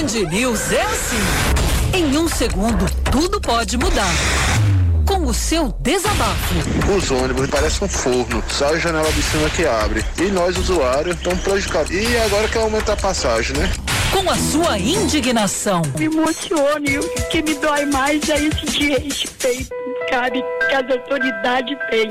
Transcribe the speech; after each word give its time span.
Band 0.00 0.30
News 0.30 0.72
é 0.72 0.80
assim. 0.80 1.18
Em 1.92 2.16
um 2.16 2.26
segundo, 2.26 2.86
tudo 3.12 3.38
pode 3.38 3.76
mudar. 3.76 4.10
Com 5.06 5.26
o 5.26 5.34
seu 5.34 5.74
desabafo. 5.78 6.54
Os 6.96 7.10
ônibus 7.10 7.50
parecem 7.50 7.86
um 7.86 7.88
forno, 7.90 8.42
só 8.48 8.68
a 8.68 8.78
janela 8.78 9.12
de 9.12 9.22
cima 9.22 9.50
que 9.50 9.66
abre. 9.66 10.02
E 10.18 10.30
nós, 10.30 10.56
usuários, 10.56 11.16
estamos 11.16 11.40
prejudicados. 11.40 11.90
E 11.90 12.16
agora 12.16 12.48
quer 12.48 12.60
aumentar 12.60 12.94
a 12.94 12.96
passagem, 12.96 13.54
né? 13.58 13.70
Com 14.10 14.30
a 14.30 14.36
sua 14.36 14.78
indignação. 14.78 15.82
Me 15.98 16.06
emociona 16.06 16.88
e 16.88 16.98
o 16.98 17.28
que 17.28 17.42
me 17.42 17.52
dói 17.56 17.84
mais 17.84 18.26
é 18.30 18.36
esse 18.36 18.78
desrespeito, 18.78 19.74
sabe, 20.08 20.42
que 20.66 20.74
as 20.76 20.90
autoridades 20.90 21.76
têm. 21.90 22.08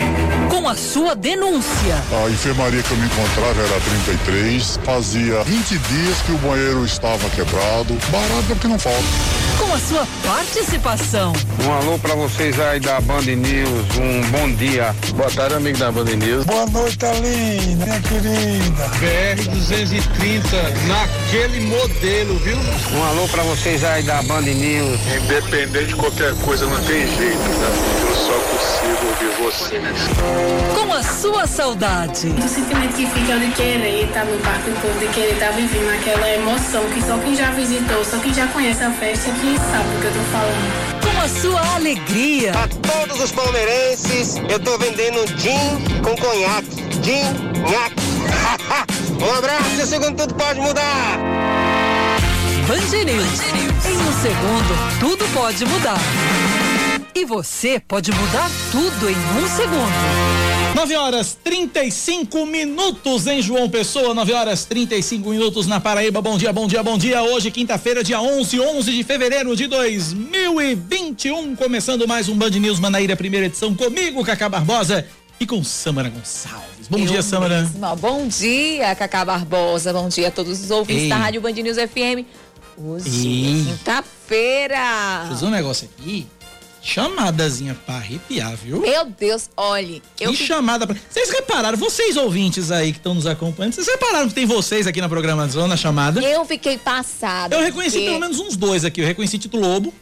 Com 0.49 0.67
a 0.67 0.75
sua 0.75 1.15
denúncia. 1.15 1.95
A 2.11 2.29
enfermaria 2.29 2.81
que 2.81 2.91
eu 2.91 2.97
me 2.97 3.05
encontrava 3.05 3.61
era 3.61 3.79
33. 3.79 4.79
Fazia 4.83 5.43
20 5.43 5.77
dias 5.77 6.21
que 6.25 6.31
o 6.31 6.37
banheiro 6.39 6.83
estava 6.83 7.29
quebrado. 7.29 7.95
Barato 8.11 8.45
é 8.49 8.53
o 8.53 8.55
que 8.55 8.67
não 8.67 8.79
falta. 8.79 8.99
Com 9.59 9.73
a 9.73 9.79
sua 9.79 10.07
participação. 10.23 11.33
Um 11.63 11.71
alô 11.71 11.99
pra 11.99 12.15
vocês 12.15 12.59
aí 12.59 12.79
da 12.79 12.99
Band 13.01 13.21
News. 13.21 13.85
Um 13.97 14.21
bom 14.31 14.51
dia. 14.55 14.95
Boa 15.15 15.29
tarde, 15.29 15.55
amigo 15.55 15.77
da 15.77 15.91
Band 15.91 16.05
News. 16.05 16.45
Boa 16.45 16.65
noite, 16.65 17.05
Aline, 17.05 17.75
minha 17.75 17.99
querida. 18.01 18.87
BR 18.99 19.49
230, 19.51 20.47
naquele 20.87 21.61
modelo, 21.61 22.39
viu? 22.39 22.57
Um 22.97 23.03
alô 23.03 23.27
pra 23.27 23.43
vocês 23.43 23.83
aí 23.83 24.01
da 24.03 24.21
Band 24.23 24.41
News. 24.41 24.99
Independente 25.23 25.87
de 25.87 25.95
qualquer 25.95 26.33
coisa, 26.35 26.65
não 26.65 26.81
tem 26.85 27.07
jeito, 27.15 27.37
né? 27.37 27.99
Eu 28.09 28.15
só 28.15 28.33
consigo 28.33 29.07
ouvir 29.07 29.43
vocês. 29.43 30.38
Com 30.73 30.93
a 30.93 31.03
sua 31.03 31.47
saudade. 31.47 32.27
O 32.27 32.47
sentimento 32.47 32.95
que 32.95 33.05
fica 33.07 33.37
de 33.37 33.51
querer 33.51 34.05
estar 34.05 34.25
no 34.25 34.37
parque 34.39 34.69
do 34.69 34.81
povo, 34.81 34.99
de 34.99 35.07
querer 35.07 35.33
estar 35.33 35.51
vivendo 35.51 35.89
aquela 35.89 36.29
emoção 36.29 36.83
que 36.89 37.01
só 37.01 37.17
quem 37.17 37.35
já 37.35 37.51
visitou, 37.51 38.03
só 38.03 38.17
quem 38.17 38.33
já 38.33 38.47
conhece 38.47 38.83
a 38.83 38.91
festa 38.91 39.31
que 39.31 39.57
sabe 39.57 39.89
do 39.89 40.01
que 40.01 40.07
eu 40.07 40.13
tô 40.13 40.19
falando. 40.31 40.99
Com 41.01 41.21
a 41.21 41.27
sua 41.27 41.75
alegria. 41.75 42.51
A 42.51 42.67
todos 42.67 43.21
os 43.21 43.31
palmeirenses, 43.31 44.37
eu 44.49 44.59
tô 44.59 44.77
vendendo 44.77 45.25
gin 45.37 46.01
com 46.03 46.15
conhaque. 46.15 46.69
Gin, 47.03 47.23
nhaque. 47.69 48.09
um 49.23 49.37
abraço 49.37 49.75
e 49.77 49.81
o 49.81 49.85
segundo 49.85 50.15
tudo 50.15 50.35
pode 50.35 50.59
mudar. 50.59 51.17
Band 52.67 53.03
News. 53.03 53.41
Em 53.83 53.97
um 53.97 54.13
segundo, 54.21 54.99
tudo 54.99 55.25
pode 55.33 55.65
mudar. 55.65 55.97
E 57.13 57.25
você 57.25 57.79
pode 57.79 58.11
mudar 58.11 58.49
tudo 58.71 59.09
em 59.09 59.15
um 59.15 59.47
segundo. 59.47 60.75
9 60.75 60.95
horas 60.95 61.37
35 61.43 62.45
minutos 62.45 63.27
em 63.27 63.41
João 63.41 63.69
Pessoa, 63.69 64.13
9 64.13 64.31
horas 64.33 64.63
35 64.65 65.29
minutos 65.29 65.67
na 65.67 65.79
Paraíba. 65.79 66.21
Bom 66.21 66.37
dia, 66.37 66.53
bom 66.53 66.67
dia, 66.67 66.81
bom 66.83 66.97
dia. 66.97 67.21
Hoje, 67.21 67.51
quinta-feira, 67.51 68.03
dia 68.03 68.21
11, 68.21 68.59
11 68.59 68.91
de 68.91 69.03
fevereiro 69.03 69.55
de 69.55 69.67
2021. 69.67 71.55
Começando 71.55 72.07
mais 72.07 72.29
um 72.29 72.35
Band 72.35 72.51
News 72.51 72.79
Manaíra, 72.79 73.15
primeira 73.15 73.47
edição, 73.47 73.75
comigo, 73.75 74.23
Cacá 74.23 74.47
Barbosa 74.47 75.05
e 75.39 75.45
com 75.45 75.63
Samara 75.63 76.09
Gonçalves. 76.09 76.87
Bom 76.89 76.99
Eu 76.99 77.05
dia, 77.07 77.21
Samara. 77.21 77.61
mesma. 77.63 77.95
Bom 77.95 78.27
dia, 78.27 78.95
Cacá 78.95 79.25
Barbosa. 79.25 79.91
Bom 79.91 80.07
dia 80.07 80.29
a 80.29 80.31
todos 80.31 80.63
os 80.63 80.71
ouvintes 80.71 81.03
Ei. 81.03 81.09
da 81.09 81.17
Rádio 81.17 81.41
Band 81.41 81.51
News 81.53 81.77
FM. 81.77 82.25
Hoje, 82.77 83.27
Ei. 83.27 83.65
quinta-feira. 83.67 85.25
Dizer 85.29 85.45
um 85.45 85.49
negócio 85.49 85.89
aqui. 85.99 86.25
Chamadazinha 86.81 87.75
pra 87.85 87.95
arrepiar, 87.95 88.55
viu? 88.55 88.79
Meu 88.81 89.05
Deus, 89.05 89.49
olhe, 89.55 90.01
eu 90.19 90.31
Que 90.31 90.37
chamada 90.45 90.87
pra... 90.87 90.95
Vocês 91.09 91.29
repararam, 91.29 91.77
vocês 91.77 92.15
ouvintes 92.17 92.71
aí 92.71 92.91
que 92.91 92.97
estão 92.99 93.13
nos 93.13 93.25
acompanhando, 93.25 93.73
vocês 93.73 93.87
repararam 93.87 94.27
que 94.29 94.33
tem 94.35 94.45
vocês 94.45 94.87
aqui 94.87 95.01
na 95.01 95.09
programação, 95.09 95.67
na 95.67 95.75
chamada? 95.77 96.21
eu 96.21 96.45
fiquei 96.45 96.77
passada. 96.77 97.55
Eu 97.55 97.61
reconheci 97.61 97.97
porque- 97.97 98.07
pelo 98.09 98.19
menos 98.21 98.39
uns 98.39 98.55
dois 98.55 98.85
aqui. 98.85 99.01
Eu 99.01 99.07
reconheci 99.07 99.37
Tito 99.37 99.57
Lobo, 99.57 99.93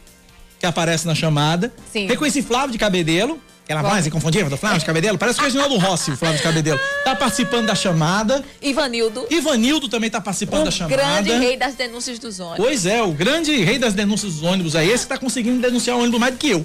que 0.58 0.66
aparece 0.66 1.06
na 1.06 1.14
chamada. 1.14 1.72
Sim. 1.92 2.06
Reconheci 2.06 2.42
Flávio 2.42 2.70
de 2.72 2.78
Cabedelo. 2.78 3.40
Aquela 3.68 3.82
voz 3.82 4.06
inconfundível 4.06 4.48
do 4.48 4.56
Flávio 4.56 4.78
de 4.78 4.86
Cabedelo. 4.86 5.18
Parece 5.18 5.38
o 5.40 5.42
Reginaldo 5.42 5.76
Rossi, 5.76 6.10
o 6.12 6.16
Flávio 6.16 6.38
de 6.38 6.42
Cabedelo. 6.42 6.80
Tá 7.04 7.14
participando 7.14 7.66
da 7.66 7.74
chamada. 7.74 8.42
Ivanildo, 8.62 9.26
Ivanildo 9.28 9.90
também 9.90 10.08
tá 10.08 10.22
participando 10.22 10.62
da 10.64 10.68
o 10.70 10.72
chamada. 10.72 10.96
grande 10.96 11.32
rei 11.32 11.54
das 11.54 11.74
denúncias 11.74 12.18
dos 12.18 12.40
ônibus. 12.40 12.64
Pois 12.64 12.86
é, 12.86 13.02
o 13.02 13.12
grande 13.12 13.54
rei 13.62 13.78
das 13.78 13.92
denúncias 13.92 14.32
dos 14.36 14.42
ônibus 14.42 14.74
aí, 14.74 14.88
esse 14.90 15.02
que 15.04 15.10
tá 15.10 15.18
conseguindo 15.18 15.60
denunciar 15.60 15.98
o 15.98 16.00
ônibus 16.00 16.18
mais 16.18 16.32
do 16.32 16.38
que 16.38 16.48
eu. 16.48 16.64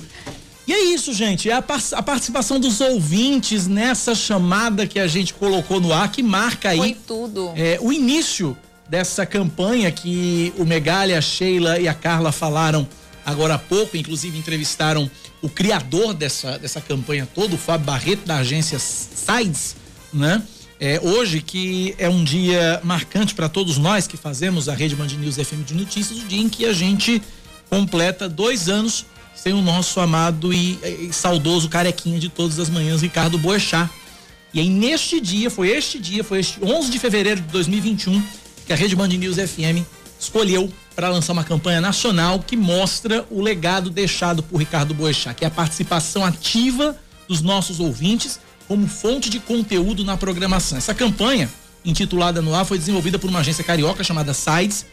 E 0.65 0.71
é 0.71 0.81
isso, 0.93 1.13
gente. 1.13 1.49
É 1.49 1.53
a, 1.55 1.61
par- 1.61 1.81
a 1.91 2.01
participação 2.01 2.57
dos 2.57 2.79
ouvintes 2.79 3.67
nessa 3.67 4.15
chamada 4.15 4.87
que 4.87 4.97
a 4.97 5.05
gente 5.05 5.33
colocou 5.33 5.81
no 5.81 5.91
ar, 5.91 6.09
que 6.09 6.23
marca 6.23 6.69
aí 6.69 6.77
Foi 6.77 6.97
tudo. 7.05 7.51
é, 7.57 7.77
o 7.81 7.91
início 7.91 8.57
dessa 8.87 9.25
campanha 9.25 9.91
que 9.91 10.53
o 10.57 10.63
Megalha, 10.63 11.17
a 11.17 11.21
Sheila 11.21 11.79
e 11.81 11.87
a 11.89 11.93
Carla 11.93 12.31
falaram 12.31 12.87
agora 13.25 13.55
há 13.55 13.59
pouco, 13.59 13.97
inclusive 13.97 14.37
entrevistaram 14.37 15.11
o 15.43 15.49
criador 15.49 16.13
dessa, 16.13 16.57
dessa 16.57 16.79
campanha 16.79 17.27
toda, 17.35 17.53
o 17.53 17.57
Fábio 17.57 17.85
Barreto, 17.85 18.25
da 18.25 18.37
agência 18.37 18.79
Sides, 18.79 19.75
né? 20.11 20.41
É, 20.79 20.99
hoje, 21.01 21.41
que 21.41 21.93
é 21.97 22.09
um 22.09 22.23
dia 22.23 22.79
marcante 22.83 23.35
para 23.35 23.47
todos 23.49 23.77
nós 23.77 24.07
que 24.07 24.17
fazemos 24.17 24.67
a 24.67 24.73
Rede 24.73 24.95
Band 24.95 25.07
News 25.07 25.35
FM 25.35 25.65
de 25.65 25.73
Notícias, 25.75 26.19
o 26.19 26.25
dia 26.25 26.41
em 26.41 26.49
que 26.49 26.65
a 26.65 26.73
gente 26.73 27.21
completa 27.69 28.27
dois 28.27 28.69
anos 28.69 29.05
sem 29.35 29.53
o 29.53 29.61
nosso 29.61 29.99
amado 29.99 30.53
e, 30.53 30.79
e 30.83 31.09
saudoso 31.11 31.67
carequinha 31.67 32.19
de 32.19 32.29
todas 32.29 32.57
as 32.59 32.69
manhãs, 32.69 33.01
Ricardo 33.01 33.37
Boechat. 33.37 33.89
E 34.53 34.59
aí, 34.61 34.69
neste 34.69 35.19
dia, 35.19 35.49
foi 35.49 35.69
este 35.69 35.99
dia, 35.99 36.23
foi 36.23 36.39
este 36.39 36.63
11 36.63 36.89
de 36.89 36.99
fevereiro 36.99 37.41
de 37.41 37.47
2021, 37.47 38.23
que 38.65 38.71
a 38.71 38.75
Rede 38.75 38.95
Band 38.95 39.09
News 39.09 39.35
FM 39.35 39.85
escolheu 40.17 40.71
para 40.95 41.09
lançar 41.09 41.33
uma 41.33 41.43
campanha 41.43 41.81
nacional 41.81 42.39
que 42.39 42.55
mostra 42.55 43.25
o 43.29 43.41
legado 43.41 43.89
deixado 43.89 44.43
por 44.43 44.57
Ricardo 44.57 44.93
Boechat, 44.93 45.35
que 45.35 45.43
é 45.43 45.47
a 45.47 45.51
participação 45.51 46.23
ativa 46.25 46.95
dos 47.27 47.41
nossos 47.41 47.79
ouvintes 47.79 48.39
como 48.67 48.87
fonte 48.87 49.29
de 49.29 49.39
conteúdo 49.39 50.03
na 50.03 50.15
programação. 50.17 50.77
Essa 50.77 50.93
campanha, 50.93 51.49
intitulada 51.83 52.41
no 52.41 52.53
ar, 52.55 52.65
foi 52.65 52.77
desenvolvida 52.77 53.17
por 53.19 53.29
uma 53.29 53.39
agência 53.39 53.63
carioca 53.63 54.03
chamada 54.03 54.33
Sides. 54.33 54.85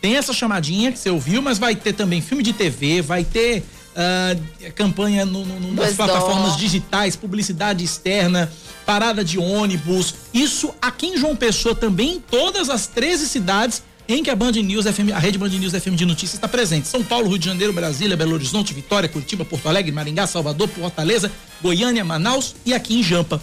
Tem 0.00 0.16
essa 0.16 0.32
chamadinha 0.32 0.92
que 0.92 0.98
você 0.98 1.10
ouviu, 1.10 1.42
mas 1.42 1.58
vai 1.58 1.74
ter 1.74 1.92
também 1.92 2.20
filme 2.22 2.42
de 2.42 2.52
TV, 2.52 3.02
vai 3.02 3.24
ter 3.24 3.64
ah, 4.00 4.36
campanha 4.76 5.26
no- 5.26 5.44
no- 5.44 5.58
no- 5.58 5.72
nas 5.74 5.94
plataformas 5.94 6.56
digitais, 6.56 7.16
publicidade 7.16 7.84
externa, 7.84 8.50
parada 8.86 9.24
de 9.24 9.38
ônibus. 9.38 10.14
Isso 10.32 10.72
aqui 10.80 11.06
em 11.08 11.18
João 11.18 11.34
Pessoa 11.34 11.74
também, 11.74 12.14
em 12.16 12.20
todas 12.20 12.70
as 12.70 12.86
13 12.86 13.26
cidades 13.28 13.82
em 14.08 14.22
que 14.22 14.30
a 14.30 14.34
Band 14.36 14.52
News 14.52 14.86
FM, 14.86 15.12
a 15.14 15.18
rede 15.18 15.36
Band 15.38 15.48
News 15.50 15.72
FM 15.72 15.94
de 15.94 16.06
notícias 16.06 16.34
está 16.34 16.48
presente. 16.48 16.88
São 16.88 17.04
Paulo, 17.04 17.28
Rio 17.28 17.38
de 17.38 17.44
Janeiro, 17.46 17.72
Brasília, 17.72 18.16
Belo 18.16 18.32
Horizonte, 18.34 18.72
Vitória, 18.72 19.08
Curitiba, 19.08 19.44
Porto 19.44 19.68
Alegre, 19.68 19.92
Maringá, 19.92 20.26
Salvador, 20.26 20.66
Fortaleza, 20.68 21.30
Goiânia, 21.62 22.04
Manaus 22.04 22.54
e 22.64 22.72
aqui 22.72 22.98
em 22.98 23.02
Jampa. 23.02 23.40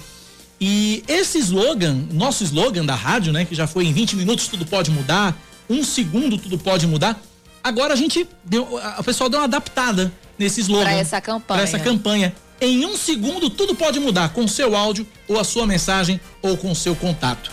E 0.60 1.04
esse 1.08 1.38
slogan, 1.40 2.08
nosso 2.12 2.44
slogan 2.44 2.84
da 2.86 2.96
rádio, 2.96 3.32
né, 3.32 3.46
que 3.46 3.54
já 3.54 3.68
foi 3.68 3.86
em 3.86 3.94
20 3.94 4.16
minutos 4.16 4.48
tudo 4.48 4.66
pode 4.66 4.90
mudar, 4.90 5.38
um 5.70 5.84
segundo 5.84 6.38
tudo 6.38 6.58
pode 6.58 6.88
mudar. 6.88 7.22
Agora 7.64 7.94
a 7.94 7.98
gente 7.98 8.28
deu, 8.44 8.78
a- 8.78 8.98
o 9.00 9.04
pessoal 9.04 9.30
deu 9.30 9.40
uma 9.40 9.46
adaptada 9.46 10.12
nesse 10.40 10.62
slogan. 10.62 10.84
Pra 10.86 10.94
essa 10.94 11.22
campanha. 11.22 11.46
Pra 11.60 11.62
essa 11.62 11.80
campanha. 11.80 12.36
Em 12.62 12.86
um 12.86 12.96
segundo 12.96 13.50
tudo 13.50 13.76
pode 13.76 14.00
mudar 14.00 14.30
com 14.30 14.48
seu 14.48 14.76
áudio 14.76 15.06
ou 15.28 15.38
a 15.40 15.44
sua 15.44 15.68
mensagem 15.68 16.20
ou 16.42 16.56
com 16.56 16.74
seu 16.74 16.96
contato. 16.96 17.52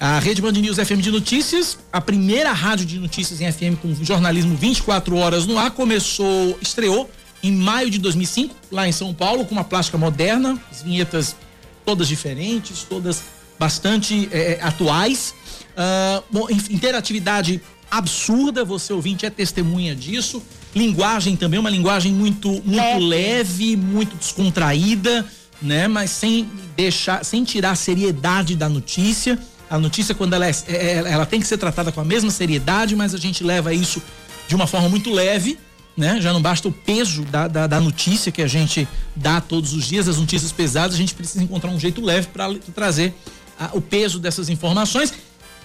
A 0.00 0.18
Rede 0.18 0.40
Band 0.40 0.52
News 0.52 0.78
FM 0.78 1.02
de 1.02 1.10
Notícias, 1.10 1.78
a 1.92 2.00
primeira 2.00 2.52
rádio 2.52 2.86
de 2.86 2.98
notícias 2.98 3.38
em 3.42 3.52
FM 3.52 3.78
com 3.82 3.94
jornalismo 4.02 4.56
24 4.56 5.14
horas 5.14 5.44
no 5.44 5.58
ar, 5.58 5.72
começou, 5.72 6.58
estreou 6.62 7.10
em 7.42 7.52
maio 7.52 7.90
de 7.90 7.98
2005, 7.98 8.54
lá 8.72 8.88
em 8.88 8.92
São 8.92 9.12
Paulo, 9.12 9.44
com 9.44 9.52
uma 9.52 9.62
plástica 9.62 9.98
moderna, 9.98 10.58
as 10.70 10.80
vinhetas 10.80 11.36
todas 11.84 12.08
diferentes, 12.08 12.82
todas 12.82 13.24
bastante 13.58 14.26
eh, 14.32 14.58
atuais. 14.62 15.34
Ah, 15.76 16.22
bom, 16.30 16.46
interatividade 16.70 17.60
absurda, 17.90 18.64
você 18.64 18.94
ouvinte 18.94 19.26
é 19.26 19.30
testemunha 19.30 19.94
disso. 19.94 20.42
Linguagem 20.74 21.36
também, 21.36 21.60
uma 21.60 21.68
linguagem 21.68 22.10
muito, 22.14 22.48
muito 22.64 22.98
leve, 23.06 23.76
muito 23.76 24.16
descontraída, 24.16 25.26
né? 25.60 25.86
Mas 25.88 26.10
sem 26.10 26.48
deixar, 26.74 27.22
sem 27.22 27.44
tirar 27.44 27.72
a 27.72 27.74
seriedade 27.74 28.56
da 28.56 28.66
notícia. 28.66 29.38
A 29.70 29.78
notícia, 29.78 30.14
quando 30.14 30.34
ela, 30.34 30.46
é, 30.46 30.50
é- 30.68 31.04
ela 31.06 31.24
tem 31.24 31.40
que 31.40 31.46
ser 31.46 31.56
tratada 31.56 31.92
com 31.92 32.00
a 32.00 32.04
mesma 32.04 32.30
seriedade, 32.30 32.96
mas 32.96 33.14
a 33.14 33.18
gente 33.18 33.44
leva 33.44 33.72
isso 33.72 34.02
de 34.48 34.54
uma 34.56 34.66
forma 34.66 34.88
muito 34.88 35.12
leve, 35.12 35.56
né? 35.96 36.20
Já 36.20 36.32
não 36.32 36.42
basta 36.42 36.66
o 36.66 36.72
peso 36.72 37.22
da, 37.22 37.46
da, 37.46 37.66
da 37.68 37.80
notícia 37.80 38.32
que 38.32 38.42
a 38.42 38.48
gente 38.48 38.88
dá 39.14 39.40
todos 39.40 39.72
os 39.72 39.84
dias, 39.84 40.08
as 40.08 40.18
notícias 40.18 40.50
pesadas, 40.50 40.94
a 40.94 40.98
gente 40.98 41.14
precisa 41.14 41.44
encontrar 41.44 41.70
um 41.70 41.78
jeito 41.78 42.00
leve 42.00 42.26
para 42.28 42.52
trazer 42.74 43.14
ah, 43.58 43.70
o 43.72 43.80
peso 43.80 44.18
dessas 44.18 44.48
informações. 44.48 45.12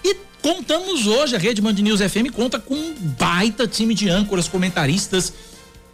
E 0.04 0.14
contamos 0.40 1.06
hoje, 1.06 1.34
a 1.34 1.38
Rede 1.38 1.60
Band 1.60 1.72
News 1.72 2.00
FM 2.00 2.30
conta 2.32 2.60
com 2.60 2.74
um 2.74 2.94
baita 3.18 3.66
time 3.66 3.92
de 3.92 4.08
âncoras, 4.08 4.46
comentaristas, 4.46 5.32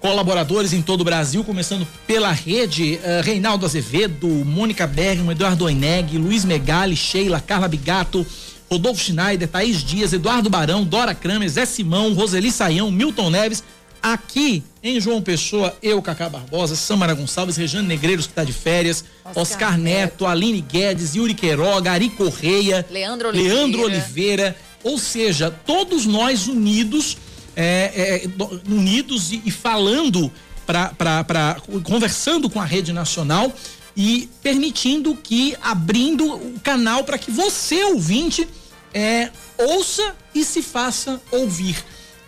colaboradores 0.03 0.73
em 0.73 0.83
todo 0.83 1.03
o 1.03 1.05
Brasil, 1.05 1.45
começando 1.45 1.87
pela 2.09 2.33
rede, 2.33 2.99
eh, 3.05 3.23
Reinaldo 3.25 3.65
Azevedo, 3.65 4.27
Mônica 4.27 4.85
Bergman, 4.85 5.31
Eduardo 5.31 5.65
Oineg, 5.65 6.19
Luiz 6.19 6.45
Megali, 6.45 6.97
Sheila, 6.97 7.41
Carla 7.41 7.69
Bigato, 7.69 8.27
Rodolfo 8.69 9.01
Schneider, 9.01 9.47
Thaís 9.47 9.83
Dias, 9.85 10.13
Eduardo 10.13 10.51
Barão, 10.51 10.83
Dora 10.83 11.15
Kramer, 11.15 11.49
Zé 11.49 11.65
Simão, 11.65 12.15
Roseli 12.15 12.51
Saião, 12.51 12.91
Milton 12.91 13.31
Neves. 13.31 13.63
Aqui 14.03 14.65
em 14.83 15.01
João 15.01 15.23
Pessoa, 15.23 15.77
eu, 15.81 16.03
Cacá 16.03 16.29
Barbosa, 16.29 16.75
Samara 16.75 17.15
Gonçalves, 17.15 17.57
Rejane 17.57 17.87
Negreiros, 17.87 18.27
que 18.27 18.33
está 18.33 18.43
de 18.43 18.53
férias, 18.53 19.05
Oscar, 19.25 19.43
Oscar 19.43 19.79
Neto, 19.79 19.85
Neto, 19.85 20.27
Aline 20.27 20.61
Guedes, 20.61 21.15
Yuri 21.15 21.35
Queiroga, 21.35 21.93
Ari 21.93 22.11
Correia, 22.11 22.85
Leandro 22.91 23.29
Oliveira. 23.29 23.55
Leandro 23.55 23.83
Oliveira. 23.83 24.57
Ou 24.83 24.99
seja, 24.99 25.53
todos 25.65 26.05
nós 26.07 26.49
unidos, 26.49 27.17
é, 27.57 28.25
é, 28.25 28.71
unidos 28.71 29.33
e, 29.33 29.43
e 29.45 29.51
falando, 29.51 30.31
para 30.67 31.57
conversando 31.83 32.49
com 32.49 32.61
a 32.61 32.65
rede 32.65 32.93
nacional 32.93 33.53
e 33.97 34.29
permitindo 34.43 35.15
que, 35.15 35.57
abrindo 35.63 36.25
o 36.35 36.61
canal 36.61 37.05
para 37.05 37.19
que 37.19 37.31
você, 37.31 37.85
ouvinte, 37.85 38.49
é, 38.95 39.31
ouça 39.59 40.15
e 40.35 40.45
se 40.45 40.63
faça 40.63 41.21
ouvir. 41.31 41.77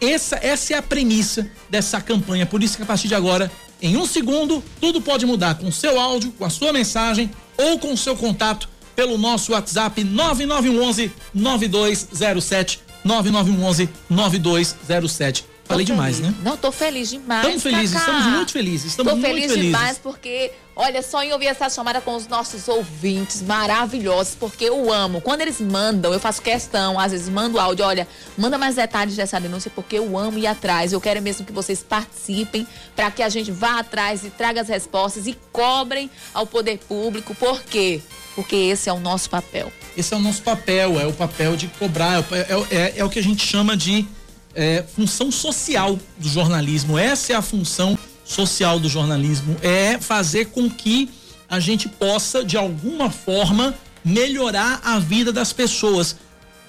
Essa, 0.01 0.37
essa 0.37 0.75
é 0.75 0.77
a 0.77 0.83
premissa 0.83 1.51
dessa 1.71 2.01
campanha. 2.01 2.45
Por 2.45 2.63
isso 2.63 2.77
que 2.77 2.83
a 2.83 2.87
partir 2.87 3.09
de 3.09 3.15
agora, 3.15 3.51
em 3.81 3.97
um 3.97 4.07
segundo, 4.07 4.63
tudo 4.81 5.01
pode 5.01 5.25
mudar 5.25 5.55
com 5.55 5.73
seu 5.73 5.99
áudio, 5.99 6.33
com 6.33 6.45
a 6.45 6.51
sua 6.51 6.73
mensagem 6.73 7.31
ou 7.57 7.79
com 7.79 7.93
o 7.93 7.97
seu 7.97 8.15
contato 8.17 8.69
pelo 8.95 9.19
nosso 9.19 9.53
WhatsApp 9.53 10.05
9911 10.05 11.13
9207 11.33 12.84
9911 13.05 13.89
9207. 14.09 15.45
Falei 15.65 15.87
demais, 15.87 16.21
né? 16.21 16.35
Não, 16.43 16.57
tô 16.57 16.71
feliz 16.71 17.09
demais. 17.11 17.43
Estamos 17.43 17.63
felizes, 17.63 17.99
Cacá. 17.99 18.13
estamos 18.13 18.37
muito 18.37 18.53
felizes. 18.53 18.87
Estamos 18.87 19.13
tô 19.13 19.19
muito 19.19 19.29
feliz 19.29 19.47
felizes. 19.47 19.65
demais 19.65 19.99
porque, 19.99 20.53
olha, 20.77 21.03
só 21.03 21.23
em 21.23 21.33
ouvir 21.33 21.47
essa 21.47 21.69
chamada 21.71 22.01
com 22.01 22.15
os 22.15 22.27
nossos 22.27 22.69
ouvintes 22.69 23.43
maravilhosos, 23.43 24.35
porque 24.35 24.65
eu 24.65 24.93
amo. 24.93 25.21
Quando 25.21 25.41
eles 25.41 25.61
mandam, 25.61 26.13
eu 26.13 26.21
faço 26.21 26.43
questão, 26.43 26.99
às 26.99 27.13
vezes 27.13 27.29
mando 27.29 27.59
áudio, 27.59 27.85
olha, 27.85 28.09
manda 28.37 28.59
mais 28.59 28.75
detalhes 28.75 29.17
dessa 29.17 29.41
denúncia, 29.41 29.71
porque 29.75 29.99
eu 29.99 30.19
amo 30.19 30.39
ir 30.39 30.47
atrás. 30.47 30.93
Eu 30.93 31.01
quero 31.01 31.23
mesmo 31.23 31.45
que 31.47 31.53
vocês 31.53 31.83
participem 31.83 32.67
para 32.95 33.11
que 33.11 33.23
a 33.23 33.29
gente 33.29 33.51
vá 33.51 33.79
atrás 33.79 34.25
e 34.25 34.31
traga 34.31 34.61
as 34.61 34.69
respostas 34.69 35.27
e 35.27 35.37
cobrem 35.53 36.11
ao 36.33 36.47
poder 36.47 36.79
público. 36.79 37.35
Por 37.35 37.63
quê? 37.63 38.03
Porque 38.35 38.57
esse 38.57 38.89
é 38.89 38.93
o 38.93 38.99
nosso 38.99 39.31
papel. 39.31 39.73
Esse 39.97 40.13
é 40.13 40.17
o 40.17 40.21
nosso 40.21 40.43
papel, 40.43 40.99
é 41.01 41.07
o 41.07 41.13
papel 41.13 41.57
de 41.57 41.69
cobrar, 41.69 42.25
é, 42.33 42.77
é, 42.77 42.95
é 42.97 43.05
o 43.05 43.09
que 43.09 43.21
a 43.21 43.23
gente 43.23 43.47
chama 43.47 43.77
de 43.77 44.05
é, 44.55 44.85
função 44.95 45.31
social 45.31 45.99
do 46.19 46.29
jornalismo. 46.29 46.99
Essa 46.99 47.33
é 47.33 47.37
a 47.37 47.43
função 47.43 47.97
do 48.81 48.89
jornalismo, 48.89 49.57
é 49.63 49.99
fazer 49.99 50.47
com 50.47 50.69
que 50.69 51.11
a 51.49 51.61
gente 51.61 51.89
possa, 51.89 52.45
de 52.45 52.57
alguma 52.57 53.11
forma, 53.11 53.75
melhorar 54.05 54.81
a 54.85 54.99
vida 54.99 55.33
das 55.33 55.53
pessoas. 55.53 56.17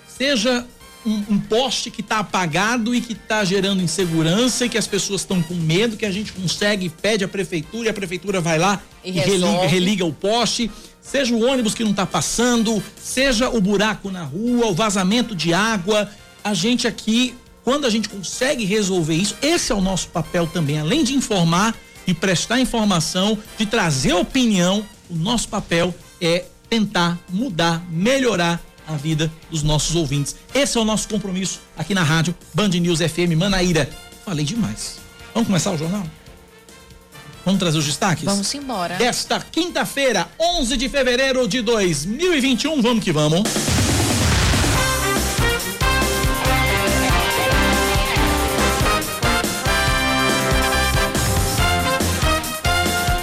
Seja 0.08 0.66
um, 1.06 1.24
um 1.30 1.40
poste 1.40 1.90
que 1.90 2.02
está 2.02 2.20
apagado 2.20 2.94
e 2.94 3.02
que 3.02 3.14
está 3.14 3.44
gerando 3.44 3.82
insegurança 3.82 4.66
e 4.66 4.70
que 4.70 4.78
as 4.78 4.88
pessoas 4.88 5.22
estão 5.22 5.42
com 5.42 5.54
medo, 5.54 5.98
que 5.98 6.06
a 6.06 6.12
gente 6.12 6.34
consegue, 6.34 6.90
pede 6.90 7.24
à 7.24 7.28
prefeitura 7.28 7.88
e 7.88 7.90
a 7.90 7.94
prefeitura 7.94 8.42
vai 8.42 8.60
lá 8.60 8.82
e, 9.04 9.10
e 9.10 9.14
religa, 9.14 9.68
religa 9.68 10.06
o 10.06 10.14
poste 10.14 10.70
seja 11.06 11.36
o 11.36 11.46
ônibus 11.46 11.76
que 11.76 11.84
não 11.84 11.92
está 11.92 12.06
passando, 12.06 12.84
seja 13.00 13.50
o 13.50 13.62
buraco 13.62 14.10
na 14.10 14.24
rua, 14.24 14.68
o 14.68 14.74
vazamento 14.74 15.36
de 15.36 15.54
água. 15.54 16.10
A 16.44 16.54
gente 16.54 16.88
aqui, 16.88 17.36
quando 17.66 17.86
a 17.86 17.90
gente 17.90 18.08
consegue 18.08 18.64
resolver 18.64 19.16
isso, 19.16 19.36
esse 19.42 19.72
é 19.72 19.76
o 19.76 19.82
nosso 19.82 20.08
papel 20.10 20.46
também, 20.46 20.80
além 20.80 21.04
de 21.04 21.16
informar, 21.16 21.76
de 22.06 22.14
prestar 22.14 22.60
informação, 22.60 23.38
de 23.58 23.66
trazer 23.66 24.14
opinião, 24.14 24.86
o 25.10 25.16
nosso 25.16 25.50
papel 25.50 25.94
é 26.22 26.46
tentar 26.70 27.18
mudar, 27.28 27.84
melhorar 27.90 28.62
a 28.88 28.96
vida 28.96 29.32
dos 29.50 29.64
nossos 29.64 29.96
ouvintes. 29.96 30.36
Esse 30.54 30.78
é 30.78 30.82
o 30.82 30.86
nosso 30.86 31.10
compromisso 31.10 31.60
aqui 31.76 31.96
na 31.96 32.04
rádio 32.04 32.36
Band 32.54 32.70
News 32.70 33.00
FM 33.00 33.36
Manaíra. 33.36 33.90
Falei 34.24 34.46
demais. 34.46 35.00
Vamos 35.34 35.48
começar 35.48 35.72
o 35.72 35.78
jornal? 35.78 36.06
Vamos 37.44 37.60
trazer 37.60 37.80
os 37.80 37.86
destaques? 37.86 38.26
Vamos 38.26 38.54
embora. 38.54 38.96
Desta 38.98 39.40
quinta-feira, 39.40 40.28
11 40.40 40.78
de 40.78 40.88
fevereiro 40.88 41.48
de 41.48 41.64
2021, 41.64 42.80
vamos 42.82 43.04
que 43.04 43.12
vamos. 43.12 43.75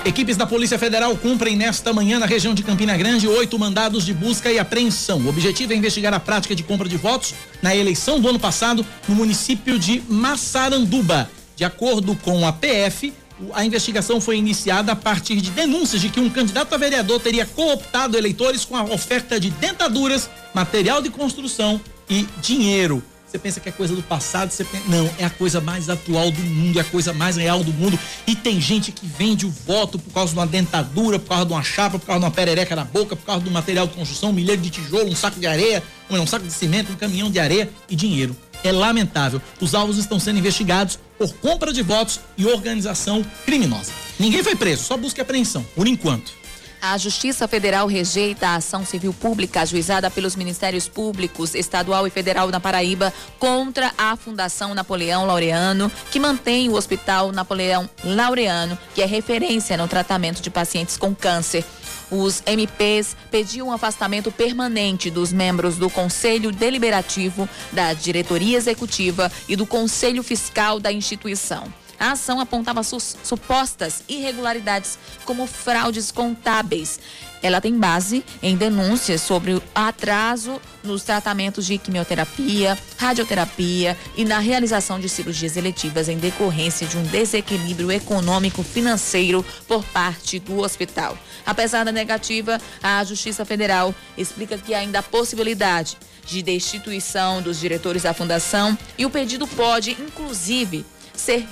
Equipes 0.04 0.36
da 0.36 0.44
Polícia 0.44 0.76
Federal 0.80 1.16
cumprem 1.16 1.54
nesta 1.54 1.92
manhã 1.92 2.18
na 2.18 2.26
região 2.26 2.52
de 2.52 2.64
Campina 2.64 2.96
Grande 2.96 3.28
oito 3.28 3.56
mandados 3.56 4.04
de 4.04 4.12
busca 4.12 4.50
e 4.50 4.58
apreensão. 4.58 5.20
O 5.20 5.28
objetivo 5.28 5.72
é 5.72 5.76
investigar 5.76 6.12
a 6.12 6.18
prática 6.18 6.56
de 6.56 6.64
compra 6.64 6.88
de 6.88 6.96
votos 6.96 7.32
na 7.62 7.74
eleição 7.74 8.18
do 8.18 8.28
ano 8.28 8.38
passado 8.38 8.84
no 9.08 9.14
município 9.14 9.78
de 9.78 10.02
Massaranduba. 10.08 11.30
De 11.54 11.64
acordo 11.64 12.16
com 12.16 12.44
a 12.44 12.52
PF, 12.52 13.12
a 13.54 13.64
investigação 13.64 14.20
foi 14.20 14.38
iniciada 14.38 14.90
a 14.90 14.96
partir 14.96 15.36
de 15.36 15.50
denúncias 15.50 16.02
de 16.02 16.08
que 16.08 16.18
um 16.18 16.28
candidato 16.28 16.74
a 16.74 16.78
vereador 16.78 17.20
teria 17.20 17.46
cooptado 17.46 18.18
eleitores 18.18 18.64
com 18.64 18.76
a 18.76 18.82
oferta 18.82 19.38
de 19.38 19.50
dentaduras, 19.50 20.28
material 20.52 21.00
de 21.00 21.10
construção 21.10 21.80
e 22.10 22.26
dinheiro. 22.40 23.04
Você 23.32 23.38
pensa 23.38 23.60
que 23.60 23.68
é 23.70 23.72
coisa 23.72 23.96
do 23.96 24.02
passado, 24.02 24.50
você 24.50 24.62
pensa, 24.62 24.84
não, 24.88 25.08
é 25.18 25.24
a 25.24 25.30
coisa 25.30 25.58
mais 25.58 25.88
atual 25.88 26.30
do 26.30 26.42
mundo, 26.42 26.78
é 26.78 26.82
a 26.82 26.84
coisa 26.84 27.14
mais 27.14 27.36
real 27.36 27.64
do 27.64 27.72
mundo. 27.72 27.98
E 28.26 28.36
tem 28.36 28.60
gente 28.60 28.92
que 28.92 29.06
vende 29.06 29.46
o 29.46 29.50
voto 29.50 29.98
por 29.98 30.12
causa 30.12 30.34
de 30.34 30.38
uma 30.38 30.46
dentadura, 30.46 31.18
por 31.18 31.30
causa 31.30 31.46
de 31.46 31.52
uma 31.54 31.62
chapa, 31.62 31.98
por 31.98 32.04
causa 32.04 32.20
de 32.20 32.26
uma 32.26 32.30
perereca 32.30 32.76
na 32.76 32.84
boca, 32.84 33.16
por 33.16 33.24
causa 33.24 33.42
do 33.42 33.50
material 33.50 33.86
de 33.86 33.94
construção, 33.94 34.28
um 34.28 34.32
milheiro 34.34 34.60
de 34.60 34.68
tijolo, 34.68 35.08
um 35.08 35.16
saco 35.16 35.40
de 35.40 35.46
areia, 35.46 35.82
um 36.10 36.26
saco 36.26 36.44
de 36.44 36.52
cimento, 36.52 36.92
um 36.92 36.96
caminhão 36.96 37.30
de 37.30 37.38
areia 37.38 37.70
e 37.88 37.96
dinheiro. 37.96 38.36
É 38.62 38.70
lamentável. 38.70 39.40
Os 39.62 39.74
alvos 39.74 39.96
estão 39.96 40.20
sendo 40.20 40.38
investigados 40.38 40.98
por 41.16 41.32
compra 41.36 41.72
de 41.72 41.80
votos 41.80 42.20
e 42.36 42.44
organização 42.44 43.24
criminosa. 43.46 43.92
Ninguém 44.18 44.42
foi 44.42 44.54
preso, 44.54 44.84
só 44.84 44.94
busca 44.98 45.22
apreensão, 45.22 45.64
por 45.74 45.88
enquanto. 45.88 46.41
A 46.84 46.98
Justiça 46.98 47.46
Federal 47.46 47.86
rejeita 47.86 48.48
a 48.48 48.54
ação 48.56 48.84
civil 48.84 49.14
pública 49.14 49.60
ajuizada 49.60 50.10
pelos 50.10 50.34
Ministérios 50.34 50.88
Públicos 50.88 51.54
Estadual 51.54 52.08
e 52.08 52.10
Federal 52.10 52.48
na 52.48 52.58
Paraíba 52.58 53.14
contra 53.38 53.92
a 53.96 54.16
Fundação 54.16 54.74
Napoleão 54.74 55.24
Laureano, 55.24 55.88
que 56.10 56.18
mantém 56.18 56.68
o 56.68 56.74
Hospital 56.74 57.30
Napoleão 57.30 57.88
Laureano, 58.02 58.76
que 58.96 59.00
é 59.00 59.06
referência 59.06 59.76
no 59.76 59.86
tratamento 59.86 60.42
de 60.42 60.50
pacientes 60.50 60.96
com 60.96 61.14
câncer. 61.14 61.64
Os 62.10 62.42
MPs 62.44 63.16
pediam 63.30 63.68
um 63.68 63.72
afastamento 63.72 64.32
permanente 64.32 65.08
dos 65.08 65.32
membros 65.32 65.76
do 65.76 65.88
Conselho 65.88 66.50
Deliberativo, 66.50 67.48
da 67.70 67.92
Diretoria 67.92 68.58
Executiva 68.58 69.30
e 69.48 69.54
do 69.54 69.66
Conselho 69.66 70.24
Fiscal 70.24 70.80
da 70.80 70.90
instituição. 70.90 71.72
A 72.02 72.10
ação 72.10 72.40
apontava 72.40 72.82
supostas 72.82 74.02
irregularidades 74.08 74.98
como 75.24 75.46
fraudes 75.46 76.10
contábeis. 76.10 76.98
Ela 77.40 77.60
tem 77.60 77.78
base 77.78 78.24
em 78.42 78.56
denúncias 78.56 79.20
sobre 79.20 79.54
o 79.54 79.62
atraso 79.72 80.60
nos 80.82 81.04
tratamentos 81.04 81.64
de 81.64 81.78
quimioterapia, 81.78 82.76
radioterapia 82.98 83.96
e 84.16 84.24
na 84.24 84.40
realização 84.40 84.98
de 84.98 85.08
cirurgias 85.08 85.56
eletivas 85.56 86.08
em 86.08 86.18
decorrência 86.18 86.88
de 86.88 86.98
um 86.98 87.04
desequilíbrio 87.04 87.92
econômico 87.92 88.64
financeiro 88.64 89.46
por 89.68 89.84
parte 89.84 90.40
do 90.40 90.58
hospital. 90.58 91.16
Apesar 91.46 91.84
da 91.84 91.92
negativa, 91.92 92.60
a 92.82 93.04
Justiça 93.04 93.44
Federal 93.44 93.94
explica 94.18 94.58
que 94.58 94.74
ainda 94.74 94.98
há 94.98 95.02
possibilidade 95.04 95.96
de 96.26 96.42
destituição 96.42 97.40
dos 97.40 97.60
diretores 97.60 98.02
da 98.02 98.12
fundação 98.12 98.76
e 98.98 99.06
o 99.06 99.10
pedido 99.10 99.46
pode, 99.46 99.92
inclusive, 99.92 100.84
ser 101.14 101.46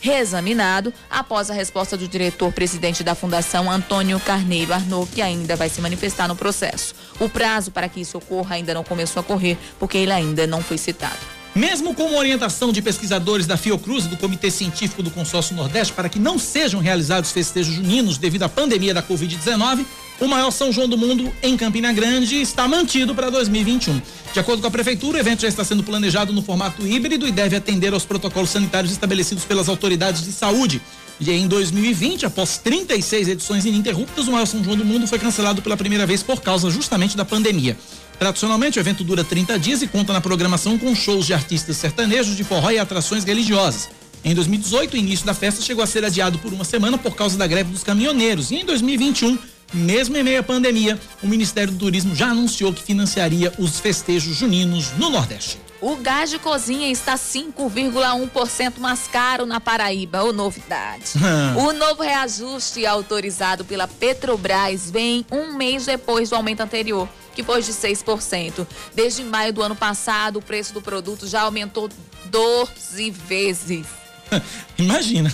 reexaminado 0.00 0.92
após 1.10 1.50
a 1.50 1.54
resposta 1.54 1.96
do 1.96 2.08
diretor-presidente 2.08 3.02
da 3.02 3.14
Fundação, 3.14 3.70
Antônio 3.70 4.18
Carneiro 4.20 4.72
Arnaud, 4.72 5.10
que 5.12 5.22
ainda 5.22 5.56
vai 5.56 5.68
se 5.68 5.80
manifestar 5.80 6.28
no 6.28 6.36
processo. 6.36 6.94
O 7.20 7.28
prazo 7.28 7.70
para 7.70 7.88
que 7.88 8.00
isso 8.00 8.18
ocorra 8.18 8.56
ainda 8.56 8.74
não 8.74 8.84
começou 8.84 9.20
a 9.20 9.24
correr, 9.24 9.58
porque 9.78 9.98
ele 9.98 10.12
ainda 10.12 10.46
não 10.46 10.62
foi 10.62 10.78
citado. 10.78 11.38
Mesmo 11.54 11.94
com 11.94 12.04
uma 12.04 12.18
orientação 12.18 12.70
de 12.70 12.80
pesquisadores 12.80 13.46
da 13.46 13.56
Fiocruz 13.56 14.04
e 14.04 14.08
do 14.08 14.16
Comitê 14.16 14.50
Científico 14.50 15.02
do 15.02 15.10
Consórcio 15.10 15.56
Nordeste 15.56 15.92
para 15.92 16.08
que 16.08 16.18
não 16.18 16.38
sejam 16.38 16.80
realizados 16.80 17.32
festejos 17.32 17.74
juninos 17.74 18.16
devido 18.16 18.44
à 18.44 18.48
pandemia 18.48 18.94
da 18.94 19.02
Covid-19, 19.02 19.84
o 20.20 20.26
maior 20.26 20.50
São 20.50 20.72
João 20.72 20.88
do 20.88 20.98
mundo 20.98 21.32
em 21.42 21.56
Campina 21.56 21.92
Grande 21.92 22.40
está 22.40 22.66
mantido 22.66 23.14
para 23.14 23.30
2021. 23.30 24.00
De 24.32 24.40
acordo 24.40 24.60
com 24.60 24.66
a 24.66 24.70
prefeitura, 24.70 25.18
o 25.18 25.20
evento 25.20 25.42
já 25.42 25.48
está 25.48 25.64
sendo 25.64 25.82
planejado 25.82 26.32
no 26.32 26.42
formato 26.42 26.86
híbrido 26.86 27.26
e 27.26 27.32
deve 27.32 27.56
atender 27.56 27.92
aos 27.92 28.04
protocolos 28.04 28.50
sanitários 28.50 28.92
estabelecidos 28.92 29.44
pelas 29.44 29.68
autoridades 29.68 30.22
de 30.22 30.32
saúde. 30.32 30.82
E 31.20 31.30
em 31.30 31.48
2020, 31.48 32.26
após 32.26 32.58
36 32.58 33.28
edições 33.28 33.64
ininterruptas, 33.64 34.28
o 34.28 34.32
maior 34.32 34.46
São 34.46 34.62
João 34.62 34.76
do 34.76 34.84
mundo 34.84 35.06
foi 35.06 35.18
cancelado 35.18 35.62
pela 35.62 35.76
primeira 35.76 36.06
vez 36.06 36.22
por 36.22 36.40
causa 36.40 36.70
justamente 36.70 37.16
da 37.16 37.24
pandemia. 37.24 37.76
Tradicionalmente, 38.18 38.78
o 38.78 38.80
evento 38.80 39.04
dura 39.04 39.24
30 39.24 39.58
dias 39.58 39.82
e 39.82 39.86
conta 39.86 40.12
na 40.12 40.20
programação 40.20 40.78
com 40.78 40.94
shows 40.94 41.26
de 41.26 41.34
artistas 41.34 41.76
sertanejos, 41.76 42.36
de 42.36 42.44
forró 42.44 42.70
e 42.70 42.78
atrações 42.78 43.24
religiosas. 43.24 43.88
Em 44.24 44.34
2018, 44.34 44.94
o 44.94 44.96
início 44.96 45.24
da 45.24 45.34
festa 45.34 45.62
chegou 45.62 45.82
a 45.82 45.86
ser 45.86 46.04
adiado 46.04 46.38
por 46.38 46.52
uma 46.52 46.64
semana 46.64 46.98
por 46.98 47.14
causa 47.14 47.38
da 47.38 47.46
greve 47.46 47.70
dos 47.70 47.84
caminhoneiros. 47.84 48.50
E 48.50 48.56
em 48.56 48.64
2021, 48.64 49.38
mesmo 49.72 50.16
em 50.16 50.22
meio 50.22 50.40
à 50.40 50.42
pandemia, 50.42 50.98
o 51.22 51.26
Ministério 51.26 51.72
do 51.72 51.78
Turismo 51.78 52.14
já 52.14 52.28
anunciou 52.30 52.72
que 52.72 52.82
financiaria 52.82 53.52
os 53.58 53.78
festejos 53.78 54.36
juninos 54.36 54.92
no 54.96 55.10
Nordeste. 55.10 55.58
O 55.80 55.94
gás 55.96 56.30
de 56.30 56.40
cozinha 56.40 56.90
está 56.90 57.14
5,1% 57.14 58.78
mais 58.78 59.06
caro 59.06 59.46
na 59.46 59.60
Paraíba. 59.60 60.24
Ô, 60.24 60.32
novidade. 60.32 61.12
o 61.56 61.72
novo 61.72 62.02
reajuste 62.02 62.84
autorizado 62.84 63.64
pela 63.64 63.86
Petrobras 63.86 64.90
vem 64.90 65.24
um 65.30 65.56
mês 65.56 65.86
depois 65.86 66.30
do 66.30 66.36
aumento 66.36 66.62
anterior, 66.62 67.08
que 67.32 67.44
foi 67.44 67.62
de 67.62 67.72
6%. 67.72 68.66
Desde 68.92 69.22
maio 69.22 69.52
do 69.52 69.62
ano 69.62 69.76
passado, 69.76 70.40
o 70.40 70.42
preço 70.42 70.74
do 70.74 70.82
produto 70.82 71.28
já 71.28 71.42
aumentou 71.42 71.88
12 72.24 73.10
vezes. 73.10 73.86
Imagina. 74.76 75.32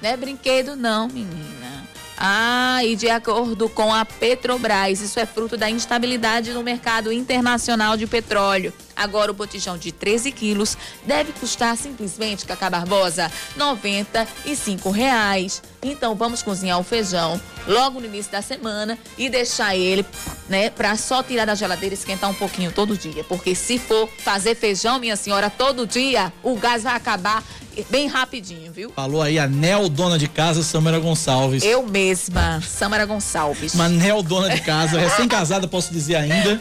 Não 0.00 0.08
é 0.08 0.16
brinquedo, 0.16 0.76
não, 0.76 1.08
menina. 1.08 1.83
Ah, 2.26 2.82
e 2.82 2.96
de 2.96 3.10
acordo 3.10 3.68
com 3.68 3.92
a 3.92 4.02
Petrobras, 4.02 5.02
isso 5.02 5.20
é 5.20 5.26
fruto 5.26 5.58
da 5.58 5.68
instabilidade 5.68 6.54
no 6.54 6.62
mercado 6.62 7.12
internacional 7.12 7.98
de 7.98 8.06
petróleo. 8.06 8.72
Agora 8.96 9.30
o 9.30 9.34
botijão 9.34 9.76
de 9.76 9.92
13 9.92 10.32
quilos 10.32 10.74
deve 11.04 11.32
custar 11.32 11.76
simplesmente, 11.76 12.46
Cacá 12.46 12.70
Barbosa, 12.70 13.30
95 13.58 14.88
reais. 14.88 15.62
Então 15.84 16.14
vamos 16.14 16.42
cozinhar 16.42 16.80
o 16.80 16.82
feijão 16.82 17.38
logo 17.66 18.00
no 18.00 18.06
início 18.06 18.32
da 18.32 18.40
semana 18.40 18.98
e 19.18 19.28
deixar 19.28 19.76
ele, 19.76 20.04
né, 20.48 20.70
para 20.70 20.96
só 20.96 21.22
tirar 21.22 21.44
da 21.44 21.54
geladeira 21.54 21.94
e 21.94 21.98
esquentar 21.98 22.30
um 22.30 22.34
pouquinho 22.34 22.72
todo 22.72 22.96
dia. 22.96 23.22
Porque 23.24 23.54
se 23.54 23.78
for 23.78 24.08
fazer 24.18 24.54
feijão, 24.54 24.98
minha 24.98 25.14
senhora, 25.14 25.50
todo 25.50 25.86
dia, 25.86 26.32
o 26.42 26.56
gás 26.56 26.82
vai 26.82 26.96
acabar 26.96 27.42
bem 27.90 28.06
rapidinho, 28.06 28.72
viu? 28.72 28.90
Falou 28.94 29.20
aí 29.20 29.38
a 29.38 29.46
Nel, 29.46 29.88
dona 29.88 30.18
de 30.18 30.28
casa, 30.28 30.62
Samara 30.62 30.98
Gonçalves. 30.98 31.62
Eu 31.62 31.82
mesma, 31.82 32.62
Samara 32.62 33.04
Gonçalves. 33.04 33.74
Uma 33.74 33.88
Nel, 33.88 34.22
dona 34.22 34.48
de 34.48 34.60
casa, 34.62 34.98
recém-casada, 34.98 35.68
posso 35.68 35.92
dizer 35.92 36.16
ainda. 36.16 36.60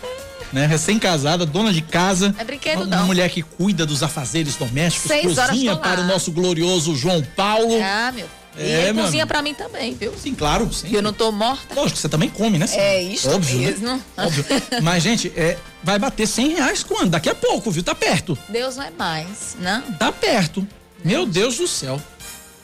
Né, 0.52 0.68
recém-casada, 0.68 1.48
dona 1.48 1.74
de 1.74 1.82
casa. 1.82 2.36
É 2.38 2.44
brinquedo 2.44 2.82
uma, 2.82 2.86
não. 2.86 2.98
Uma 2.98 3.06
mulher 3.08 3.28
que 3.28 3.42
cuida 3.42 3.88
dos 3.88 4.04
afazeres 4.04 4.56
domésticos, 4.56 5.10
Seis 5.10 5.36
cozinha 5.36 5.76
para 5.76 6.02
o 6.02 6.04
nosso 6.04 6.32
glorioso 6.32 6.96
João 6.96 7.24
Paulo. 7.36 7.80
Ah, 7.82 8.12
meu. 8.12 8.28
E 8.58 8.62
É, 8.62 8.82
ele 8.84 8.94
meu 8.94 9.04
cozinha 9.06 9.24
amigo. 9.24 9.28
pra 9.34 9.42
mim 9.42 9.54
também, 9.54 9.94
viu? 9.96 10.14
Sim, 10.18 10.34
claro. 10.36 10.72
Sim. 10.72 10.90
Eu 10.92 11.02
não 11.02 11.12
tô 11.14 11.32
morta. 11.32 11.74
Lógico, 11.76 11.98
você 12.00 12.08
também 12.10 12.30
come, 12.30 12.58
né? 12.60 12.68
Samara? 12.68 12.88
É 12.90 13.02
isso 13.02 13.30
Óbvio, 13.30 13.60
né? 13.60 13.66
mesmo. 13.68 14.04
Óbvio. 14.18 14.46
Mas, 14.84 15.02
gente, 15.04 15.32
é, 15.36 15.58
vai 15.84 15.98
bater 15.98 16.28
100 16.28 16.50
reais 16.56 16.84
quando? 16.84 17.10
Daqui 17.12 17.30
a 17.30 17.36
pouco, 17.36 17.72
viu? 17.72 17.82
Tá 17.84 17.96
perto. 17.96 18.38
Deus 18.50 18.76
não 18.76 18.84
é 18.84 18.92
mais, 18.92 19.58
não? 19.60 19.82
Tá 19.94 20.12
perto. 20.12 20.68
Meu 21.04 21.26
Deus 21.26 21.58
do 21.58 21.68
céu. 21.68 22.02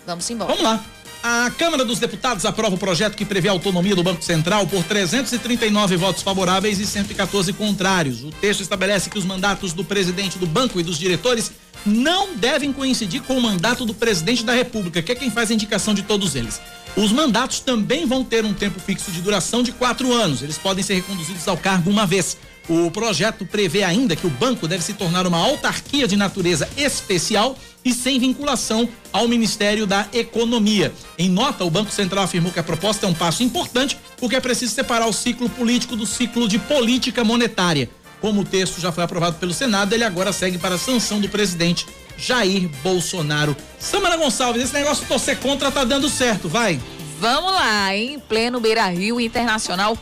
Vamos 0.05 0.29
embora. 0.29 0.49
Vamos 0.49 0.63
lá. 0.63 0.83
A 1.21 1.51
Câmara 1.57 1.83
dos 1.83 1.99
Deputados 1.99 2.45
aprova 2.45 2.75
o 2.75 2.77
projeto 2.77 3.13
que 3.17 3.25
prevê 3.25 3.49
a 3.49 3.51
autonomia 3.51 3.93
do 3.93 4.01
Banco 4.01 4.23
Central 4.23 4.65
por 4.67 4.81
339 4.85 5.97
votos 5.97 6.23
favoráveis 6.23 6.79
e 6.79 6.85
114 6.87 7.51
contrários. 7.51 8.23
O 8.23 8.31
texto 8.31 8.61
estabelece 8.61 9.09
que 9.09 9.17
os 9.17 9.25
mandatos 9.25 9.73
do 9.73 9.83
presidente 9.83 10.37
do 10.37 10.47
banco 10.47 10.79
e 10.79 10.83
dos 10.83 10.97
diretores 10.97 11.51
não 11.85 12.35
devem 12.35 12.73
coincidir 12.73 13.21
com 13.23 13.37
o 13.37 13.41
mandato 13.41 13.85
do 13.85 13.93
presidente 13.93 14.43
da 14.43 14.53
República, 14.53 15.01
que 15.01 15.11
é 15.11 15.15
quem 15.15 15.31
faz 15.31 15.51
a 15.51 15.53
indicação 15.53 15.93
de 15.93 16.03
todos 16.03 16.35
eles. 16.35 16.59
Os 16.95 17.11
mandatos 17.11 17.59
também 17.59 18.05
vão 18.05 18.23
ter 18.23 18.43
um 18.43 18.53
tempo 18.53 18.79
fixo 18.79 19.11
de 19.11 19.21
duração 19.21 19.63
de 19.63 19.71
quatro 19.71 20.13
anos. 20.13 20.41
Eles 20.41 20.57
podem 20.57 20.83
ser 20.83 20.95
reconduzidos 20.95 21.47
ao 21.47 21.57
cargo 21.57 21.89
uma 21.89 22.05
vez. 22.05 22.37
O 22.67 22.91
projeto 22.91 23.45
prevê 23.45 23.83
ainda 23.83 24.15
que 24.15 24.27
o 24.27 24.29
banco 24.29 24.67
deve 24.67 24.83
se 24.83 24.93
tornar 24.93 25.25
uma 25.25 25.37
autarquia 25.37 26.07
de 26.07 26.15
natureza 26.15 26.69
especial 26.77 27.57
e 27.83 27.93
sem 27.93 28.19
vinculação 28.19 28.87
ao 29.11 29.27
Ministério 29.27 29.87
da 29.87 30.07
Economia. 30.13 30.93
Em 31.17 31.29
nota, 31.29 31.63
o 31.63 31.71
Banco 31.71 31.91
Central 31.91 32.25
afirmou 32.25 32.51
que 32.51 32.59
a 32.59 32.63
proposta 32.63 33.07
é 33.07 33.09
um 33.09 33.13
passo 33.13 33.41
importante 33.41 33.97
porque 34.17 34.35
é 34.35 34.39
preciso 34.39 34.73
separar 34.73 35.07
o 35.07 35.13
ciclo 35.13 35.49
político 35.49 35.95
do 35.95 36.05
ciclo 36.05 36.47
de 36.47 36.59
política 36.59 37.23
monetária. 37.23 37.89
Como 38.21 38.41
o 38.41 38.45
texto 38.45 38.81
já 38.81 38.91
foi 38.91 39.03
aprovado 39.03 39.37
pelo 39.37 39.53
Senado, 39.53 39.93
ele 39.93 40.03
agora 40.03 40.33
segue 40.33 40.57
para 40.57 40.75
a 40.75 40.77
sanção 40.77 41.19
do 41.19 41.29
presidente 41.29 41.85
Jair 42.17 42.69
Bolsonaro. 42.83 43.55
Samara 43.79 44.17
Gonçalves, 44.17 44.63
esse 44.63 44.73
negócio 44.73 45.03
de 45.03 45.07
torcer 45.07 45.37
contra 45.37 45.71
tá 45.71 45.83
dando 45.83 46.09
certo, 46.09 46.49
vai. 46.49 46.79
Vamos 47.19 47.51
lá, 47.51 47.95
em 47.95 48.19
pleno 48.19 48.59
Beira 48.59 48.87
Rio 48.87 49.19
Internacional 49.19 49.97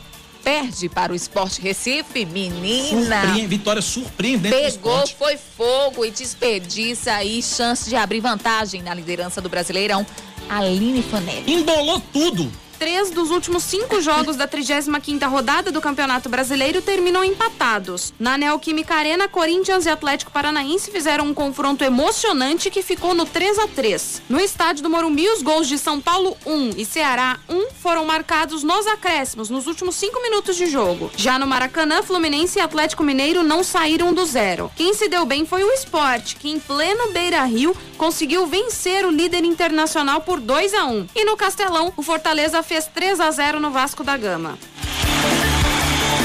perde 0.48 0.88
para 0.88 1.12
o 1.12 1.14
Esporte 1.14 1.60
Recife, 1.60 2.24
menina. 2.24 3.22
Surpre... 3.22 3.46
Vitória 3.46 3.82
surpreendente. 3.82 4.56
Pegou, 4.56 5.06
foi 5.06 5.36
fogo 5.36 6.06
e 6.06 6.10
desperdiça 6.10 7.12
aí 7.12 7.42
chance 7.42 7.88
de 7.88 7.94
abrir 7.94 8.20
vantagem 8.20 8.82
na 8.82 8.94
liderança 8.94 9.42
do 9.42 9.48
Brasileirão. 9.50 10.06
Aline 10.48 11.02
Fanelli. 11.02 11.52
Embolou 11.52 12.00
tudo. 12.12 12.50
Três 12.78 13.10
dos 13.10 13.32
últimos 13.32 13.64
cinco 13.64 14.00
jogos 14.00 14.36
da 14.36 14.46
35ª 14.46 15.28
rodada 15.28 15.72
do 15.72 15.80
Campeonato 15.80 16.28
Brasileiro 16.28 16.80
terminam 16.80 17.24
empatados. 17.24 18.14
Na 18.20 18.38
Neoquímica 18.38 18.94
Arena, 18.94 19.26
Corinthians 19.26 19.84
e 19.84 19.88
Atlético 19.88 20.30
Paranaense 20.30 20.88
fizeram 20.88 21.26
um 21.26 21.34
confronto 21.34 21.82
emocionante 21.82 22.70
que 22.70 22.80
ficou 22.80 23.14
no 23.14 23.26
3 23.26 23.58
a 23.58 23.66
3 23.66 24.22
No 24.28 24.38
estádio 24.38 24.84
do 24.84 24.90
Morumbi, 24.90 25.28
os 25.28 25.42
gols 25.42 25.66
de 25.66 25.76
São 25.76 26.00
Paulo 26.00 26.36
1 26.46 26.70
e 26.76 26.84
Ceará 26.84 27.40
1 27.48 27.70
foram 27.82 28.04
marcados 28.04 28.62
nos 28.62 28.86
acréscimos, 28.86 29.50
nos 29.50 29.66
últimos 29.66 29.96
cinco 29.96 30.22
minutos 30.22 30.54
de 30.56 30.66
jogo. 30.66 31.10
Já 31.16 31.36
no 31.36 31.48
Maracanã, 31.48 32.00
Fluminense 32.04 32.60
e 32.60 32.62
Atlético 32.62 33.02
Mineiro 33.02 33.42
não 33.42 33.64
saíram 33.64 34.14
do 34.14 34.24
zero. 34.24 34.70
Quem 34.76 34.94
se 34.94 35.08
deu 35.08 35.26
bem 35.26 35.44
foi 35.44 35.64
o 35.64 35.72
esporte, 35.72 36.36
que 36.36 36.48
em 36.48 36.60
pleno 36.60 37.10
Beira-Rio 37.12 37.76
conseguiu 37.96 38.46
vencer 38.46 39.04
o 39.04 39.10
líder 39.10 39.44
internacional 39.44 40.20
por 40.20 40.38
2 40.38 40.74
a 40.74 40.86
1 40.86 41.08
E 41.16 41.24
no 41.24 41.36
Castelão, 41.36 41.92
o 41.96 42.02
Fortaleza 42.02 42.62
fez 42.68 42.86
3 42.86 43.18
a 43.18 43.30
0 43.30 43.58
no 43.58 43.70
Vasco 43.70 44.04
da 44.04 44.14
Gama. 44.14 44.58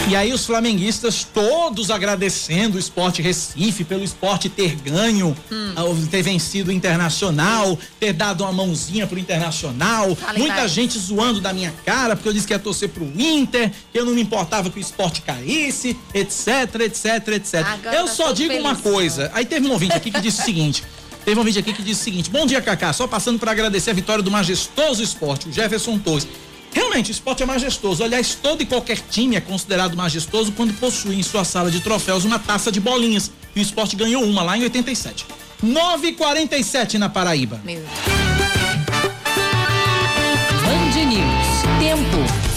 E 0.10 0.16
aí 0.18 0.34
os 0.34 0.46
flamenguistas 0.46 1.26
todos 1.34 1.90
agradecendo 1.90 2.76
o 2.76 2.80
Esporte 2.80 3.22
Recife 3.22 3.86
pelo 3.86 4.04
esporte 4.04 4.50
ter 4.50 4.76
ganho, 4.76 5.36
ah, 5.78 5.84
ter 6.12 6.22
vencido 6.22 6.70
o 6.70 6.74
Internacional, 6.74 7.80
ter 7.98 8.12
dado 8.12 8.44
uma 8.44 8.52
mãozinha 8.52 9.08
pro 9.08 9.18
Internacional. 9.18 10.18
Muita 10.38 10.68
gente 10.68 11.00
zoando 11.00 11.40
da 11.40 11.54
minha 11.54 11.74
cara 11.86 12.18
porque 12.18 12.28
eu 12.28 12.34
disse 12.34 12.46
que 12.46 12.54
ia 12.54 12.60
torcer 12.60 12.90
pro 12.90 13.06
Inter, 13.18 13.72
que 13.94 13.98
eu 13.98 14.06
não 14.06 14.14
me 14.14 14.22
importava 14.22 14.70
que 14.70 14.78
o 14.78 14.82
esporte 14.82 15.22
caísse, 15.22 15.98
etc, 16.14 16.82
etc, 16.82 17.28
etc. 17.30 17.66
Agora 17.66 17.96
eu 17.96 18.06
tá 18.06 18.12
só 18.12 18.34
digo 18.34 18.54
uma 18.56 18.76
felizão. 18.76 18.92
coisa. 18.92 19.32
Aí 19.34 19.46
teve 19.46 19.66
um 19.66 19.72
ouvinte 19.72 19.94
aqui 19.94 20.12
que 20.12 20.20
disse 20.20 20.42
o 20.42 20.46
seguinte. 20.46 20.84
Teve 21.26 21.40
um 21.40 21.44
vídeo 21.44 21.60
aqui 21.60 21.74
que 21.74 21.82
disse 21.82 22.02
o 22.02 22.04
seguinte: 22.04 22.30
Bom 22.30 22.46
dia, 22.46 22.62
Cacá. 22.62 22.92
Só 22.94 23.08
passando 23.08 23.40
para 23.40 23.52
agradecer 23.52 23.92
a 23.92 23.94
vitória 23.94 24.24
do 24.24 24.30
majestoso 24.30 25.02
esporte, 25.02 25.50
o 25.50 25.54
Jefferson 25.54 25.98
Torres. 25.98 26.28
Realmente, 26.74 27.12
o 27.12 27.14
esporte 27.14 27.44
é 27.44 27.46
majestoso. 27.46 28.04
Aliás, 28.04 28.36
todo 28.36 28.62
e 28.62 28.66
qualquer 28.66 29.00
time 29.10 29.36
é 29.36 29.42
considerado 29.42 29.96
majestoso 29.96 30.52
quando 30.52 30.74
possui 30.74 31.16
em 31.16 31.24
sua 31.24 31.44
sala 31.44 31.70
de 31.70 31.80
troféus 31.80 32.26
uma 32.26 32.40
taça 32.40 32.72
de 32.72 32.80
bolinhas. 32.80 33.32
E 33.56 33.60
o 33.60 33.62
esporte 33.62 33.96
ganhou 33.96 34.24
uma 34.24 34.42
lá 34.42 34.58
em 34.58 34.64
87. 34.64 35.26
9h47 35.64 36.96
na 36.96 37.10
Paraíba. 37.10 37.62
Meu. 37.64 37.84
Band 40.64 41.06
News. 41.06 41.64
Tempo. 41.80 42.53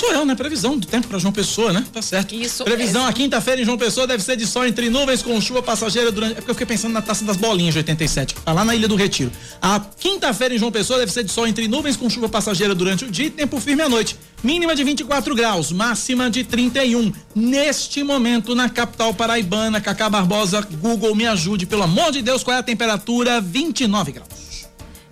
Sou 0.00 0.10
eu, 0.14 0.24
né? 0.24 0.34
Previsão 0.34 0.78
do 0.78 0.86
tempo 0.86 1.08
para 1.08 1.18
João 1.18 1.30
Pessoa, 1.30 1.74
né? 1.74 1.84
Tá 1.92 2.00
certo. 2.00 2.34
Isso 2.34 2.64
Previsão, 2.64 3.02
mesmo. 3.02 3.10
a 3.10 3.12
quinta-feira 3.12 3.60
em 3.60 3.66
João 3.66 3.76
Pessoa 3.76 4.06
deve 4.06 4.22
ser 4.22 4.34
de 4.34 4.46
sol 4.46 4.64
entre 4.64 4.88
nuvens 4.88 5.20
com 5.20 5.38
chuva 5.42 5.62
passageira 5.62 6.10
durante. 6.10 6.32
É 6.32 6.34
porque 6.36 6.52
eu 6.52 6.54
fiquei 6.54 6.66
pensando 6.68 6.94
na 6.94 7.02
taça 7.02 7.22
das 7.22 7.36
bolinhas 7.36 7.74
de 7.74 7.80
87, 7.80 8.34
que 8.34 8.40
tá 8.40 8.50
lá 8.50 8.64
na 8.64 8.74
Ilha 8.74 8.88
do 8.88 8.96
Retiro. 8.96 9.30
A 9.60 9.78
quinta-feira 9.78 10.54
em 10.54 10.58
João 10.58 10.72
Pessoa 10.72 10.98
deve 10.98 11.12
ser 11.12 11.22
de 11.22 11.30
sol 11.30 11.46
entre 11.46 11.68
nuvens 11.68 11.98
com 11.98 12.08
chuva 12.08 12.30
passageira 12.30 12.74
durante 12.74 13.04
o 13.04 13.10
dia 13.10 13.26
e 13.26 13.30
tempo 13.30 13.60
firme 13.60 13.82
à 13.82 13.90
noite. 13.90 14.16
Mínima 14.42 14.74
de 14.74 14.82
24 14.82 15.34
graus, 15.34 15.70
máxima 15.70 16.30
de 16.30 16.44
31. 16.44 17.12
Neste 17.34 18.02
momento, 18.02 18.54
na 18.54 18.70
capital 18.70 19.12
paraibana, 19.12 19.82
Cacá 19.82 20.08
Barbosa, 20.08 20.66
Google, 20.80 21.14
me 21.14 21.26
ajude, 21.26 21.66
pelo 21.66 21.82
amor 21.82 22.10
de 22.10 22.22
Deus, 22.22 22.42
qual 22.42 22.56
é 22.56 22.60
a 22.60 22.62
temperatura? 22.62 23.38
29 23.38 24.12
graus. 24.12 24.59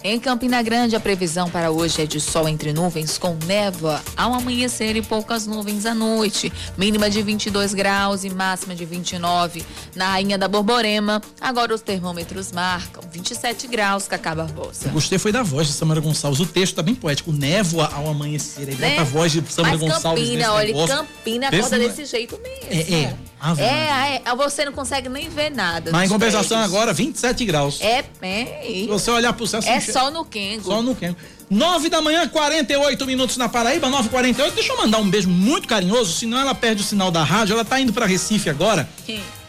Em 0.03 0.21
Campina 0.21 0.63
Grande, 0.63 0.95
a 0.95 1.01
previsão 1.01 1.51
para 1.51 1.73
hoje 1.73 2.01
é 2.03 2.07
de 2.07 2.21
sol 2.21 2.49
entre 2.49 2.73
nuvens 2.73 3.19
com 3.19 3.37
névoa 3.47 4.01
ao 4.17 4.33
amanhecer 4.33 4.95
e 4.95 5.03
poucas 5.03 5.45
nuvens 5.45 5.85
à 5.85 5.93
noite. 5.93 6.53
Mínima 6.77 7.11
de 7.11 7.21
22 7.21 7.75
graus 7.75 8.23
e 8.23 8.31
máxima 8.31 8.77
de 8.77 8.85
29. 8.85 9.65
Na 9.97 10.13
Rainha 10.13 10.39
da 10.39 10.47
Borborema, 10.47 11.21
agora 11.41 11.75
os 11.75 11.81
termômetros 11.81 12.53
marcam 12.53 13.03
27 13.11 13.67
graus, 13.67 14.07
Cacá 14.07 14.37
Barbosa. 14.37 14.87
Eu 14.87 14.93
gostei 14.93 15.19
foi 15.19 15.33
da 15.33 15.43
voz 15.43 15.67
de 15.67 15.73
Samara 15.73 16.01
Gonçalves. 16.01 16.39
O 16.39 16.47
texto 16.47 16.77
tá 16.77 16.83
bem 16.83 16.95
poético. 16.95 17.33
Névoa 17.33 17.91
ao 17.93 18.07
amanhecer. 18.09 18.69
Aí 18.69 18.77
Né? 18.77 18.91
bota 18.91 19.01
a 19.01 19.05
voz 19.05 19.33
de 19.33 19.43
Samara 19.53 19.77
Mas 19.77 19.81
Gonçalves 19.81 20.23
Campina, 20.29 20.53
olha, 20.53 20.67
negócio. 20.69 20.97
Campina 20.97 21.49
acorda 21.49 21.77
é- 21.77 21.79
desse 21.81 22.05
jeito 22.05 22.39
mesmo. 22.41 22.69
É, 22.71 23.01
é. 23.03 23.17
É, 23.59 24.23
é, 24.25 24.37
você 24.37 24.65
não 24.65 24.73
consegue 24.73 25.09
nem 25.09 25.29
ver 25.29 25.51
nada. 25.51 25.91
Mas 25.93 26.11
em 26.11 26.13
compensação 26.13 26.59
prédios. 26.59 26.75
agora, 26.75 26.93
27 26.93 27.45
graus. 27.45 27.81
É, 27.81 28.05
é. 28.23 28.63
Se 28.67 28.87
você 28.89 29.11
olhar 29.11 29.33
pro 29.33 29.47
céu, 29.47 29.63
você 29.63 29.69
É 29.69 29.77
enxerga- 29.79 30.01
sol 30.01 30.11
no 30.11 30.25
Kengo. 30.25 30.65
Só 30.65 30.83
no 30.83 30.95
Kengo. 30.95 31.17
9 31.51 31.89
da 31.89 32.03
manhã, 32.03 32.29
48 32.29 33.07
minutos 33.07 33.37
na 33.37 33.49
Paraíba, 33.49 33.89
9h48. 33.89 34.55
Deixa 34.55 34.73
eu 34.73 34.77
mandar 34.77 34.99
um 34.99 35.09
beijo 35.09 35.29
muito 35.31 35.67
carinhoso, 35.67 36.13
senão 36.13 36.39
ela 36.39 36.55
perde 36.55 36.83
o 36.83 36.85
sinal 36.85 37.11
da 37.11 37.25
rádio. 37.25 37.55
Ela 37.55 37.65
tá 37.65 37.81
indo 37.81 37.93
pra 37.93 38.05
Recife 38.07 38.51
agora 38.51 38.87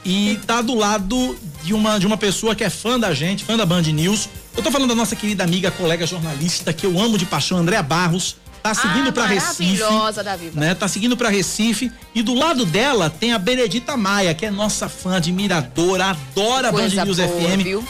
e 0.06 0.40
tá 0.48 0.62
do 0.62 0.76
lado 0.76 1.38
de 1.64 1.74
uma, 1.74 2.00
de 2.00 2.08
uma 2.08 2.16
pessoa 2.18 2.56
que 2.56 2.64
é 2.64 2.70
fã 2.70 2.98
da 2.98 3.14
gente, 3.14 3.44
fã 3.44 3.58
da 3.58 3.66
Band 3.66 3.82
News. 3.82 4.30
Eu 4.56 4.64
tô 4.64 4.72
falando 4.72 4.90
da 4.90 4.96
nossa 4.96 5.16
querida 5.16 5.44
amiga, 5.44 5.72
colega 5.72 6.06
jornalista, 6.08 6.72
que 6.72 6.86
eu 6.86 6.98
amo 7.00 7.18
de 7.18 7.26
paixão, 7.26 7.58
Andréa 7.58 7.84
Barros. 7.84 8.38
Tá 8.62 8.74
seguindo 8.74 9.10
ah, 9.10 9.12
pra 9.12 9.26
Recife. 9.26 9.82
Maravilhosa, 9.82 10.24
Davi. 10.24 10.52
Né? 10.54 10.76
Tá 10.76 10.88
seguindo 10.88 11.16
pra 11.16 11.30
Recife. 11.30 11.92
E 12.14 12.22
do 12.22 12.34
lado 12.34 12.66
dela 12.66 13.10
tem 13.10 13.34
a 13.34 13.40
Benedita 13.40 13.96
Maia, 13.96 14.34
que 14.34 14.46
é 14.46 14.52
nossa 14.52 14.90
fã, 14.90 15.16
admiradora, 15.16 16.06
adora 16.08 16.72
Band 16.72 16.90
News 16.90 17.18
boa, 17.18 17.30
FM. 17.30 17.64
Viu? 17.64 17.86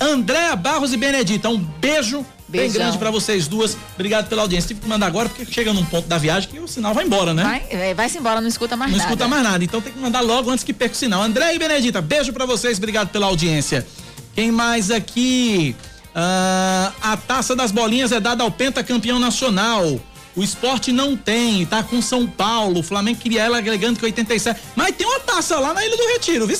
Andréa 0.00 0.54
Barros 0.54 0.92
e 0.92 0.96
Benedita, 0.96 1.48
um 1.48 1.58
beijo 1.58 2.24
Beijão. 2.48 2.68
bem 2.68 2.70
grande 2.70 2.98
para 2.98 3.10
vocês 3.10 3.46
duas. 3.46 3.76
Obrigado 3.94 4.28
pela 4.28 4.42
audiência. 4.42 4.68
Tive 4.68 4.80
que 4.80 4.88
mandar 4.88 5.06
agora 5.06 5.28
porque 5.28 5.44
chega 5.52 5.72
num 5.72 5.84
ponto 5.84 6.08
da 6.08 6.18
viagem 6.18 6.48
que 6.48 6.58
o 6.58 6.68
sinal 6.68 6.94
vai 6.94 7.04
embora, 7.04 7.34
né? 7.34 7.42
Vai, 7.42 7.66
é, 7.70 7.94
vai-se 7.94 8.16
embora, 8.16 8.40
não 8.40 8.48
escuta 8.48 8.76
mais 8.76 8.90
não 8.90 8.98
nada. 8.98 9.08
Não 9.08 9.14
escuta 9.14 9.28
mais 9.28 9.42
nada. 9.42 9.64
Então 9.64 9.80
tem 9.80 9.92
que 9.92 9.98
mandar 9.98 10.20
logo 10.20 10.50
antes 10.50 10.64
que 10.64 10.72
perca 10.72 10.94
o 10.94 10.98
sinal. 10.98 11.22
André 11.22 11.54
e 11.54 11.58
Benedita, 11.58 12.00
beijo 12.00 12.32
para 12.32 12.46
vocês. 12.46 12.78
Obrigado 12.78 13.08
pela 13.08 13.26
audiência. 13.26 13.86
Quem 14.34 14.50
mais 14.50 14.90
aqui? 14.90 15.74
Uh, 16.08 16.92
a 17.02 17.16
taça 17.16 17.54
das 17.54 17.70
bolinhas 17.70 18.12
é 18.12 18.18
dada 18.18 18.42
ao 18.42 18.50
pentacampeão 18.50 19.18
nacional. 19.18 20.00
O 20.38 20.42
esporte 20.44 20.92
não 20.92 21.16
tem, 21.16 21.66
tá 21.66 21.82
com 21.82 22.00
São 22.00 22.24
Paulo. 22.24 22.78
O 22.78 22.82
Flamengo 22.84 23.18
queria 23.18 23.42
ela 23.42 23.58
agregando 23.58 23.98
que 23.98 24.04
87. 24.04 24.60
Mas 24.76 24.94
tem 24.94 25.04
uma 25.04 25.18
taça 25.18 25.58
lá 25.58 25.74
na 25.74 25.84
Ilha 25.84 25.96
do 25.96 26.06
Retiro, 26.12 26.46
viu? 26.46 26.56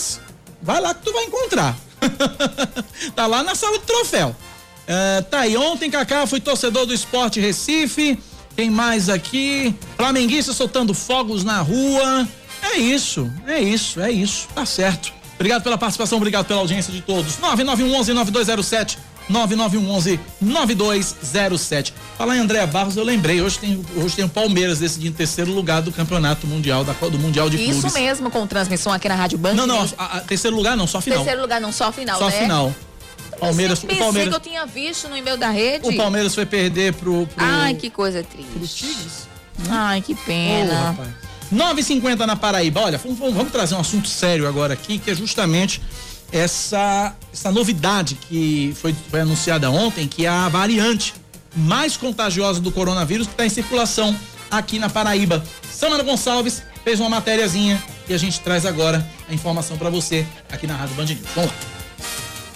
Vai 0.61 0.81
lá 0.81 0.93
que 0.93 1.05
tu 1.05 1.13
vai 1.13 1.27
encontrar. 1.27 1.77
tá 3.15 3.29
lá 3.29 3.45
na 3.45 3.55
sala 3.55 3.79
de 3.79 3.85
troféu. 3.85 4.35
Uh, 4.89 5.23
tá 5.31 5.43
aí, 5.43 5.57
ontem 5.57 5.89
Cacá 5.89 6.27
foi 6.27 6.41
torcedor 6.41 6.87
do 6.87 6.93
Esporte 6.93 7.39
Recife. 7.39 8.19
Tem 8.57 8.69
mais 8.69 9.09
aqui? 9.09 9.73
Flamenguista 9.97 10.53
soltando 10.53 10.93
fogos 10.93 11.45
na 11.45 11.61
rua. 11.61 12.27
É 12.61 12.79
isso, 12.79 13.31
é 13.47 13.61
isso, 13.61 14.01
é 14.01 14.11
isso. 14.11 14.49
Tá 14.57 14.67
certo. 14.67 15.13
Obrigado 15.37 15.63
pela 15.63 15.79
participação, 15.79 16.19
obrigado 16.19 16.47
pela 16.47 16.59
audiência 16.59 16.93
de 16.93 17.01
todos. 17.01 17.39
9911 17.39 18.13
9207 18.13 18.99
9911 19.29 20.21
9207. 20.41 21.95
Falar 22.17 22.37
em 22.37 22.41
Andréa 22.41 22.67
Barros, 22.67 22.97
eu 22.97 23.05
lembrei, 23.05 23.41
hoje 23.41 23.59
tem, 23.59 23.85
hoje 23.97 24.17
tem 24.17 24.25
o 24.25 24.29
Palmeiras 24.29 24.79
decidindo 24.79 25.17
terceiro 25.17 25.53
lugar 25.53 25.83
do 25.83 25.93
Campeonato 25.93 26.47
Mundial, 26.47 26.85
da, 26.85 26.93
do 26.93 27.19
Mundial 27.19 27.51
de 27.51 27.57
Isso 27.57 27.65
Clubes. 27.67 27.85
Isso 27.85 27.95
mesmo, 27.95 28.31
com 28.31 28.47
transmissão 28.47 28.93
aqui 28.93 29.09
na 29.09 29.15
Rádio 29.15 29.39
Band. 29.39 29.55
Não, 29.55 29.67
não, 29.67 29.89
a, 29.99 30.19
a, 30.19 30.21
terceiro 30.21 30.57
lugar 30.57 30.77
não, 30.77 30.87
só 30.87 31.01
final. 31.01 31.19
Terceiro 31.19 31.43
lugar 31.43 31.61
não, 31.61 31.73
só 31.73 31.93
final, 31.93 32.19
só 32.19 32.27
né? 32.27 32.33
Só 32.33 32.39
final. 32.43 32.75
Palmeiras, 33.39 33.83
eu 33.83 33.91
o 33.91 33.97
Palmeiras. 33.97 34.31
que 34.31 34.37
eu 34.37 34.41
tinha 34.41 34.67
visto 34.67 35.09
no 35.09 35.17
e-mail 35.17 35.37
da 35.37 35.51
rede. 35.51 35.89
O 35.89 35.97
Palmeiras 35.97 36.35
foi 36.35 36.45
perder 36.45 36.95
pro. 36.95 37.27
pro 37.27 37.45
Ai, 37.45 37.75
que 37.75 37.89
coisa 37.89 38.23
triste. 38.23 38.51
Pro 38.51 38.67
Tigres? 38.67 39.29
Ai, 39.69 40.01
que 40.01 40.15
pena. 40.15 40.97
Oh, 40.99 41.55
9,50 41.55 42.27
na 42.27 42.37
Paraíba. 42.37 42.81
Olha, 42.81 42.99
vamos, 42.99 43.19
vamos, 43.19 43.53
trazer 43.53 43.75
um 43.75 43.81
assunto 43.81 44.09
sério 44.09 44.47
agora 44.47 44.75
aqui, 44.75 44.99
que 44.99 45.11
é 45.11 45.15
justamente 45.15 45.81
essa, 46.33 47.15
essa 47.33 47.51
novidade 47.51 48.15
que 48.29 48.75
foi, 48.77 48.95
foi 49.11 49.21
anunciada 49.21 49.71
ontem, 49.71 50.07
que 50.07 50.27
é 50.27 50.29
a 50.29 50.49
variante 50.49 51.15
mais 51.57 51.97
contagiosa 51.97 52.61
do 52.61 52.71
coronavírus 52.71 53.27
que 53.27 53.33
está 53.33 53.47
em 53.47 53.51
circulação 53.51 54.15
aqui 54.51 54.79
na 54.79 54.89
Paraíba. 54.89 55.43
Samara 55.71 56.03
Gonçalves 56.03 56.63
fez 56.85 57.01
uma 57.01 57.09
matériazinha 57.09 57.83
e 58.09 58.15
a 58.15 58.19
gente 58.19 58.41
traz 58.41 58.65
agora 58.65 59.07
a 59.29 59.35
informação 59.35 59.77
para 59.77 59.91
você 59.91 60.27
aqui 60.51 60.67
na 60.67 60.77
Rádio 60.77 60.95
Band 60.95 61.07
News. 61.07 61.21
Vamos 61.35 61.51
lá. 61.51 61.78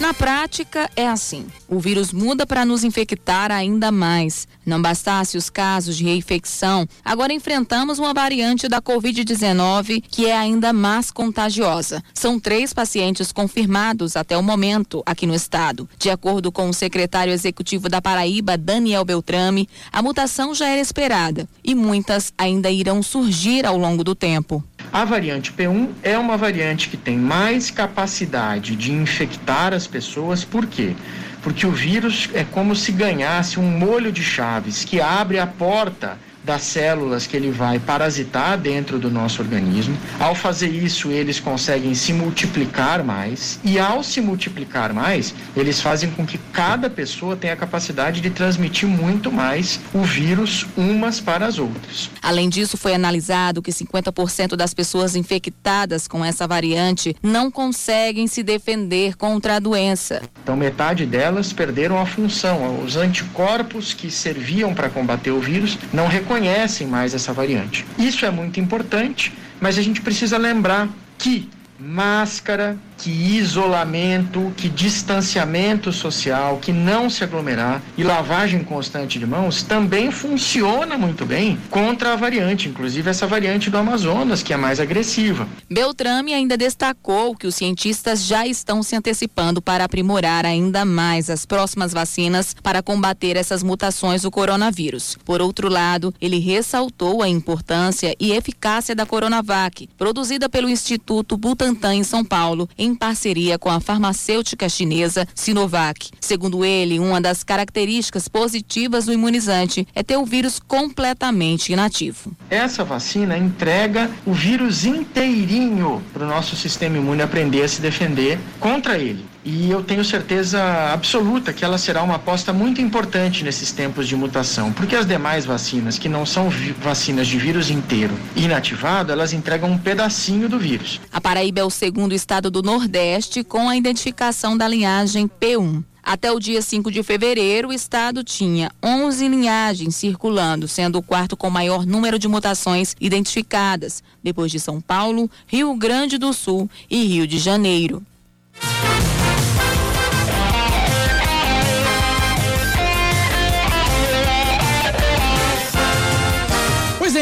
Na 0.02 0.12
prática, 0.12 0.90
é 0.97 1.06
assim: 1.06 1.47
o 1.68 1.78
vírus 1.78 2.12
muda 2.12 2.44
para 2.44 2.64
nos 2.64 2.82
infectar 2.82 3.52
ainda 3.52 3.92
mais. 3.92 4.49
Não 4.66 4.82
bastasse 4.82 5.37
os 5.37 5.49
casos 5.49 5.97
de 5.97 6.02
reinfecção, 6.02 6.88
agora 7.04 7.32
enfrentamos 7.32 8.00
uma 8.00 8.12
variante 8.12 8.66
da 8.66 8.82
Covid-19 8.82 10.02
que 10.09 10.26
é 10.26 10.37
ainda 10.37 10.73
mais 10.73 11.12
contagiosa. 11.12 12.02
São 12.12 12.40
três 12.40 12.73
pacientes 12.73 13.30
confirmados 13.30 14.16
até 14.16 14.37
o 14.37 14.42
momento 14.42 15.04
aqui 15.06 15.25
no 15.25 15.37
estado. 15.37 15.88
De 15.97 16.11
acordo 16.11 16.50
com 16.50 16.68
o 16.68 16.75
secretário 16.75 17.32
executivo 17.32 17.88
da 17.88 18.02
Paraíba, 18.02 18.59
Daniel 18.59 19.04
Beltrame, 19.04 19.68
a 19.92 20.02
mutação 20.02 20.52
já 20.52 20.66
era 20.66 20.80
esperada 20.80 21.49
e 21.62 21.76
muitas 21.76 22.32
ainda 22.37 22.73
irão 22.73 23.04
surgir 23.04 23.64
ao 23.64 23.76
longo 23.76 24.02
do 24.02 24.16
tempo. 24.16 24.64
A 24.92 25.06
variante 25.06 25.50
P1 25.50 25.88
é 26.02 26.18
uma 26.18 26.37
variante 26.37 26.90
que 26.90 26.99
tem 26.99 27.16
mais 27.16 27.70
capacidade 27.70 28.76
de 28.76 28.92
infectar 28.92 29.72
as 29.72 29.87
pessoas, 29.87 30.44
por 30.44 30.66
quê? 30.66 30.94
Porque 31.42 31.66
o 31.66 31.72
vírus 31.72 32.28
é 32.35 32.44
como 32.44 32.76
se 32.76 32.92
ganhasse 32.92 33.59
um 33.59 33.62
molho 33.62 34.12
de 34.12 34.22
chaves 34.22 34.85
que 34.85 35.00
abre 35.00 35.38
a 35.38 35.46
porta 35.46 36.18
das 36.44 36.62
células 36.62 37.26
que 37.26 37.37
ele 37.37 37.50
vai 37.50 37.78
parasitar 37.78 38.59
dentro 38.59 38.98
do 38.98 39.11
nosso 39.11 39.40
organismo. 39.40 39.96
Ao 40.18 40.35
fazer 40.35 40.68
isso, 40.68 41.11
eles 41.11 41.38
conseguem 41.38 41.94
se 41.94 42.12
multiplicar 42.12 43.05
mais 43.05 43.61
e 43.64 43.78
ao 43.78 44.02
se 44.02 44.20
multiplicar 44.20 44.92
mais, 44.92 45.35
eles 45.57 45.81
fazem 45.81 46.11
com 46.11 46.26
que 46.26 46.38
cada 46.52 46.90
pessoa 46.90 47.37
tenha 47.37 47.52
a 47.52 47.57
capacidade 47.57 48.20
de 48.20 48.31
transmitir 48.31 48.88
muito 48.88 49.31
mais 49.31 49.81
o 49.94 50.02
vírus 50.02 50.66
umas 50.76 51.20
para 51.20 51.46
as 51.46 51.59
outras. 51.59 52.11
Além 52.20 52.48
disso, 52.48 52.76
foi 52.76 52.94
analisado 52.94 53.62
que 53.62 53.70
50% 53.70 54.57
das 54.57 54.74
pessoas 54.74 55.14
infectadas 55.14 56.09
com 56.09 56.24
essa 56.24 56.46
variante 56.46 57.14
não 57.22 57.50
conseguem 57.50 58.26
se 58.26 58.42
defender 58.42 59.16
contra 59.16 59.57
a 59.57 59.59
doença. 59.61 60.22
Então, 60.42 60.57
metade 60.57 61.07
delas 61.07 61.52
perderam 61.52 62.00
a 62.00 62.07
função. 62.07 62.83
Os 62.85 62.96
anticorpos 62.96 63.94
que 63.94 64.11
serviam 64.11 64.74
para 64.74 64.88
combater 64.88 65.31
o 65.31 65.40
vírus 65.40 65.78
não 65.92 66.09
reconhecem 66.09 66.32
conhecem 66.33 66.87
mais 66.87 67.12
essa 67.12 67.31
variante. 67.31 67.85
Isso 67.99 68.25
é 68.25 68.31
muito 68.31 68.59
importante, 68.59 69.31
mas 69.61 69.77
a 69.77 69.83
gente 69.83 70.01
precisa 70.01 70.38
lembrar 70.38 70.88
que 71.18 71.51
máscara, 71.79 72.79
que 73.03 73.11
isolamento, 73.11 74.53
que 74.57 74.69
distanciamento 74.69 75.93
social, 75.93 76.59
que 76.59 76.73
não 76.73 77.11
se 77.11 77.25
aglomerar 77.25 77.83
e 77.99 78.05
lavagem 78.05 78.62
constante 78.62 79.19
de 79.19 79.27
mãos 79.27 79.65
também 79.65 80.12
funciona 80.12 80.97
muito 80.97 81.27
bem 81.27 81.59
contra 81.69 82.12
a 82.12 82.17
variante, 82.17 82.69
inclusive 82.69 83.11
essa 83.11 83.27
variante 83.27 83.69
do 83.69 83.77
Amazonas, 83.77 84.41
que 84.41 84.53
é 84.53 84.57
mais 84.57 84.79
agressiva. 84.79 85.49
Beltrame 85.69 86.33
ainda 86.33 86.57
destacou 86.57 87.35
que 87.35 87.49
os 87.49 87.57
cientistas 87.57 88.25
já 88.25 88.47
estão 88.47 88.85
se 88.85 88.95
antecipando 88.95 89.61
para 89.61 89.83
aprimorar 89.83 90.47
ainda 90.47 90.85
mais 90.85 91.29
as 91.29 91.45
próximas 91.45 91.93
vacinas 91.93 92.55
para 92.62 92.85
combater 92.85 93.37
essas 93.37 93.65
mutações 93.65 94.23
do 94.23 94.31
coronavírus. 94.31 95.19
Por 95.25 95.43
outro 95.43 95.69
lado, 95.69 96.15
ele 96.21 96.38
ressaltou 96.38 97.21
a 97.21 97.29
importância 97.29 98.15
e 98.21 98.31
eficácia 98.31 98.95
da 98.95 99.05
Coronavac, 99.05 99.88
produzida 99.99 100.49
pelo 100.49 100.69
Instituto 100.69 101.37
Butantan 101.37 101.97
em 101.97 102.05
São 102.05 102.25
Paulo, 102.25 102.69
em 102.79 102.91
em 102.92 102.94
parceria 102.94 103.59
com 103.59 103.70
a 103.70 103.81
farmacêutica 103.81 104.68
chinesa 104.68 105.26
Sinovac. 105.35 106.11
Segundo 106.20 106.64
ele, 106.64 106.98
uma 106.98 107.20
das 107.20 107.42
características 107.42 108.28
positivas 108.28 109.07
do 109.07 109.12
imunizante 109.12 109.87
é 109.94 110.02
ter 110.02 110.16
o 110.16 110.26
vírus 110.26 110.61
completamente 110.61 111.72
inativo. 111.72 112.33
Essa 112.50 112.85
vacina 112.85 113.37
entrega 113.37 114.11
o 114.26 114.35
vírus 114.35 114.85
inteirinho 114.85 116.02
para 116.12 116.24
o 116.24 116.28
nosso 116.28 116.55
sistema 116.55 116.98
imune 116.98 117.22
aprender 117.22 117.62
a 117.62 117.68
se 117.68 117.81
defender 117.81 118.38
contra 118.61 118.98
ele 118.98 119.32
e 119.44 119.70
eu 119.70 119.83
tenho 119.83 120.05
certeza 120.05 120.62
absoluta 120.92 121.52
que 121.52 121.64
ela 121.64 121.78
será 121.78 122.02
uma 122.02 122.14
aposta 122.16 122.52
muito 122.52 122.81
importante 122.81 123.42
nesses 123.42 123.72
tempos 123.72 124.07
de 124.07 124.14
mutação, 124.14 124.72
porque 124.72 124.94
as 124.94 125.07
demais 125.07 125.44
vacinas, 125.44 125.98
que 125.98 126.09
não 126.09 126.24
são 126.24 126.48
vacinas 126.81 127.26
de 127.26 127.38
vírus 127.38 127.70
inteiro 127.70 128.14
inativado, 128.37 129.12
elas 129.12 129.33
entregam 129.33 129.70
um 129.70 129.78
pedacinho 129.78 130.48
do 130.48 130.59
vírus. 130.59 131.00
A 131.12 131.20
Paraíba 131.20 131.61
é 131.61 131.64
o 131.64 131.70
segundo 131.70 132.14
estado 132.14 132.50
do 132.50 132.62
Nordeste 132.62 133.42
com 133.42 133.68
a 133.68 133.76
identificação 133.76 134.57
da 134.57 134.68
linhagem 134.68 135.28
P1. 135.28 135.83
Até 136.05 136.33
o 136.33 136.40
dia 136.40 136.61
5 136.61 136.90
de 136.90 137.00
fevereiro, 137.05 137.68
o 137.68 137.72
estado 137.72 138.24
tinha 138.24 138.72
11 138.83 139.28
linhagens 139.28 139.94
circulando, 139.94 140.66
sendo 140.66 140.98
o 140.98 141.02
quarto 141.02 141.37
com 141.37 141.48
maior 141.48 141.87
número 141.87 142.18
de 142.18 142.26
mutações 142.26 142.96
identificadas, 143.00 144.02
depois 144.22 144.50
de 144.50 144.59
São 144.59 144.81
Paulo, 144.81 145.31
Rio 145.46 145.72
Grande 145.76 146.18
do 146.18 146.33
Sul 146.33 146.68
e 146.90 147.05
Rio 147.05 147.26
de 147.26 147.38
Janeiro. 147.38 148.02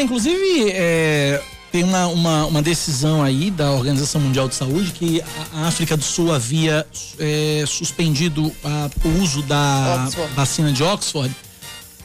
É, 0.01 0.03
inclusive 0.03 0.71
é, 0.71 1.41
tem 1.71 1.83
uma, 1.83 2.07
uma, 2.07 2.45
uma, 2.47 2.61
decisão 2.61 3.23
aí 3.23 3.51
da 3.51 3.71
Organização 3.71 4.19
Mundial 4.19 4.49
de 4.49 4.55
Saúde 4.55 4.91
que 4.91 5.21
a 5.53 5.67
África 5.67 5.95
do 5.95 6.03
Sul 6.03 6.33
havia 6.33 6.85
é, 7.19 7.63
suspendido 7.67 8.51
a, 8.63 8.89
o 9.05 9.21
uso 9.21 9.41
da 9.43 10.05
Oxford. 10.07 10.33
vacina 10.33 10.73
de 10.73 10.83
Oxford, 10.83 11.33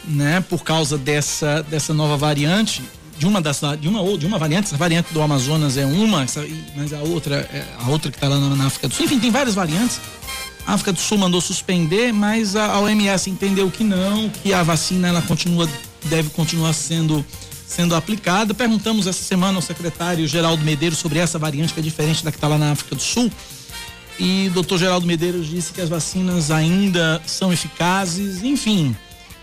né, 0.05 0.45
por 0.49 0.63
causa 0.63 0.97
dessa, 0.97 1.63
dessa 1.63 1.93
nova 1.93 2.17
variante. 2.17 2.83
De 3.19 3.27
uma 3.27 3.41
das 3.41 3.63
de 3.81 3.89
uma 3.89 4.19
de 4.19 4.27
uma 4.27 4.39
variante, 4.39 4.67
essa 4.67 4.77
variante 4.77 5.11
do 5.11 5.23
Amazonas 5.23 5.79
é 5.79 5.87
uma, 5.87 6.25
essa, 6.25 6.47
mas 6.77 6.93
a 6.93 6.99
outra 6.99 7.49
é 7.51 7.65
a 7.81 7.89
outra 7.89 8.11
que 8.11 8.19
está 8.19 8.29
lá 8.29 8.39
na, 8.39 8.55
na 8.55 8.67
África 8.67 8.89
do 8.89 8.95
Sul. 8.95 9.07
Enfim, 9.07 9.19
tem 9.19 9.31
várias 9.31 9.55
variantes. 9.55 9.99
A 10.67 10.75
África 10.75 10.93
do 10.93 10.99
Sul 10.99 11.17
mandou 11.17 11.41
suspender, 11.41 12.13
mas 12.13 12.55
a, 12.57 12.67
a 12.67 12.81
OMS 12.81 13.31
entendeu 13.31 13.71
que 13.71 13.83
não, 13.83 14.29
que 14.29 14.53
a 14.53 14.63
vacina 14.63 15.09
ela 15.09 15.23
continua 15.23 15.67
deve 16.05 16.29
continuar 16.29 16.75
sendo 16.75 17.25
sendo 17.67 17.95
aplicada. 17.95 18.55
Perguntamos 18.55 19.07
essa 19.07 19.23
semana 19.23 19.59
ao 19.59 19.63
secretário 19.63 20.27
Geraldo 20.27 20.65
Medeiros 20.65 20.99
sobre 20.99 21.19
essa 21.19 21.39
variante 21.39 21.75
que 21.75 21.81
é 21.81 21.83
diferente 21.83 22.25
da 22.25 22.31
que 22.31 22.37
está 22.37 22.49
lá 22.49 22.59
na 22.59 22.73
África 22.73 22.95
do 22.95 23.03
Sul. 23.03 23.31
e 24.19 24.47
o 24.49 24.53
doutor 24.53 24.79
Geraldo 24.79 25.07
Medeiros 25.07 25.47
disse 25.47 25.73
que 25.73 25.81
as 25.81 25.89
vacinas 25.89 26.51
ainda 26.51 27.21
são 27.27 27.53
eficazes, 27.53 28.43
enfim. 28.43 28.97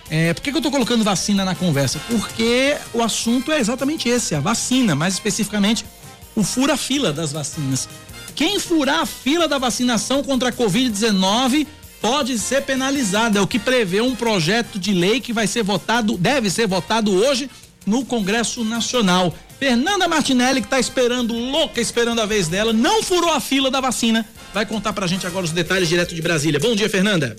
É, 0.09 0.33
por 0.33 0.41
que, 0.41 0.51
que 0.51 0.57
eu 0.57 0.59
estou 0.59 0.71
colocando 0.71 1.03
vacina 1.03 1.45
na 1.45 1.55
conversa? 1.55 1.99
Porque 2.07 2.75
o 2.93 3.01
assunto 3.01 3.51
é 3.51 3.59
exatamente 3.59 4.09
esse, 4.09 4.35
a 4.35 4.39
vacina, 4.39 4.95
mais 4.95 5.13
especificamente 5.13 5.85
o 6.35 6.43
fura-fila 6.43 7.13
das 7.13 7.31
vacinas. 7.31 7.87
Quem 8.35 8.59
furar 8.59 9.01
a 9.01 9.05
fila 9.05 9.47
da 9.47 9.57
vacinação 9.57 10.23
contra 10.23 10.49
a 10.49 10.51
Covid-19 10.51 11.67
pode 12.01 12.37
ser 12.37 12.63
penalizado. 12.63 13.37
É 13.37 13.41
o 13.41 13.47
que 13.47 13.59
prevê 13.59 14.01
um 14.01 14.15
projeto 14.15 14.79
de 14.79 14.91
lei 14.91 15.21
que 15.21 15.31
vai 15.31 15.47
ser 15.47 15.63
votado, 15.63 16.17
deve 16.17 16.49
ser 16.49 16.67
votado 16.67 17.13
hoje 17.13 17.49
no 17.85 18.05
Congresso 18.05 18.63
Nacional. 18.63 19.33
Fernanda 19.59 20.07
Martinelli, 20.07 20.61
que 20.61 20.67
está 20.67 20.79
esperando, 20.79 21.33
louca, 21.33 21.79
esperando 21.79 22.19
a 22.19 22.25
vez 22.25 22.47
dela, 22.47 22.73
não 22.73 23.01
furou 23.01 23.31
a 23.31 23.39
fila 23.39 23.71
da 23.71 23.79
vacina. 23.79 24.25
Vai 24.53 24.65
contar 24.65 24.93
pra 24.93 25.07
gente 25.07 25.25
agora 25.25 25.45
os 25.45 25.51
detalhes 25.51 25.87
direto 25.87 26.13
de 26.13 26.21
Brasília. 26.21 26.59
Bom 26.59 26.75
dia, 26.75 26.89
Fernanda. 26.89 27.35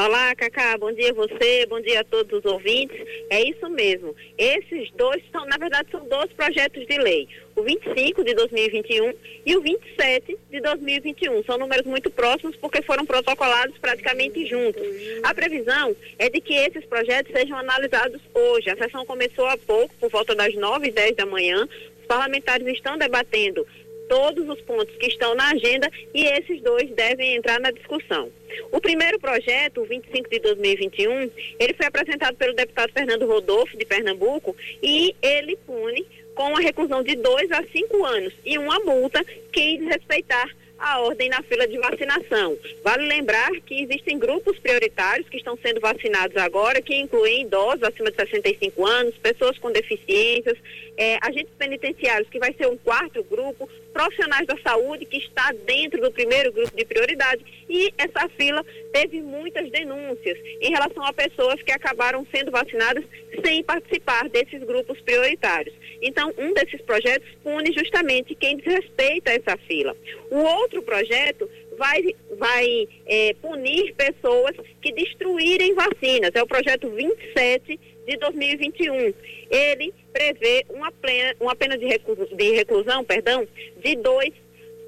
Olá, 0.00 0.32
Cacá, 0.36 0.78
bom 0.78 0.92
dia 0.92 1.10
a 1.10 1.12
você, 1.12 1.66
bom 1.66 1.80
dia 1.80 2.02
a 2.02 2.04
todos 2.04 2.38
os 2.38 2.44
ouvintes. 2.44 3.04
É 3.28 3.42
isso 3.42 3.68
mesmo. 3.68 4.14
Esses 4.38 4.92
dois 4.92 5.20
são, 5.32 5.44
na 5.46 5.56
verdade, 5.56 5.90
são 5.90 6.08
dois 6.08 6.30
projetos 6.34 6.86
de 6.86 6.98
lei. 6.98 7.28
O 7.56 7.64
25 7.64 8.22
de 8.22 8.32
2021 8.32 9.12
e 9.44 9.56
o 9.56 9.60
27 9.60 10.38
de 10.52 10.60
2021. 10.60 11.42
São 11.42 11.58
números 11.58 11.84
muito 11.84 12.12
próximos 12.12 12.54
porque 12.58 12.80
foram 12.80 13.04
protocolados 13.04 13.76
praticamente 13.78 14.46
juntos. 14.46 14.86
A 15.24 15.34
previsão 15.34 15.96
é 16.16 16.30
de 16.30 16.40
que 16.40 16.54
esses 16.54 16.84
projetos 16.84 17.32
sejam 17.32 17.58
analisados 17.58 18.20
hoje. 18.32 18.70
A 18.70 18.76
sessão 18.76 19.04
começou 19.04 19.46
há 19.46 19.58
pouco, 19.58 19.92
por 19.96 20.10
volta 20.10 20.32
das 20.32 20.54
9 20.54 20.86
e 20.86 20.92
10 20.92 21.16
da 21.16 21.26
manhã. 21.26 21.68
Os 22.00 22.06
parlamentares 22.06 22.68
estão 22.68 22.96
debatendo 22.96 23.66
todos 24.08 24.48
os 24.48 24.60
pontos 24.62 24.94
que 24.96 25.06
estão 25.06 25.34
na 25.34 25.50
agenda 25.50 25.90
e 26.14 26.24
esses 26.24 26.60
dois 26.62 26.90
devem 26.90 27.36
entrar 27.36 27.60
na 27.60 27.70
discussão. 27.70 28.30
O 28.72 28.80
primeiro 28.80 29.18
projeto, 29.18 29.82
o 29.82 29.84
25 29.84 30.30
de 30.30 30.38
2021, 30.40 31.30
ele 31.58 31.74
foi 31.74 31.86
apresentado 31.86 32.36
pelo 32.36 32.54
deputado 32.54 32.92
Fernando 32.92 33.26
Rodolfo, 33.26 33.76
de 33.76 33.84
Pernambuco, 33.84 34.56
e 34.82 35.14
ele 35.22 35.56
pune 35.66 36.06
com 36.34 36.56
a 36.56 36.60
reclusão 36.60 37.02
de 37.02 37.16
dois 37.16 37.50
a 37.50 37.62
cinco 37.72 38.04
anos 38.04 38.32
e 38.44 38.56
uma 38.58 38.78
multa 38.80 39.24
que 39.52 39.78
desrespeitar 39.78 40.48
a 40.78 41.00
ordem 41.00 41.28
na 41.28 41.42
fila 41.42 41.66
de 41.66 41.78
vacinação. 41.78 42.56
Vale 42.82 43.06
lembrar 43.06 43.50
que 43.66 43.82
existem 43.82 44.18
grupos 44.18 44.58
prioritários 44.58 45.28
que 45.28 45.38
estão 45.38 45.58
sendo 45.60 45.80
vacinados 45.80 46.36
agora, 46.36 46.80
que 46.80 46.94
incluem 46.94 47.42
idosos 47.42 47.82
acima 47.82 48.10
de 48.10 48.16
65 48.16 48.86
anos, 48.86 49.14
pessoas 49.16 49.58
com 49.58 49.72
deficiências, 49.72 50.56
é, 50.96 51.18
agentes 51.22 51.52
penitenciários, 51.56 52.28
que 52.28 52.38
vai 52.38 52.52
ser 52.54 52.66
um 52.66 52.76
quarto 52.76 53.22
grupo, 53.24 53.68
profissionais 53.92 54.46
da 54.46 54.56
saúde, 54.58 55.04
que 55.04 55.16
está 55.16 55.52
dentro 55.64 56.00
do 56.00 56.10
primeiro 56.12 56.52
grupo 56.52 56.76
de 56.76 56.84
prioridade. 56.84 57.44
E 57.68 57.92
essa 57.98 58.28
fila 58.30 58.64
teve 58.92 59.20
muitas 59.20 59.70
denúncias 59.70 60.38
em 60.60 60.70
relação 60.70 61.04
a 61.04 61.12
pessoas 61.12 61.60
que 61.62 61.72
acabaram 61.72 62.26
sendo 62.32 62.50
vacinadas 62.50 63.04
sem 63.44 63.62
participar 63.62 64.28
desses 64.28 64.62
grupos 64.62 65.00
prioritários. 65.00 65.74
Então, 66.00 66.32
um 66.38 66.52
desses 66.52 66.80
projetos 66.82 67.28
pune 67.42 67.72
justamente 67.72 68.34
quem 68.34 68.56
desrespeita 68.56 69.32
essa 69.32 69.56
fila. 69.66 69.96
O 70.30 70.38
outro 70.38 70.67
projeto 70.82 71.48
vai, 71.76 72.02
vai 72.36 72.88
é, 73.06 73.34
punir 73.34 73.94
pessoas 73.94 74.54
que 74.82 74.92
destruírem 74.92 75.74
vacinas. 75.74 76.30
É 76.34 76.42
o 76.42 76.46
projeto 76.46 76.90
27 76.90 77.80
de 78.06 78.16
2021. 78.16 79.14
Ele 79.50 79.94
prevê 80.12 80.64
uma, 80.68 80.90
plena, 80.90 81.34
uma 81.40 81.54
pena 81.54 81.78
de 81.78 81.86
reclusão, 81.86 82.26
de 82.36 82.50
reclusão 82.52 83.04
perdão, 83.04 83.46
de 83.82 83.96
dois 83.96 84.32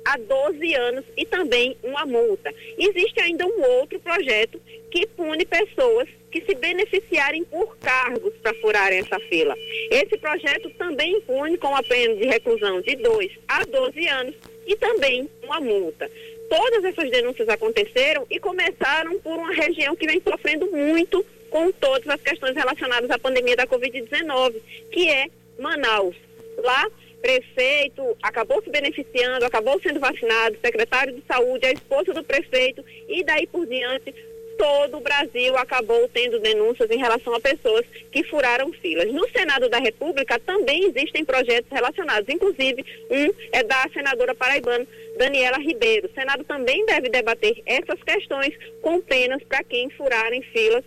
a 0.05 0.17
12 0.17 0.75
anos 0.75 1.05
e 1.17 1.25
também 1.27 1.77
uma 1.83 2.07
multa. 2.07 2.53
Existe 2.79 3.21
ainda 3.21 3.47
um 3.47 3.63
outro 3.79 4.01
projeto 4.01 4.61
que 4.91 5.07
pune 5.07 5.45
pessoas 5.45 6.09
que 6.31 6.41
se 6.43 6.55
beneficiarem 6.55 7.45
por 7.45 7.77
cargos 7.79 8.33
para 8.43 8.55
furarem 8.55 9.01
essa 9.01 9.19
fila. 9.21 9.55
Esse 9.91 10.17
projeto 10.17 10.71
também 10.71 11.21
pune 11.23 11.59
com 11.59 11.75
a 11.75 11.83
pena 11.83 12.15
de 12.15 12.27
reclusão 12.27 12.81
de 12.81 12.97
2 12.97 13.33
a 13.49 13.65
12 13.65 14.09
anos 14.09 14.35
e 14.71 14.77
também 14.77 15.29
uma 15.43 15.61
multa. 15.61 16.09
Todas 16.49 16.85
essas 16.85 17.11
denúncias 17.11 17.49
aconteceram 17.49 18.25
e 18.31 18.39
começaram 18.39 19.19
por 19.19 19.37
uma 19.37 19.53
região 19.53 19.97
que 19.97 20.07
vem 20.07 20.23
sofrendo 20.23 20.71
muito 20.71 21.27
com 21.51 21.73
todas 21.73 22.09
as 22.09 22.21
questões 22.21 22.55
relacionadas 22.55 23.11
à 23.11 23.19
pandemia 23.19 23.57
da 23.57 23.67
Covid-19, 23.67 24.55
que 24.93 25.09
é 25.09 25.27
Manaus. 25.59 26.15
Lá 26.59 26.89
prefeito 27.21 28.17
acabou 28.23 28.63
se 28.63 28.71
beneficiando, 28.71 29.45
acabou 29.45 29.79
sendo 29.81 29.99
vacinado, 29.99 30.57
secretário 30.65 31.15
de 31.15 31.23
saúde, 31.27 31.67
a 31.67 31.73
esposa 31.73 32.15
do 32.15 32.23
prefeito 32.23 32.85
e 33.09 33.25
daí 33.25 33.47
por 33.49 33.67
diante 33.67 34.15
todo 34.61 34.99
o 34.99 35.01
Brasil 35.01 35.57
acabou 35.57 36.07
tendo 36.13 36.39
denúncias 36.39 36.91
em 36.91 36.99
relação 36.99 37.35
a 37.35 37.41
pessoas 37.41 37.87
que 38.13 38.23
furaram 38.25 38.71
filas. 38.75 39.11
No 39.11 39.27
Senado 39.31 39.71
da 39.71 39.79
República 39.79 40.39
também 40.39 40.85
existem 40.85 41.25
projetos 41.25 41.71
relacionados, 41.73 42.29
inclusive 42.29 42.85
um 43.11 43.33
é 43.53 43.63
da 43.63 43.89
senadora 43.91 44.35
paraibana 44.35 44.87
Daniela 45.17 45.57
Ribeiro. 45.57 46.09
O 46.09 46.15
Senado 46.15 46.45
também 46.45 46.85
deve 46.85 47.09
debater 47.09 47.63
essas 47.65 48.03
questões 48.03 48.55
com 48.83 49.01
penas 49.01 49.43
para 49.45 49.65
quem 49.65 49.89
furarem 49.89 50.43
filas 50.43 50.85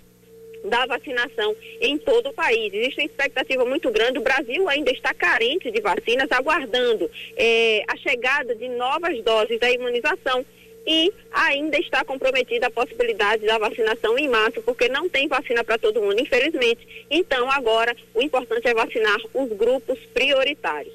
da 0.66 0.86
vacinação 0.86 1.56
em 1.82 1.98
todo 1.98 2.30
o 2.30 2.34
país. 2.34 2.72
Existe 2.74 3.02
uma 3.02 3.08
expectativa 3.08 3.66
muito 3.66 3.90
grande. 3.92 4.20
O 4.20 4.22
Brasil 4.24 4.70
ainda 4.70 4.92
está 4.92 5.14
carente 5.14 5.72
de 5.72 5.82
vacinas, 5.82 6.32
aguardando 6.32 7.10
eh, 7.36 7.84
a 7.88 7.98
chegada 7.98 8.56
de 8.56 8.70
novas 8.70 9.22
doses 9.24 9.60
da 9.60 9.70
imunização 9.72 10.46
e 10.86 11.14
ainda 11.32 11.78
está 11.78 12.04
comprometida 12.04 12.68
a 12.68 12.72
possibilidade 12.72 13.46
da 13.46 13.58
vacinação 13.58 14.18
em 14.18 14.28
março, 14.28 14.62
porque 14.62 14.90
não 14.90 15.08
tem 15.08 15.28
vacina 15.28 15.64
para 15.64 15.78
todo 15.78 16.02
mundo, 16.02 16.20
infelizmente. 16.20 17.06
Então, 17.10 17.50
agora, 17.50 17.96
o 18.14 18.22
importante 18.22 18.68
é 18.68 18.74
vacinar 18.74 19.18
os 19.34 19.50
grupos 19.50 19.98
prioritários. 20.14 20.94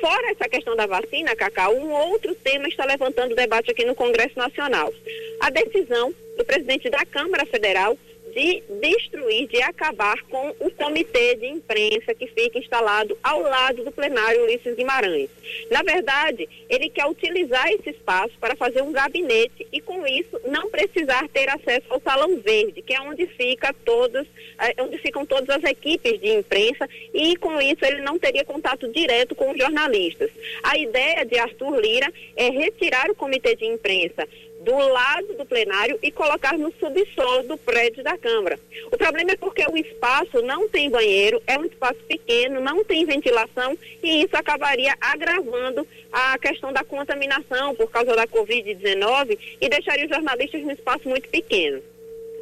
Fora 0.00 0.32
essa 0.32 0.48
questão 0.48 0.74
da 0.74 0.86
vacina, 0.86 1.36
Cacau, 1.36 1.76
um 1.76 1.92
outro 1.92 2.34
tema 2.34 2.66
está 2.66 2.84
levantando 2.84 3.36
debate 3.36 3.70
aqui 3.70 3.84
no 3.84 3.94
Congresso 3.94 4.36
Nacional. 4.36 4.92
A 5.40 5.48
decisão 5.50 6.12
do 6.36 6.44
presidente 6.44 6.90
da 6.90 7.04
Câmara 7.04 7.46
Federal 7.46 7.96
de 8.34 8.62
destruir, 8.80 9.46
de 9.48 9.62
acabar 9.62 10.20
com 10.22 10.54
o 10.58 10.70
comitê 10.70 11.34
de 11.36 11.46
imprensa 11.46 12.14
que 12.14 12.26
fica 12.26 12.58
instalado 12.58 13.16
ao 13.22 13.42
lado 13.42 13.84
do 13.84 13.92
plenário 13.92 14.44
Ulisses 14.44 14.74
Guimarães. 14.74 15.30
Na 15.70 15.82
verdade, 15.82 16.48
ele 16.68 16.88
quer 16.88 17.06
utilizar 17.06 17.70
esse 17.72 17.90
espaço 17.90 18.32
para 18.40 18.56
fazer 18.56 18.82
um 18.82 18.92
gabinete 18.92 19.66
e, 19.70 19.80
com 19.80 20.06
isso, 20.06 20.40
não 20.46 20.70
precisar 20.70 21.28
ter 21.28 21.48
acesso 21.48 21.86
ao 21.90 22.00
Salão 22.00 22.38
Verde, 22.38 22.82
que 22.82 22.94
é 22.94 23.00
onde, 23.00 23.26
fica 23.26 23.74
todas, 23.84 24.26
é 24.58 24.82
onde 24.82 24.98
ficam 24.98 25.26
todas 25.26 25.56
as 25.56 25.64
equipes 25.70 26.20
de 26.20 26.28
imprensa, 26.30 26.88
e, 27.12 27.36
com 27.36 27.60
isso, 27.60 27.84
ele 27.84 28.00
não 28.00 28.18
teria 28.18 28.44
contato 28.44 28.88
direto 28.88 29.34
com 29.34 29.50
os 29.50 29.58
jornalistas. 29.58 30.30
A 30.62 30.78
ideia 30.78 31.24
de 31.24 31.38
Arthur 31.38 31.78
Lira 31.78 32.12
é 32.36 32.48
retirar 32.50 33.10
o 33.10 33.14
comitê 33.14 33.54
de 33.54 33.66
imprensa 33.66 34.26
do 34.62 34.76
lado 34.76 35.34
do 35.34 35.44
plenário 35.44 35.98
e 36.02 36.10
colocar 36.10 36.56
no 36.56 36.72
subsolo 36.78 37.42
do 37.44 37.58
prédio 37.58 38.02
da 38.02 38.16
Câmara. 38.16 38.58
O 38.90 38.96
problema 38.96 39.32
é 39.32 39.36
porque 39.36 39.64
o 39.68 39.76
espaço 39.76 40.40
não 40.42 40.68
tem 40.68 40.88
banheiro, 40.90 41.42
é 41.46 41.58
um 41.58 41.64
espaço 41.64 41.98
pequeno, 42.08 42.60
não 42.60 42.84
tem 42.84 43.04
ventilação 43.04 43.76
e 44.02 44.24
isso 44.24 44.36
acabaria 44.36 44.94
agravando 45.00 45.86
a 46.12 46.38
questão 46.38 46.72
da 46.72 46.84
contaminação 46.84 47.74
por 47.74 47.90
causa 47.90 48.14
da 48.14 48.26
Covid-19 48.26 49.38
e 49.60 49.68
deixaria 49.68 50.04
os 50.04 50.10
jornalistas 50.10 50.62
num 50.62 50.70
espaço 50.70 51.08
muito 51.08 51.28
pequeno. 51.28 51.82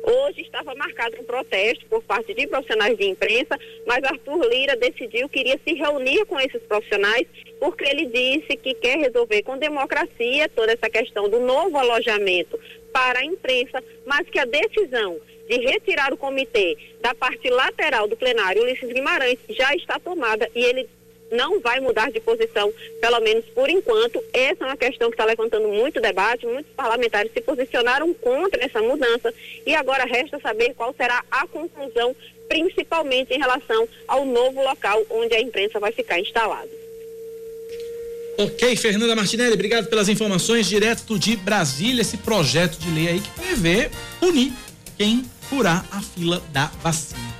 Hoje 0.02 0.40
estava 0.40 0.74
marcado 0.74 1.20
um 1.20 1.24
protesto 1.24 1.84
por 1.86 2.02
parte 2.02 2.32
de 2.32 2.46
profissionais 2.46 2.96
de 2.96 3.04
imprensa, 3.06 3.58
mas 3.86 4.02
Arthur 4.02 4.48
Lira 4.48 4.74
decidiu 4.76 5.28
que 5.28 5.40
iria 5.40 5.60
se 5.62 5.74
reunir 5.74 6.24
com 6.24 6.40
esses 6.40 6.62
profissionais, 6.62 7.26
porque 7.58 7.84
ele 7.84 8.06
disse 8.06 8.56
que 8.56 8.74
quer 8.74 8.98
resolver 8.98 9.42
com 9.42 9.58
democracia 9.58 10.48
toda 10.48 10.72
essa 10.72 10.88
questão 10.88 11.28
do 11.28 11.40
novo 11.40 11.76
alojamento 11.76 12.58
para 12.92 13.20
a 13.20 13.24
imprensa, 13.24 13.82
mas 14.06 14.28
que 14.28 14.38
a 14.38 14.44
decisão 14.44 15.20
de 15.48 15.58
retirar 15.58 16.12
o 16.12 16.16
comitê 16.16 16.76
da 17.00 17.14
parte 17.14 17.50
lateral 17.50 18.06
do 18.06 18.16
plenário 18.16 18.62
Ulisses 18.62 18.92
Guimarães 18.92 19.38
já 19.48 19.74
está 19.74 19.98
tomada 19.98 20.48
e 20.54 20.64
ele 20.64 20.88
não 21.30 21.60
vai 21.60 21.80
mudar 21.80 22.10
de 22.10 22.20
posição, 22.20 22.72
pelo 23.00 23.20
menos 23.20 23.44
por 23.46 23.68
enquanto. 23.68 24.22
Essa 24.32 24.64
é 24.64 24.66
uma 24.66 24.76
questão 24.76 25.08
que 25.10 25.14
está 25.14 25.24
levantando 25.24 25.68
muito 25.68 26.00
debate, 26.00 26.46
muitos 26.46 26.72
parlamentares 26.72 27.32
se 27.32 27.40
posicionaram 27.40 28.12
contra 28.14 28.64
essa 28.64 28.80
mudança 28.80 29.32
e 29.66 29.74
agora 29.74 30.04
resta 30.04 30.38
saber 30.40 30.74
qual 30.74 30.94
será 30.94 31.24
a 31.30 31.46
conclusão, 31.46 32.14
principalmente 32.48 33.32
em 33.32 33.38
relação 33.38 33.88
ao 34.08 34.24
novo 34.24 34.62
local 34.62 35.02
onde 35.10 35.34
a 35.34 35.40
imprensa 35.40 35.78
vai 35.78 35.92
ficar 35.92 36.18
instalada. 36.18 36.68
Ok, 38.38 38.74
Fernanda 38.76 39.14
Martinelli, 39.14 39.52
obrigado 39.52 39.86
pelas 39.88 40.08
informações 40.08 40.66
direto 40.66 41.18
de 41.18 41.36
Brasília, 41.36 42.00
esse 42.00 42.16
projeto 42.16 42.78
de 42.78 42.90
lei 42.90 43.08
aí 43.08 43.20
que 43.20 43.30
prevê 43.30 43.90
punir 44.18 44.52
quem 44.96 45.24
furar 45.42 45.84
a 45.90 46.00
fila 46.00 46.42
da 46.50 46.66
vacina. 46.82 47.39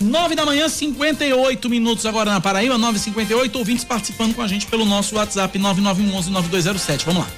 9 0.00 0.34
da 0.34 0.44
manhã, 0.44 0.68
58 0.68 1.68
minutos 1.70 2.04
agora 2.04 2.30
na 2.30 2.40
Paraíba, 2.40 2.76
9h58. 2.78 3.54
Ouvintes 3.56 3.84
participando 3.84 4.34
com 4.34 4.42
a 4.42 4.48
gente 4.48 4.66
pelo 4.66 4.84
nosso 4.84 5.16
WhatsApp 5.16 5.58
9911-9207. 5.58 7.04
Vamos 7.06 7.22
lá. 7.22 7.28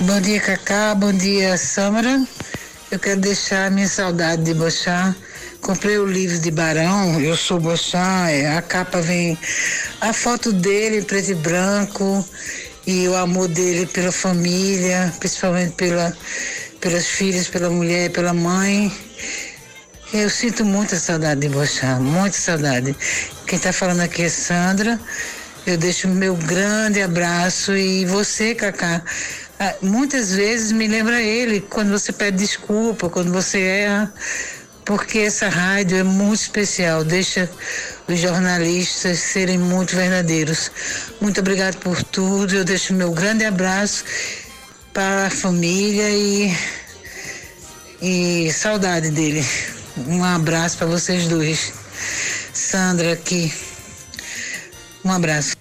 Bom 0.00 0.20
dia, 0.20 0.40
Cacá. 0.40 0.94
Bom 0.94 1.12
dia, 1.12 1.56
Samara. 1.56 2.22
Eu 2.90 2.98
quero 2.98 3.20
deixar 3.20 3.70
minha 3.70 3.88
saudade 3.88 4.42
de 4.42 4.54
Bochá. 4.54 5.14
Comprei 5.60 5.98
o 5.98 6.06
livro 6.06 6.38
de 6.38 6.50
Barão, 6.50 7.20
Eu 7.20 7.36
Sou 7.36 7.58
Bochá. 7.58 8.30
é, 8.30 8.56
A 8.56 8.62
capa 8.62 9.00
vem 9.00 9.36
a 10.00 10.12
foto 10.12 10.52
dele 10.52 10.98
em 10.98 11.02
preto 11.02 11.32
e 11.32 11.34
branco 11.34 12.24
e 12.86 13.08
o 13.08 13.16
amor 13.16 13.48
dele 13.48 13.84
pela 13.86 14.12
família, 14.12 15.12
principalmente 15.18 15.72
pela, 15.72 16.16
pelas 16.80 17.06
filhas, 17.06 17.48
pela 17.48 17.68
mulher, 17.70 18.10
pela 18.10 18.32
mãe. 18.32 18.92
Eu 20.10 20.30
sinto 20.30 20.64
muita 20.64 20.96
saudade 20.96 21.42
de 21.42 21.50
Bochá, 21.50 22.00
muita 22.00 22.38
saudade. 22.38 22.96
Quem 23.46 23.58
está 23.58 23.74
falando 23.74 24.00
aqui 24.00 24.22
é 24.22 24.28
Sandra. 24.30 24.98
Eu 25.66 25.76
deixo 25.76 26.08
meu 26.08 26.34
grande 26.34 27.02
abraço 27.02 27.76
e 27.76 28.06
você, 28.06 28.54
Cacá, 28.54 29.02
ah, 29.60 29.74
muitas 29.82 30.32
vezes 30.32 30.72
me 30.72 30.88
lembra 30.88 31.20
ele 31.20 31.60
quando 31.60 31.90
você 31.90 32.10
pede 32.10 32.38
desculpa, 32.38 33.10
quando 33.10 33.30
você 33.30 33.60
erra, 33.60 34.14
porque 34.82 35.18
essa 35.18 35.50
rádio 35.50 35.98
é 35.98 36.02
muito 36.02 36.40
especial, 36.40 37.04
deixa 37.04 37.46
os 38.08 38.18
jornalistas 38.18 39.18
serem 39.18 39.58
muito 39.58 39.94
verdadeiros. 39.94 40.70
Muito 41.20 41.40
obrigado 41.40 41.76
por 41.80 42.02
tudo. 42.02 42.54
Eu 42.54 42.64
deixo 42.64 42.94
meu 42.94 43.12
grande 43.12 43.44
abraço 43.44 44.04
para 44.94 45.26
a 45.26 45.30
família 45.30 46.08
e, 46.08 46.56
e 48.00 48.50
saudade 48.54 49.10
dele. 49.10 49.44
Um 50.06 50.22
abraço 50.24 50.76
para 50.78 50.86
vocês 50.86 51.26
dois. 51.26 51.72
Sandra 52.52 53.12
aqui. 53.12 53.52
Um 55.04 55.10
abraço. 55.10 55.56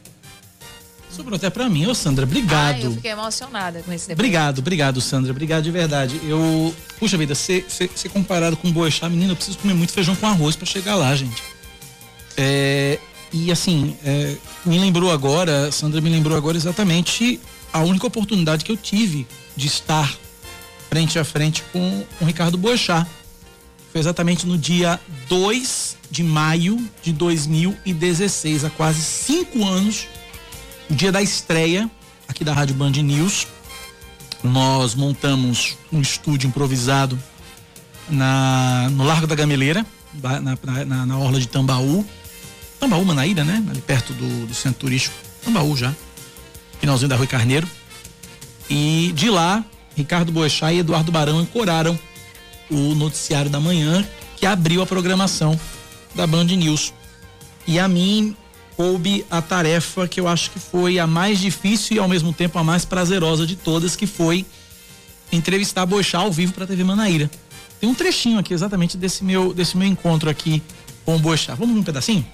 Sobrou 1.10 1.36
até 1.36 1.50
pra 1.50 1.68
mim, 1.68 1.88
ô 1.88 1.96
Sandra, 1.96 2.26
obrigado. 2.26 2.76
Ai, 2.76 2.86
eu 2.86 2.92
fiquei 2.92 3.12
emocionada 3.12 3.82
com 3.82 3.92
esse 3.92 4.08
depoimento. 4.08 4.14
Obrigado, 4.14 4.60
obrigado, 4.60 5.02
Sandra. 5.02 5.32
Obrigado 5.32 5.64
de 5.64 5.72
verdade. 5.72 6.22
Eu. 6.24 6.76
Puxa 7.00 7.18
vida, 7.18 7.34
ser 7.34 7.66
comparado 8.14 8.56
com 8.56 8.72
boechat, 8.72 9.10
menina, 9.10 9.32
eu 9.32 9.36
preciso 9.36 9.58
comer 9.58 9.74
muito 9.74 9.94
feijão 9.94 10.16
com 10.16 10.28
arroz 10.28 10.56
pra 10.56 10.66
chegar 10.66 10.96
lá, 10.96 11.16
gente. 11.16 11.42
É, 12.36 13.00
e 13.34 13.52
assim, 13.52 13.98
é, 14.06 14.36
me 14.64 14.78
lembrou 14.78 15.12
agora, 15.12 15.72
Sandra 15.72 16.00
me 16.02 16.10
lembrou 16.10 16.38
agora 16.38 16.56
exatamente 16.56 17.40
a 17.74 17.80
única 17.80 18.06
oportunidade 18.06 18.64
que 18.64 18.72
eu 18.72 18.78
tive 18.78 19.28
de 19.56 19.68
estar 19.68 20.16
frente 20.90 21.18
a 21.18 21.24
frente 21.24 21.64
com 21.74 22.06
o 22.22 22.26
Ricardo 22.26 22.58
Boechat. 22.58 23.08
Foi 23.98 24.02
exatamente 24.02 24.46
no 24.46 24.60
dia 24.60 25.00
2 25.28 25.98
de 26.12 26.22
maio 26.22 26.88
de 27.02 27.12
2016, 27.12 28.66
há 28.66 28.70
quase 28.70 29.02
cinco 29.02 29.66
anos 29.66 30.08
o 30.88 30.94
dia 30.94 31.12
da 31.12 31.20
estreia 31.20 31.90
aqui 32.28 32.44
da 32.44 32.54
Rádio 32.54 32.76
Band 32.76 32.92
News, 32.92 33.48
nós 34.44 34.94
montamos 34.94 35.80
um 35.92 36.00
estúdio 36.00 36.48
improvisado 36.48 37.18
na, 38.08 38.88
no 38.92 39.04
Largo 39.04 39.26
da 39.26 39.34
Gameleira, 39.34 39.84
na, 40.14 40.86
na, 40.86 41.06
na 41.08 41.18
orla 41.18 41.40
de 41.40 41.48
Tambaú. 41.48 42.06
Tambaú, 42.80 43.04
Manaíra, 43.04 43.44
né? 43.44 43.66
Ali 43.68 43.82
perto 43.82 44.14
do, 44.14 44.46
do 44.46 44.54
centro 44.54 44.82
turístico. 44.82 45.16
Tambaú 45.44 45.76
já. 45.76 45.92
Finalzinho 46.80 47.10
da 47.10 47.16
Rui 47.16 47.26
Carneiro. 47.26 47.68
E 48.70 49.12
de 49.16 49.28
lá, 49.32 49.66
Ricardo 49.96 50.32
Boechat 50.32 50.76
e 50.76 50.80
Eduardo 50.82 51.12
Barão 51.12 51.42
encoraram 51.42 51.98
o 52.70 52.96
noticiário 52.96 53.50
da 53.50 53.60
manhã 53.60 54.06
que 54.36 54.46
abriu 54.46 54.82
a 54.82 54.86
programação 54.86 55.60
da 56.14 56.28
Band 56.28 56.46
News. 56.46 56.94
E 57.66 57.80
a 57.80 57.88
mim 57.88 58.36
coube 58.76 59.26
a 59.30 59.42
tarefa 59.42 60.08
que 60.08 60.20
eu 60.20 60.28
acho 60.28 60.52
que 60.52 60.60
foi 60.60 61.00
a 61.00 61.08
mais 61.08 61.40
difícil 61.40 61.98
e 61.98 62.00
ao 62.00 62.08
mesmo 62.08 62.32
tempo 62.32 62.60
a 62.60 62.64
mais 62.64 62.86
prazerosa 62.86 63.46
de 63.46 63.56
todas, 63.56 63.96
que 63.96 64.06
foi 64.06 64.46
entrevistar 65.32 65.86
Boixá 65.86 66.20
ao 66.20 66.32
vivo 66.32 66.54
para 66.54 66.64
a 66.64 66.68
TV 66.68 66.84
Manaíra. 66.84 67.30
Tem 67.80 67.90
um 67.90 67.96
trechinho 67.96 68.40
aqui 68.40 68.54
exatamente 68.54 68.98
desse 68.98 69.24
meu 69.24 69.54
desse 69.54 69.76
meu 69.76 69.88
encontro 69.88 70.30
aqui 70.30 70.62
com 71.06 71.16
o 71.16 71.20
Boixá. 71.20 71.56
Vamos 71.56 71.78
um 71.78 71.84
pedacinho? 71.84 72.26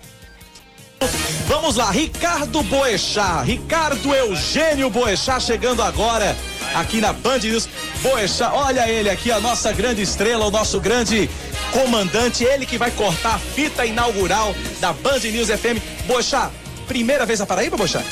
Vamos 1.48 1.76
lá, 1.76 1.91
Ricardo 1.91 2.63
Boechat, 2.63 3.46
Ricardo 3.46 4.13
Eugênio 4.13 4.89
Boechat 4.89 5.43
chegando 5.43 5.82
agora 5.82 6.36
aqui 6.73 6.99
na 6.99 7.13
Band 7.13 7.39
News. 7.39 7.67
Boechat, 8.01 8.53
olha 8.53 8.89
ele 8.89 9.09
aqui, 9.09 9.31
a 9.31 9.39
nossa 9.39 9.71
grande 9.71 10.01
estrela, 10.01 10.45
o 10.45 10.51
nosso 10.51 10.79
grande 10.79 11.29
comandante, 11.71 12.43
ele 12.43 12.65
que 12.65 12.77
vai 12.77 12.91
cortar 12.91 13.36
a 13.36 13.39
fita 13.39 13.86
inaugural 13.86 14.55
da 14.79 14.93
Band 14.93 15.19
News 15.19 15.49
FM. 15.49 15.79
Boechat, 16.05 16.51
primeira 16.88 17.25
vez 17.25 17.39
na 17.39 17.45
Paraíba, 17.45 17.77
Boechat? 17.77 18.05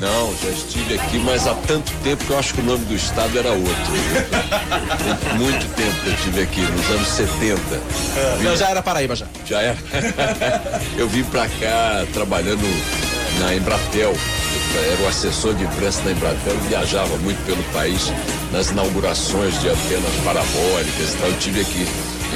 Não, 0.00 0.34
já 0.42 0.50
estive 0.50 0.94
aqui, 0.94 1.18
mas 1.18 1.46
há 1.46 1.54
tanto 1.54 1.92
tempo 2.02 2.24
que 2.24 2.30
eu 2.30 2.38
acho 2.38 2.52
que 2.54 2.60
o 2.60 2.64
nome 2.64 2.84
do 2.84 2.94
estado 2.94 3.38
era 3.38 3.50
outro. 3.50 3.92
Muito 5.38 5.66
tempo 5.74 6.00
que 6.02 6.08
eu 6.08 6.14
estive 6.14 6.42
aqui, 6.42 6.60
nos 6.60 6.90
anos 6.90 7.08
70. 7.08 7.60
É, 8.16 8.36
Vim... 8.38 8.56
já 8.56 8.70
era 8.70 8.82
Paraíba 8.82 9.14
já. 9.14 9.26
Já 9.46 9.62
era. 9.62 9.78
eu 10.98 11.08
vim 11.08 11.22
pra 11.24 11.46
cá 11.46 12.04
trabalhando 12.12 12.64
na 13.40 13.54
Embratel. 13.54 14.14
Era 14.92 15.02
o 15.02 15.08
assessor 15.08 15.54
de 15.54 15.64
imprensa 15.64 16.02
da 16.02 16.12
Embratel, 16.12 16.56
viajava 16.68 17.16
muito 17.18 17.44
pelo 17.44 17.62
país 17.72 18.12
nas 18.52 18.70
inaugurações 18.70 19.60
de 19.60 19.68
antenas 19.68 20.12
parabólicas 20.24 21.12
e 21.12 21.16
tal. 21.18 21.28
Eu 21.28 21.34
estive 21.34 21.60
aqui 21.60 21.86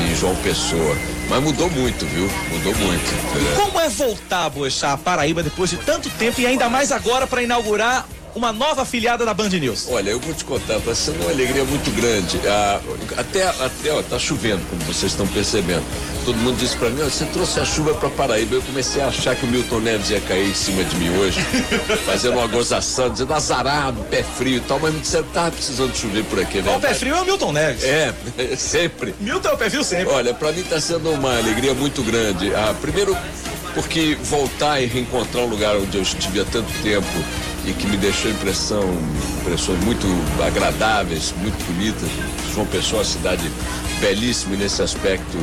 em 0.01 0.15
João 0.15 0.35
Pessoa. 0.37 0.97
Mas 1.29 1.43
mudou 1.43 1.69
muito, 1.71 2.07
viu? 2.07 2.29
Mudou 2.51 2.75
muito. 2.77 3.57
Como 3.57 3.81
é 3.81 3.89
voltar, 3.89 4.49
Boechat, 4.49 4.95
a 4.95 4.97
Paraíba 4.97 5.43
depois 5.43 5.71
de 5.71 5.77
tanto 5.77 6.09
tempo 6.11 6.41
e 6.41 6.47
ainda 6.47 6.69
mais 6.69 6.91
agora 6.91 7.27
para 7.27 7.43
inaugurar 7.43 8.07
uma 8.39 8.53
nova 8.53 8.83
afiliada 8.83 9.25
da 9.27 9.35
Band 9.35 9.49
News? 9.49 9.89
Olha, 9.91 10.11
eu 10.11 10.21
vou 10.21 10.33
te 10.33 10.45
contar, 10.45 10.81
tá 10.81 10.95
sendo 10.95 11.21
uma 11.23 11.31
alegria 11.31 11.65
muito 11.65 11.91
grande. 11.91 12.41
Ah, 12.47 12.81
até, 13.17 13.43
até, 13.43 13.93
ó, 13.93 14.01
tá 14.03 14.19
chovendo, 14.19 14.63
como 14.71 14.81
vocês 14.83 15.13
estão 15.13 15.27
percebendo. 15.27 15.83
Todo 16.25 16.37
mundo 16.39 16.57
disse 16.57 16.77
para 16.77 16.89
mim, 16.91 17.03
ó, 17.03 17.07
você 17.07 17.25
trouxe 17.27 17.59
a 17.59 17.65
chuva 17.65 17.95
para 17.95 18.09
Paraíba. 18.11 18.55
Eu 18.55 18.63
comecei 18.63 19.03
a 19.03 19.09
achar 19.09 19.35
que 19.35 19.45
o 19.45 19.49
Milton 19.49 19.81
Neves 19.81 20.11
ia 20.11 20.21
cair 20.21 20.49
em 20.49 20.55
cima 20.55 20.85
de 20.85 20.97
mim 20.97 21.11
hoje, 21.19 21.41
fazendo 22.07 22.39
uma 22.39 22.47
gozação, 22.47 23.11
dizendo 23.11 23.35
azarado, 23.35 24.01
pé 24.05 24.23
frio 24.23 24.59
e 24.59 24.61
tal, 24.61 24.79
mas 24.79 24.95
me 24.95 25.01
disseram 25.01 25.25
que 25.25 25.33
tava 25.33 25.51
precisando 25.51 25.97
chover 25.97 26.25
por 26.25 26.39
aqui, 26.39 26.63
né? 26.63 26.77
O 26.77 26.81
pé 26.81 26.95
frio 26.95 27.17
é 27.17 27.21
o 27.21 27.25
Milton 27.25 27.53
Neves. 27.53 27.83
É, 27.83 28.15
sempre. 28.57 29.15
Milton 29.19 29.49
é 29.49 29.53
o 29.53 29.59
pé 29.59 29.69
frio 29.69 29.83
sempre. 29.83 30.15
Olha, 30.15 30.33
para 30.33 30.53
mim 30.53 30.63
tá 30.63 30.81
sendo 30.81 31.11
uma 31.11 31.37
alegria 31.37 31.75
muito 31.75 32.03
grande. 32.03 32.55
Ah, 32.55 32.75
primeiro, 32.81 33.17
porque 33.75 34.17
voltar 34.23 34.81
e 34.81 34.87
reencontrar 34.87 35.45
um 35.45 35.49
lugar 35.49 35.77
onde 35.77 35.97
eu 35.97 36.03
estive 36.03 36.41
há 36.41 36.45
tanto 36.45 36.73
tempo 36.83 37.07
e 37.69 37.75
que 37.75 37.87
me 37.87 37.97
deixou 37.99 38.31
impressão, 38.31 38.83
impressões 39.41 39.79
muito 39.85 40.07
agradáveis, 40.43 41.35
muito 41.39 41.63
bonitas. 41.67 42.09
João 42.55 42.67
Pessoa, 42.67 43.05
cidade 43.05 43.51
belíssima 44.01 44.55
e 44.55 44.59
nesse 44.59 44.81
aspecto 44.81 45.37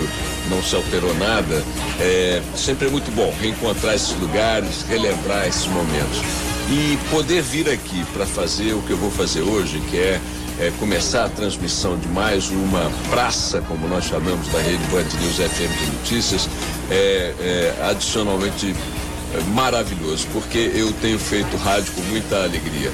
não 0.49 0.61
se 0.63 0.75
alterou 0.75 1.13
nada. 1.15 1.63
É, 1.99 2.41
sempre 2.55 2.87
é 2.87 2.91
muito 2.91 3.11
bom 3.15 3.31
reencontrar 3.39 3.93
esses 3.93 4.17
lugares, 4.19 4.83
relembrar 4.89 5.47
esses 5.47 5.67
momentos. 5.67 6.19
E 6.67 6.97
poder 7.11 7.43
vir 7.43 7.69
aqui 7.69 8.03
para 8.11 8.25
fazer 8.25 8.73
o 8.73 8.81
que 8.81 8.91
eu 8.91 8.97
vou 8.97 9.11
fazer 9.11 9.41
hoje, 9.41 9.79
que 9.91 9.97
é 9.97 10.19
é, 10.59 10.71
começar 10.79 11.25
a 11.25 11.29
transmissão 11.29 11.97
de 11.97 12.07
mais 12.07 12.49
uma 12.49 12.89
praça, 13.09 13.61
como 13.67 13.87
nós 13.87 14.05
chamamos 14.05 14.47
da 14.49 14.59
rede 14.59 14.83
Band 14.85 15.03
News 15.19 15.35
FM 15.35 15.79
de 15.79 15.97
Notícias, 15.97 16.49
é, 16.89 17.33
é 17.39 17.89
adicionalmente 17.89 18.73
maravilhoso, 19.53 20.27
porque 20.31 20.71
eu 20.73 20.91
tenho 20.93 21.19
feito 21.19 21.55
rádio 21.57 21.93
com 21.93 22.01
muita 22.03 22.43
alegria. 22.43 22.91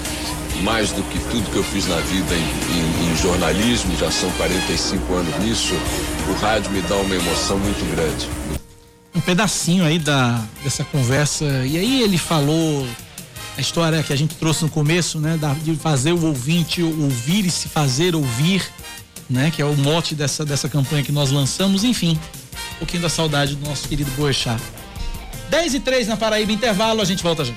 Mais 0.64 0.92
do 0.92 1.02
que 1.04 1.20
tudo 1.32 1.50
que 1.50 1.56
eu 1.56 1.64
fiz 1.64 1.88
na 1.88 1.98
vida 1.98 2.36
em, 2.36 3.08
em, 3.08 3.12
em 3.12 3.18
jornalismo, 3.18 3.96
já 3.98 4.12
são 4.12 4.30
45 4.32 5.14
anos 5.14 5.40
nisso, 5.40 5.74
o 6.30 6.34
rádio 6.42 6.72
me 6.72 6.82
dá 6.82 6.96
uma 6.96 7.16
emoção 7.16 7.58
muito 7.58 7.96
grande. 7.96 8.30
Um 9.14 9.22
pedacinho 9.22 9.84
aí 9.84 9.98
da, 9.98 10.44
dessa 10.64 10.84
conversa, 10.84 11.46
e 11.66 11.78
aí 11.78 12.04
ele 12.04 12.18
falou 12.18 12.88
a 13.58 13.62
história 13.62 14.02
que 14.04 14.14
a 14.14 14.16
gente 14.16 14.36
trouxe 14.36 14.64
no 14.64 14.70
começo, 14.70 15.20
né, 15.20 15.38
de 15.64 15.76
fazer 15.76 16.14
o 16.14 16.26
ouvinte 16.26 16.82
ouvir 16.82 17.46
e 17.46 17.52
se 17.52 17.68
fazer 17.68 18.16
ouvir, 18.16 18.64
né, 19.30 19.52
que 19.52 19.62
é 19.62 19.66
o 19.66 19.76
mote 19.76 20.16
dessa, 20.16 20.46
dessa 20.46 20.70
campanha 20.70 21.04
que 21.04 21.12
nós 21.12 21.32
lançamos, 21.32 21.84
enfim, 21.84 22.18
um 22.76 22.78
pouquinho 22.80 23.04
da 23.04 23.10
saudade 23.10 23.56
do 23.56 23.68
nosso 23.68 23.88
querido 23.88 24.10
Boechat. 24.12 24.62
10 25.52 25.74
e 25.74 25.80
3 25.82 26.08
na 26.08 26.16
Paraíba, 26.16 26.54
intervalo, 26.54 27.02
a 27.02 27.06
gente 27.06 27.22
volta 27.22 27.44
já. 27.44 27.54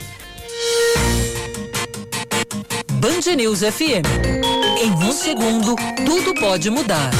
Band 2.94 3.37
News 3.37 3.61
FM. 3.61 4.04
Em 4.83 4.90
um 4.90 5.12
segundo, 5.12 5.76
tudo 6.04 6.35
pode 6.35 6.70
mudar. 6.70 7.12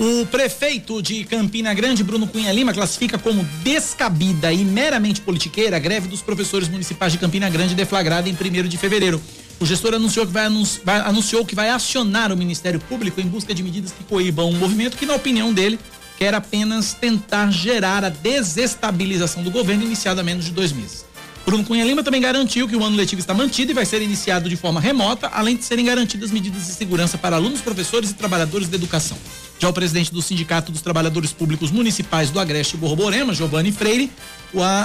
O 0.00 0.24
prefeito 0.24 1.02
de 1.02 1.24
Campina 1.24 1.74
Grande, 1.74 2.02
Bruno 2.02 2.26
Cunha 2.26 2.50
Lima, 2.50 2.72
classifica 2.72 3.18
como 3.18 3.44
descabida 3.62 4.50
e 4.50 4.64
meramente 4.64 5.20
politiqueira 5.20 5.76
a 5.76 5.78
greve 5.78 6.08
dos 6.08 6.22
professores 6.22 6.70
municipais 6.70 7.12
de 7.12 7.18
Campina 7.18 7.50
Grande 7.50 7.74
deflagrada 7.74 8.26
em 8.26 8.32
1 8.32 8.66
de 8.66 8.78
fevereiro. 8.78 9.20
O 9.60 9.66
gestor 9.66 9.92
anunciou 9.92 10.26
que 10.26 10.32
vai, 10.32 10.46
anunci 10.46 10.80
vai, 10.82 11.00
anunciou 11.00 11.44
que 11.44 11.54
vai 11.54 11.68
acionar 11.68 12.32
o 12.32 12.36
Ministério 12.36 12.80
Público 12.80 13.20
em 13.20 13.26
busca 13.26 13.52
de 13.52 13.62
medidas 13.62 13.92
que 13.92 14.02
coíbam 14.04 14.48
um 14.48 14.56
movimento 14.56 14.96
que, 14.96 15.04
na 15.04 15.14
opinião 15.14 15.52
dele, 15.52 15.78
quer 16.16 16.32
apenas 16.32 16.94
tentar 16.94 17.50
gerar 17.50 18.02
a 18.02 18.08
desestabilização 18.08 19.42
do 19.42 19.50
governo 19.50 19.84
iniciada 19.84 20.22
há 20.22 20.24
menos 20.24 20.46
de 20.46 20.52
dois 20.52 20.72
meses. 20.72 21.04
Bruno 21.44 21.62
Cunha 21.62 21.84
Lima 21.84 22.02
também 22.02 22.22
garantiu 22.22 22.66
que 22.66 22.74
o 22.74 22.82
ano 22.82 22.96
letivo 22.96 23.20
está 23.20 23.34
mantido 23.34 23.72
e 23.72 23.74
vai 23.74 23.84
ser 23.84 24.00
iniciado 24.00 24.48
de 24.48 24.56
forma 24.56 24.80
remota, 24.80 25.28
além 25.30 25.56
de 25.56 25.64
serem 25.66 25.84
garantidas 25.84 26.30
medidas 26.30 26.64
de 26.64 26.72
segurança 26.72 27.18
para 27.18 27.36
alunos, 27.36 27.60
professores 27.60 28.10
e 28.12 28.14
trabalhadores 28.14 28.66
da 28.66 28.76
educação. 28.76 29.18
Já 29.60 29.68
o 29.68 29.74
presidente 29.74 30.10
do 30.10 30.22
Sindicato 30.22 30.72
dos 30.72 30.80
Trabalhadores 30.80 31.34
Públicos 31.34 31.70
Municipais 31.70 32.30
do 32.30 32.40
Agreste 32.40 32.78
Borborema, 32.78 33.34
Giovanni 33.34 33.70
Freire, 33.70 34.10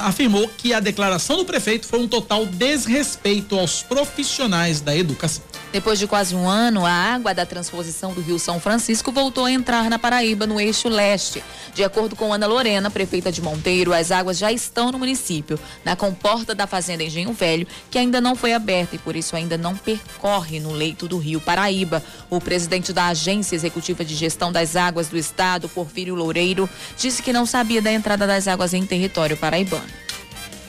afirmou 0.03 0.49
que 0.57 0.73
a 0.73 0.81
declaração 0.81 1.38
do 1.38 1.45
prefeito 1.45 1.88
foi 1.88 1.99
um 1.99 2.09
total 2.09 2.45
desrespeito 2.45 3.57
aos 3.57 3.81
profissionais 3.81 4.81
da 4.81 4.93
educação. 4.93 5.41
Depois 5.71 5.97
de 5.97 6.07
quase 6.07 6.35
um 6.35 6.47
ano, 6.47 6.85
a 6.85 6.91
água 6.91 7.33
da 7.33 7.45
transposição 7.45 8.13
do 8.13 8.21
Rio 8.21 8.38
São 8.38 8.59
Francisco 8.59 9.11
voltou 9.11 9.45
a 9.45 9.51
entrar 9.51 9.89
na 9.89 9.97
Paraíba, 9.97 10.45
no 10.45 10.59
eixo 10.59 10.88
leste. 10.88 11.43
De 11.73 11.83
acordo 11.83 12.15
com 12.15 12.31
Ana 12.31 12.45
Lorena, 12.45 12.89
prefeita 12.91 13.31
de 13.31 13.41
Monteiro, 13.41 13.93
as 13.93 14.11
águas 14.11 14.38
já 14.38 14.51
estão 14.51 14.91
no 14.91 14.99
município, 14.99 15.59
na 15.83 15.95
comporta 15.95 16.53
da 16.53 16.67
Fazenda 16.67 17.03
Engenho 17.03 17.33
Velho, 17.33 17.67
que 17.89 17.97
ainda 17.97 18.21
não 18.21 18.35
foi 18.35 18.53
aberta 18.53 18.95
e 18.95 18.99
por 18.99 19.15
isso 19.15 19.35
ainda 19.35 19.57
não 19.57 19.75
percorre 19.75 20.59
no 20.59 20.71
leito 20.71 21.07
do 21.07 21.17
Rio 21.17 21.41
Paraíba. 21.41 22.03
O 22.29 22.39
presidente 22.39 22.93
da 22.93 23.07
Agência 23.07 23.55
Executiva 23.55 24.05
de 24.05 24.15
Gestão 24.15 24.51
das 24.51 24.64
Águas 24.73 25.10
do 25.10 25.17
Estado, 25.17 25.67
Porfírio 25.67 26.15
Loureiro, 26.15 26.69
disse 26.97 27.21
que 27.21 27.34
não 27.34 27.45
sabia 27.45 27.82
da 27.82 27.91
entrada 27.91 28.25
das 28.25 28.47
águas 28.47 28.73
em 28.73 28.86
território 28.86 29.36
paraibano. 29.36 29.84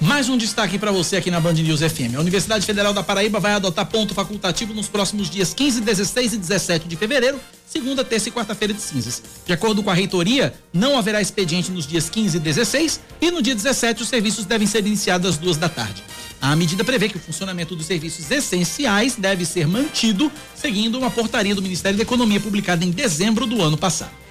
Mais 0.00 0.28
um 0.28 0.36
destaque 0.36 0.78
para 0.78 0.90
você 0.90 1.16
aqui 1.16 1.30
na 1.30 1.40
Band 1.40 1.54
News 1.54 1.80
FM. 1.80 2.16
A 2.16 2.20
Universidade 2.20 2.66
Federal 2.66 2.92
da 2.92 3.02
Paraíba 3.02 3.40
vai 3.40 3.52
adotar 3.52 3.86
ponto 3.86 4.12
facultativo 4.12 4.74
nos 4.74 4.88
próximos 4.88 5.30
dias 5.30 5.54
15, 5.54 5.80
16 5.80 6.32
e 6.34 6.36
17 6.36 6.88
de 6.88 6.96
fevereiro, 6.96 7.40
segunda, 7.66 8.04
terça 8.04 8.28
e 8.28 8.32
quarta-feira 8.32 8.74
de 8.74 8.80
cinzas. 8.82 9.22
De 9.46 9.52
acordo 9.54 9.82
com 9.82 9.90
a 9.90 9.94
reitoria, 9.94 10.52
não 10.72 10.98
haverá 10.98 11.22
expediente 11.22 11.70
nos 11.70 11.86
dias 11.86 12.10
15 12.10 12.36
e 12.36 12.40
16 12.40 13.00
e 13.22 13.30
no 13.30 13.40
dia 13.40 13.54
17 13.54 14.02
os 14.02 14.08
serviços 14.08 14.44
devem 14.44 14.66
ser 14.66 14.86
iniciados 14.86 15.30
às 15.30 15.38
duas 15.38 15.56
da 15.56 15.68
tarde. 15.68 16.02
A 16.40 16.54
medida 16.54 16.84
prevê 16.84 17.08
que 17.08 17.16
o 17.16 17.20
funcionamento 17.20 17.74
dos 17.74 17.86
serviços 17.86 18.30
essenciais 18.30 19.16
deve 19.16 19.44
ser 19.44 19.66
mantido, 19.66 20.30
seguindo 20.54 20.98
uma 20.98 21.10
portaria 21.10 21.54
do 21.54 21.62
Ministério 21.62 21.96
da 21.96 22.02
Economia 22.02 22.40
publicada 22.40 22.84
em 22.84 22.90
dezembro 22.90 23.46
do 23.46 23.62
ano 23.62 23.76
passado. 23.76 24.26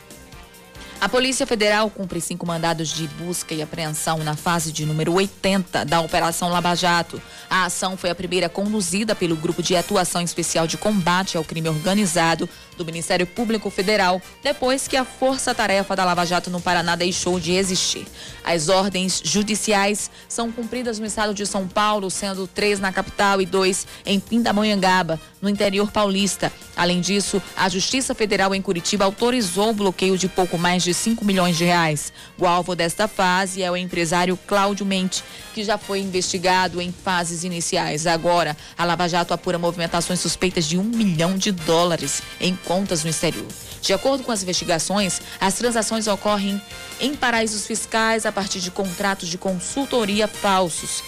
A 1.06 1.10
Polícia 1.10 1.46
Federal 1.46 1.90
cumpre 1.90 2.22
cinco 2.22 2.48
mandados 2.48 2.90
de 2.90 3.08
busca 3.08 3.54
e 3.54 3.62
apreensão 3.62 4.24
na 4.24 4.36
fase 4.36 4.72
de 4.72 4.86
número 4.86 5.14
80 5.14 5.84
da 5.84 6.00
Operação 6.00 6.50
Lava 6.50 6.74
Jato. 6.74 7.22
A 7.50 7.66
ação 7.66 7.98
foi 7.98 8.10
a 8.10 8.16
primeira 8.16 8.48
conduzida 8.48 9.14
pelo 9.14 9.36
Grupo 9.36 9.62
de 9.62 9.76
Atuação 9.76 10.22
Especial 10.22 10.66
de 10.66 10.78
Combate 10.78 11.38
ao 11.38 11.44
Crime 11.44 11.70
Organizado 11.70 12.50
do 12.78 12.86
Ministério 12.86 13.26
Público 13.26 13.70
Federal, 13.70 14.22
depois 14.44 14.88
que 14.88 14.98
a 14.98 15.06
força-tarefa 15.06 15.96
da 15.96 16.06
Lava 16.06 16.26
Jato 16.26 16.50
no 16.50 16.62
Paraná 16.62 16.96
deixou 16.96 17.40
de 17.40 17.54
existir. 17.54 18.06
As 18.44 18.70
ordens 18.70 19.22
judiciais 19.24 20.10
são 20.28 20.52
cumpridas 20.52 21.00
no 21.00 21.06
estado 21.06 21.34
de 21.34 21.46
São 21.46 21.68
Paulo, 21.68 22.10
sendo 22.10 22.48
três 22.48 22.80
na 22.80 22.92
capital 22.92 23.42
e 23.42 23.46
dois 23.46 23.88
em 24.06 24.20
Pindamonhangaba, 24.20 25.20
no 25.42 25.50
interior 25.50 25.92
paulista. 25.92 26.52
Além 26.76 27.00
disso, 27.00 27.42
a 27.56 27.70
Justiça 27.70 28.14
Federal 28.14 28.54
em 28.54 28.62
Curitiba 28.62 29.06
autorizou 29.06 29.70
o 29.70 29.74
bloqueio 29.74 30.18
de 30.18 30.28
pouco 30.28 30.58
mais 30.58 30.84
de 30.84 30.94
5 30.94 31.24
milhões 31.24 31.58
de 31.58 31.64
reais. 31.64 32.12
O 32.38 32.46
alvo 32.46 32.76
desta 32.76 33.08
fase 33.08 33.64
é 33.64 33.72
o 33.72 33.78
empresário 33.78 34.38
Cláudio 34.48 34.86
Mente, 34.86 35.24
que 35.54 35.64
já 35.64 35.78
foi 35.78 36.00
investigado 36.00 36.82
em 36.82 36.92
fases 36.92 37.44
iniciais. 37.44 38.08
Agora, 38.08 38.58
a 38.78 38.84
Lava 38.84 39.08
Jato 39.08 39.34
apura 39.34 39.58
movimentações 39.58 40.20
suspeitas 40.20 40.66
de 40.66 40.78
um 40.78 40.84
milhão 40.84 41.38
de 41.38 41.52
dólares 41.52 42.22
em 42.42 42.56
contas 42.66 43.04
no 43.04 43.10
exterior. 43.10 43.48
De 43.82 43.94
acordo 43.94 44.24
com 44.24 44.32
as 44.32 44.44
investigações, 44.44 45.22
as 45.40 45.54
transações 45.54 46.08
ocorrem 46.08 46.62
em 47.00 47.16
paraísos 47.16 47.66
fiscais 47.66 48.26
a 48.26 48.32
partir 48.32 48.60
de 48.60 48.72
contratos 48.72 49.30
de 49.30 49.38
consultoria 49.38 50.28
falsos. 50.28 51.04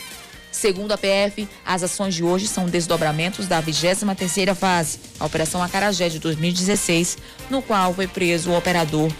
Segundo 0.51 0.91
a 0.91 0.97
PF, 0.97 1.47
as 1.65 1.83
ações 1.83 2.15
de 2.15 2.23
hoje 2.23 2.47
são 2.47 2.67
desdobramentos 2.67 3.47
da 3.47 3.61
23ª 3.61 4.55
fase, 4.55 4.99
a 5.19 5.25
Operação 5.25 5.61
Acarajé 5.61 6.09
de 6.09 6.19
2016, 6.19 7.17
no 7.49 7.61
qual 7.61 7.93
foi 7.93 8.07
preso 8.07 8.51
o 8.51 8.57
operador 8.57 9.11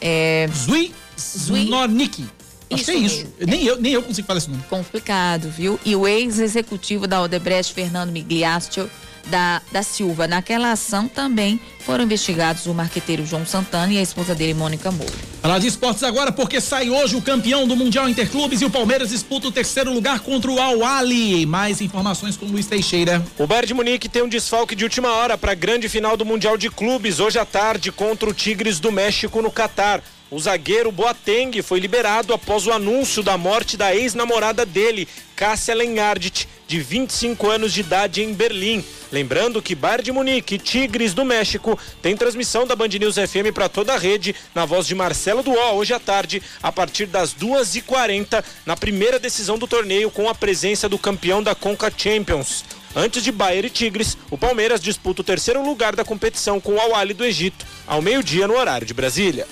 é... 0.00 0.48
Zui 0.54 0.94
Znornik. 1.18 2.24
Acho 2.70 2.84
que 2.84 2.90
é 2.90 2.94
isso. 2.94 3.26
Nem, 3.46 3.64
eu, 3.64 3.80
nem 3.80 3.92
eu 3.92 4.02
consigo 4.02 4.26
falar 4.26 4.38
esse 4.38 4.50
nome. 4.50 4.62
Complicado, 4.68 5.50
viu? 5.50 5.80
E 5.84 5.96
o 5.96 6.06
ex-executivo 6.06 7.06
da 7.06 7.22
Odebrecht, 7.22 7.72
Fernando 7.72 8.10
Migliaccio, 8.10 8.90
da, 9.28 9.62
da 9.70 9.82
Silva. 9.82 10.26
Naquela 10.26 10.72
ação 10.72 11.08
também 11.08 11.60
foram 11.80 12.04
investigados 12.04 12.66
o 12.66 12.74
marqueteiro 12.74 13.24
João 13.24 13.46
Santana 13.46 13.92
e 13.92 13.98
a 13.98 14.02
esposa 14.02 14.34
dele, 14.34 14.54
Mônica 14.54 14.90
Moura. 14.90 15.12
Falar 15.40 15.58
de 15.58 15.68
esportes 15.68 16.02
agora, 16.02 16.32
porque 16.32 16.60
sai 16.60 16.90
hoje 16.90 17.16
o 17.16 17.22
campeão 17.22 17.66
do 17.66 17.76
Mundial 17.76 18.08
Interclubes 18.08 18.60
e 18.60 18.64
o 18.64 18.70
Palmeiras 18.70 19.10
disputa 19.10 19.48
o 19.48 19.52
terceiro 19.52 19.92
lugar 19.92 20.20
contra 20.20 20.50
o 20.50 20.60
Al-Ali. 20.60 21.46
Mais 21.46 21.80
informações 21.80 22.36
com 22.36 22.46
Luiz 22.46 22.66
Teixeira. 22.66 23.24
O 23.38 23.46
Bayern 23.46 23.68
de 23.68 23.74
Munique 23.74 24.08
tem 24.08 24.22
um 24.22 24.28
desfalque 24.28 24.74
de 24.74 24.84
última 24.84 25.12
hora 25.12 25.38
para 25.38 25.52
a 25.52 25.54
grande 25.54 25.88
final 25.88 26.16
do 26.16 26.26
Mundial 26.26 26.58
de 26.58 26.68
Clubes, 26.68 27.20
hoje 27.20 27.38
à 27.38 27.44
tarde, 27.44 27.92
contra 27.92 28.28
o 28.28 28.34
Tigres 28.34 28.80
do 28.80 28.90
México 28.90 29.40
no 29.40 29.50
Catar. 29.50 30.02
O 30.30 30.38
zagueiro 30.38 30.92
Boateng 30.92 31.62
foi 31.62 31.80
liberado 31.80 32.34
após 32.34 32.66
o 32.66 32.72
anúncio 32.72 33.22
da 33.22 33.38
morte 33.38 33.78
da 33.78 33.96
ex-namorada 33.96 34.66
dele, 34.66 35.08
Cássia 35.34 35.74
Lenhardt, 35.74 36.46
de 36.66 36.80
25 36.80 37.48
anos 37.48 37.72
de 37.72 37.80
idade 37.80 38.22
em 38.22 38.34
Berlim. 38.34 38.84
Lembrando 39.10 39.62
que 39.62 39.74
Bayern 39.74 40.04
de 40.04 40.12
Munique 40.12 40.56
e 40.56 40.58
Tigres 40.58 41.14
do 41.14 41.24
México 41.24 41.78
tem 42.02 42.14
transmissão 42.14 42.66
da 42.66 42.76
Band 42.76 42.88
News 42.88 43.14
FM 43.14 43.54
para 43.54 43.70
toda 43.70 43.94
a 43.94 43.98
rede, 43.98 44.36
na 44.54 44.66
voz 44.66 44.86
de 44.86 44.94
Marcelo 44.94 45.42
Duó, 45.42 45.72
hoje 45.72 45.94
à 45.94 45.98
tarde, 45.98 46.42
a 46.62 46.70
partir 46.70 47.06
das 47.06 47.32
2h40, 47.32 48.44
na 48.66 48.76
primeira 48.76 49.18
decisão 49.18 49.56
do 49.56 49.66
torneio, 49.66 50.10
com 50.10 50.28
a 50.28 50.34
presença 50.34 50.90
do 50.90 50.98
campeão 50.98 51.42
da 51.42 51.54
Conca 51.54 51.90
Champions. 51.96 52.66
Antes 52.94 53.24
de 53.24 53.32
Bayern 53.32 53.68
e 53.68 53.70
Tigres, 53.70 54.18
o 54.30 54.36
Palmeiras 54.36 54.82
disputa 54.82 55.22
o 55.22 55.24
terceiro 55.24 55.64
lugar 55.64 55.96
da 55.96 56.04
competição 56.04 56.60
com 56.60 56.74
o 56.74 56.80
Al-Ali 56.80 57.14
do 57.14 57.24
Egito, 57.24 57.64
ao 57.86 58.02
meio-dia 58.02 58.46
no 58.46 58.58
horário 58.58 58.86
de 58.86 58.92
Brasília. 58.92 59.46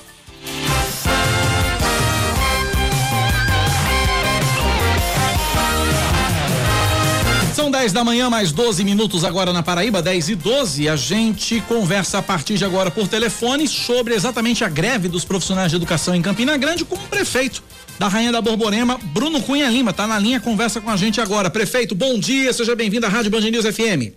São 7.55 7.71
10 7.71 7.93
da 7.93 8.05
manhã, 8.05 8.31
mais 8.31 8.53
12 8.53 8.85
minutos 8.85 9.25
agora 9.25 9.53
na 9.53 9.63
Paraíba, 9.63 10.03
10 10.03 10.29
e 10.29 10.35
12. 10.37 10.89
A 10.89 10.95
gente 10.95 11.61
conversa 11.63 12.19
a 12.19 12.23
partir 12.23 12.59
de 12.59 12.65
agora 12.65 12.91
por 12.91 13.09
telefone 13.09 13.67
sobre 13.67 14.15
exatamente 14.15 14.63
a 14.63 14.69
greve 14.69 15.09
dos 15.09 15.25
profissionais 15.25 15.71
de 15.71 15.77
educação 15.77 16.15
em 16.15 16.21
Campina 16.23 16.57
Grande 16.57 16.85
com 16.85 16.95
o 16.95 17.09
prefeito 17.09 17.63
da 17.99 18.09
Rainha 18.09 18.31
da 18.31 18.41
Borborema, 18.41 18.99
Bruno 19.05 19.43
Cunha 19.43 19.69
Lima. 19.69 19.93
Tá 19.93 20.07
na 20.07 20.19
linha, 20.19 20.39
conversa 20.39 20.81
com 20.81 20.91
a 20.91 20.97
gente 20.97 21.21
agora. 21.21 21.51
Prefeito, 21.51 21.95
bom 21.95 22.19
dia, 22.19 22.53
seja 22.53 22.77
bem-vindo 22.77 23.07
à 23.07 23.09
Rádio 23.09 23.31
Band 23.31 23.41
News 23.41 23.65
FM. 23.65 24.13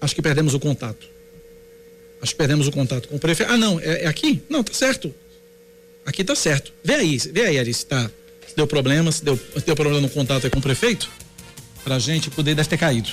Acho 0.00 0.14
que 0.14 0.22
perdemos 0.22 0.54
o 0.54 0.60
contato. 0.60 1.15
Que 2.22 2.34
perdemos 2.34 2.66
o 2.66 2.72
contato 2.72 3.08
com 3.08 3.16
o 3.16 3.18
prefeito. 3.18 3.52
Ah, 3.52 3.56
não, 3.56 3.78
é, 3.78 4.04
é 4.04 4.06
aqui? 4.06 4.42
Não, 4.48 4.62
tá 4.64 4.72
certo. 4.72 5.14
Aqui 6.04 6.24
tá 6.24 6.34
certo. 6.34 6.72
Vê 6.82 6.94
aí, 6.94 7.18
vê 7.18 7.46
aí, 7.46 7.58
Alice, 7.58 7.84
tá 7.86 8.10
deu 8.56 8.66
problema, 8.66 9.12
se 9.12 9.22
deu, 9.22 9.36
se 9.36 9.66
deu 9.66 9.76
problema 9.76 10.00
no 10.00 10.08
contato 10.08 10.50
com 10.50 10.58
o 10.58 10.62
prefeito, 10.62 11.10
pra 11.84 11.98
gente 11.98 12.30
poder, 12.30 12.54
deve 12.54 12.68
ter 12.68 12.78
caído. 12.78 13.10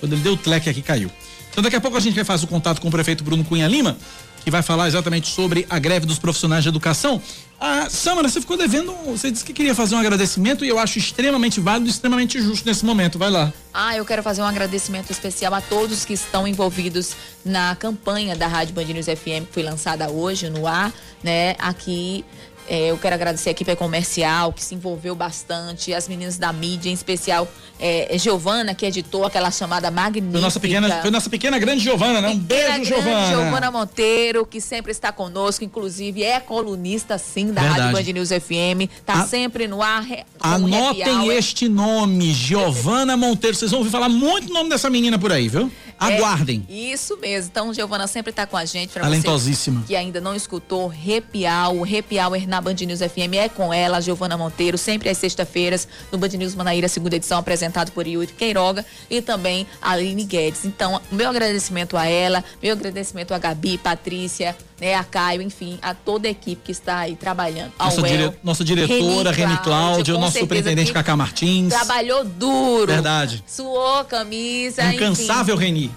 Quando 0.00 0.14
ele 0.14 0.22
deu 0.22 0.32
o 0.32 0.36
tleque 0.36 0.70
aqui, 0.70 0.80
caiu. 0.80 1.10
Então 1.50 1.62
daqui 1.62 1.76
a 1.76 1.80
pouco 1.80 1.96
a 1.96 2.00
gente 2.00 2.14
vai 2.14 2.24
fazer 2.24 2.46
o 2.46 2.48
contato 2.48 2.80
com 2.80 2.88
o 2.88 2.90
prefeito 2.90 3.22
Bruno 3.22 3.44
Cunha 3.44 3.68
Lima, 3.68 3.96
que 4.44 4.50
vai 4.50 4.62
falar 4.62 4.86
exatamente 4.86 5.28
sobre 5.28 5.66
a 5.70 5.78
greve 5.78 6.04
dos 6.04 6.18
profissionais 6.18 6.62
de 6.62 6.68
educação. 6.68 7.20
Ah, 7.58 7.88
Samara, 7.88 8.28
você 8.28 8.42
ficou 8.42 8.58
devendo, 8.58 8.92
você 9.06 9.30
disse 9.30 9.42
que 9.42 9.54
queria 9.54 9.74
fazer 9.74 9.94
um 9.94 9.98
agradecimento 9.98 10.66
e 10.66 10.68
eu 10.68 10.78
acho 10.78 10.98
extremamente 10.98 11.60
válido 11.60 11.88
extremamente 11.88 12.38
justo 12.42 12.66
nesse 12.66 12.84
momento. 12.84 13.18
Vai 13.18 13.30
lá. 13.30 13.52
Ah, 13.72 13.96
eu 13.96 14.04
quero 14.04 14.22
fazer 14.22 14.42
um 14.42 14.46
agradecimento 14.46 15.10
especial 15.10 15.54
a 15.54 15.62
todos 15.62 16.04
que 16.04 16.12
estão 16.12 16.46
envolvidos 16.46 17.16
na 17.42 17.74
campanha 17.74 18.36
da 18.36 18.46
Rádio 18.46 18.74
Band 18.74 18.84
News 18.84 19.06
FM 19.06 19.46
que 19.46 19.52
foi 19.52 19.62
lançada 19.62 20.10
hoje 20.10 20.50
no 20.50 20.66
ar, 20.66 20.92
né? 21.22 21.56
Aqui 21.58 22.22
é, 22.68 22.90
eu 22.90 22.98
quero 22.98 23.14
agradecer 23.14 23.50
a 23.50 23.52
equipe 23.52 23.74
comercial 23.76 24.52
que 24.52 24.62
se 24.62 24.74
envolveu 24.74 25.14
bastante, 25.14 25.92
as 25.92 26.08
meninas 26.08 26.38
da 26.38 26.52
mídia, 26.52 26.88
em 26.90 26.92
especial 26.94 27.46
é, 27.78 28.16
Giovana, 28.18 28.74
que 28.74 28.86
editou 28.86 29.24
aquela 29.26 29.50
chamada 29.50 29.90
magnífica. 29.90 30.32
Foi 30.32 30.40
nossa 30.40 30.60
pequena, 30.60 31.02
foi 31.02 31.10
nossa 31.10 31.28
pequena 31.30 31.58
grande 31.58 31.82
Giovana, 31.84 32.20
né? 32.20 32.28
Um 32.28 32.38
Pequena 32.40 32.76
beijo, 32.76 32.84
Giovana. 32.84 33.26
Giovana 33.28 33.70
Monteiro, 33.70 34.46
que 34.46 34.60
sempre 34.60 34.92
está 34.92 35.12
conosco, 35.12 35.64
inclusive 35.64 36.22
é 36.22 36.40
colunista, 36.40 37.18
sim, 37.18 37.52
da 37.52 37.60
Verdade. 37.62 37.80
Rádio 37.92 38.06
Band 38.06 38.12
News 38.18 38.28
FM. 38.30 38.88
Tá 39.04 39.14
A- 39.22 39.26
sempre 39.26 39.66
no 39.68 39.82
ar. 39.82 40.06
Anotem 40.40 41.28
este 41.32 41.68
nome, 41.68 42.32
Giovana 42.32 43.16
Monteiro. 43.16 43.56
Vocês 43.56 43.70
vão 43.70 43.80
ouvir 43.80 43.90
falar 43.90 44.08
muito 44.08 44.50
o 44.50 44.54
nome 44.54 44.70
dessa 44.70 44.88
menina 44.88 45.18
por 45.18 45.32
aí, 45.32 45.48
viu? 45.48 45.70
Aguardem. 45.98 46.66
É, 46.68 46.72
isso 46.72 47.16
mesmo. 47.16 47.50
Então, 47.50 47.72
Giovana 47.72 48.06
sempre 48.06 48.30
está 48.30 48.46
com 48.46 48.56
a 48.56 48.64
gente. 48.64 48.90
Pra 48.90 49.02
Talentosíssima. 49.02 49.80
Você 49.80 49.86
que 49.88 49.96
ainda 49.96 50.20
não 50.20 50.34
escutou, 50.34 50.86
Hour, 50.86 51.82
Happy 51.82 52.18
Hour 52.18 52.46
na 52.46 52.60
Band 52.60 52.74
News 52.74 53.00
FM 53.00 53.34
é 53.34 53.48
com 53.48 53.72
ela, 53.72 54.00
Giovana 54.00 54.36
Monteiro, 54.36 54.76
sempre 54.76 55.08
às 55.08 55.18
sexta-feiras, 55.18 55.86
no 56.10 56.18
Band 56.18 56.28
News 56.28 56.54
Manaíra, 56.54 56.88
segunda 56.88 57.16
edição, 57.16 57.38
apresentado 57.38 57.92
por 57.92 58.06
Yuri 58.06 58.26
Queiroga 58.28 58.84
e 59.08 59.20
também 59.20 59.66
a 59.80 59.92
Aline 59.92 60.24
Guedes. 60.24 60.64
Então, 60.64 61.00
meu 61.10 61.28
agradecimento 61.28 61.96
a 61.96 62.06
ela, 62.06 62.44
meu 62.62 62.72
agradecimento 62.72 63.32
a 63.32 63.38
Gabi, 63.38 63.78
Patrícia, 63.78 64.56
né, 64.84 64.94
a 64.94 65.02
Caio, 65.02 65.40
enfim, 65.40 65.78
a 65.80 65.94
toda 65.94 66.28
a 66.28 66.30
equipe 66.30 66.60
que 66.62 66.70
está 66.72 66.98
aí 66.98 67.16
trabalhando. 67.16 67.72
Nossa, 67.78 68.00
El, 68.02 68.06
dire- 68.06 68.38
nossa 68.44 68.62
diretora, 68.62 69.32
Reni 69.32 69.56
Cláudia, 69.58 70.12
o 70.12 70.18
com 70.18 70.20
nosso 70.20 70.38
superintendente 70.38 70.92
Cacá 70.92 71.16
Martins. 71.16 71.72
Trabalhou 71.72 72.22
duro. 72.22 72.92
Verdade. 72.92 73.42
Suou 73.46 74.04
camisa. 74.04 74.84
Incansável, 74.92 75.56
Reni. 75.56 75.90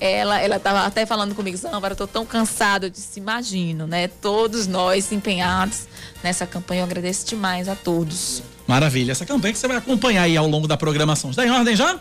Ela, 0.00 0.40
ela 0.40 0.58
tava 0.58 0.86
até 0.86 1.04
falando 1.04 1.34
comigo, 1.34 1.56
Zambara, 1.58 1.92
eu 1.92 1.96
tô 1.98 2.06
tão 2.06 2.24
cansado, 2.24 2.84
eu 2.84 2.90
disse, 2.90 3.20
imagino, 3.20 3.86
né? 3.86 4.08
Todos 4.08 4.66
nós 4.66 5.12
empenhados 5.12 5.86
nessa 6.22 6.46
campanha, 6.46 6.80
eu 6.80 6.84
agradeço 6.84 7.26
demais 7.26 7.68
a 7.68 7.74
todos. 7.74 8.42
Maravilha. 8.66 9.12
Essa 9.12 9.26
campanha 9.26 9.52
que 9.52 9.58
você 9.58 9.68
vai 9.68 9.76
acompanhar 9.76 10.22
aí 10.22 10.34
ao 10.34 10.48
longo 10.48 10.66
da 10.66 10.78
programação. 10.78 11.28
Está 11.28 11.44
em 11.44 11.50
ordem 11.50 11.76
já? 11.76 11.98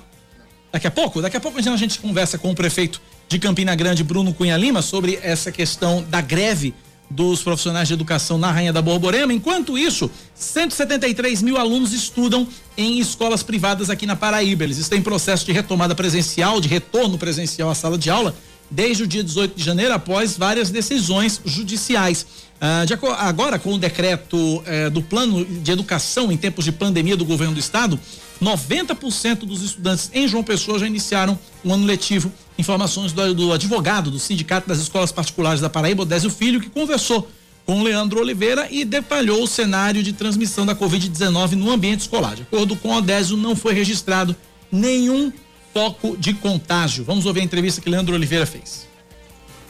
Daqui 0.71 0.87
a 0.87 0.91
pouco? 0.91 1.21
Daqui 1.21 1.35
a 1.35 1.39
pouco 1.41 1.57
a 1.59 1.61
gente 1.61 1.99
conversa 1.99 2.37
com 2.37 2.51
o 2.51 2.55
prefeito 2.55 3.01
de 3.27 3.39
Campina 3.39 3.75
Grande, 3.75 4.03
Bruno 4.03 4.33
Cunha 4.33 4.57
Lima, 4.57 4.81
sobre 4.81 5.19
essa 5.21 5.51
questão 5.51 6.03
da 6.09 6.21
greve 6.21 6.73
dos 7.09 7.41
profissionais 7.41 7.87
de 7.87 7.93
educação 7.93 8.37
na 8.37 8.51
Rainha 8.51 8.73
da 8.73 8.81
Borborema. 8.81 9.33
Enquanto 9.33 9.77
isso, 9.77 10.11
173 10.35 11.41
mil 11.41 11.57
alunos 11.57 11.93
estudam 11.93 12.47
em 12.77 12.99
escolas 12.99 13.43
privadas 13.43 13.89
aqui 13.89 14.05
na 14.05 14.15
Paraíba. 14.15 14.63
Eles 14.63 14.77
estão 14.77 14.97
em 14.97 15.01
processo 15.01 15.45
de 15.45 15.51
retomada 15.51 15.95
presencial, 15.95 16.59
de 16.59 16.67
retorno 16.67 17.17
presencial 17.17 17.69
à 17.69 17.75
sala 17.75 17.97
de 17.97 18.09
aula, 18.09 18.35
desde 18.69 19.03
o 19.03 19.07
dia 19.07 19.23
18 19.23 19.55
de 19.55 19.63
janeiro, 19.63 19.93
após 19.93 20.37
várias 20.37 20.69
decisões 20.69 21.39
judiciais. 21.45 22.25
Ah, 22.59 22.85
de 22.85 22.93
agora, 22.93 23.59
com 23.59 23.73
o 23.73 23.77
decreto 23.77 24.63
eh, 24.65 24.89
do 24.89 25.01
plano 25.01 25.45
de 25.45 25.71
educação 25.71 26.31
em 26.31 26.37
tempos 26.37 26.65
de 26.65 26.71
pandemia 26.71 27.15
do 27.15 27.23
governo 27.23 27.53
do 27.53 27.59
estado, 27.59 27.99
90% 28.41 29.45
dos 29.45 29.61
estudantes 29.61 30.09
em 30.13 30.27
João 30.27 30.43
Pessoa 30.43 30.79
já 30.79 30.87
iniciaram 30.87 31.37
o 31.63 31.71
ano 31.71 31.85
letivo. 31.85 32.31
Informações 32.57 33.13
do, 33.13 33.33
do 33.33 33.53
advogado 33.53 34.09
do 34.09 34.19
Sindicato 34.19 34.67
das 34.67 34.79
Escolas 34.79 35.11
Particulares 35.11 35.61
da 35.61 35.69
Paraíba, 35.69 36.03
Odésio 36.03 36.29
Filho, 36.29 36.59
que 36.59 36.69
conversou 36.69 37.29
com 37.65 37.83
Leandro 37.83 38.21
Oliveira 38.21 38.67
e 38.71 38.85
detalhou 38.85 39.43
o 39.43 39.47
cenário 39.47 40.01
de 40.01 40.13
transmissão 40.13 40.65
da 40.65 40.73
Covid-19 40.73 41.51
no 41.51 41.69
ambiente 41.69 42.01
escolar. 42.01 42.35
De 42.35 42.43
acordo 42.43 42.75
com 42.77 42.95
Odésio, 42.95 43.35
não 43.35 43.55
foi 43.55 43.73
registrado 43.73 44.35
nenhum 44.71 45.31
foco 45.73 46.15
de 46.17 46.33
contágio. 46.33 47.03
Vamos 47.03 47.25
ouvir 47.25 47.41
a 47.41 47.43
entrevista 47.43 47.81
que 47.81 47.89
Leandro 47.89 48.15
Oliveira 48.15 48.45
fez. 48.45 48.86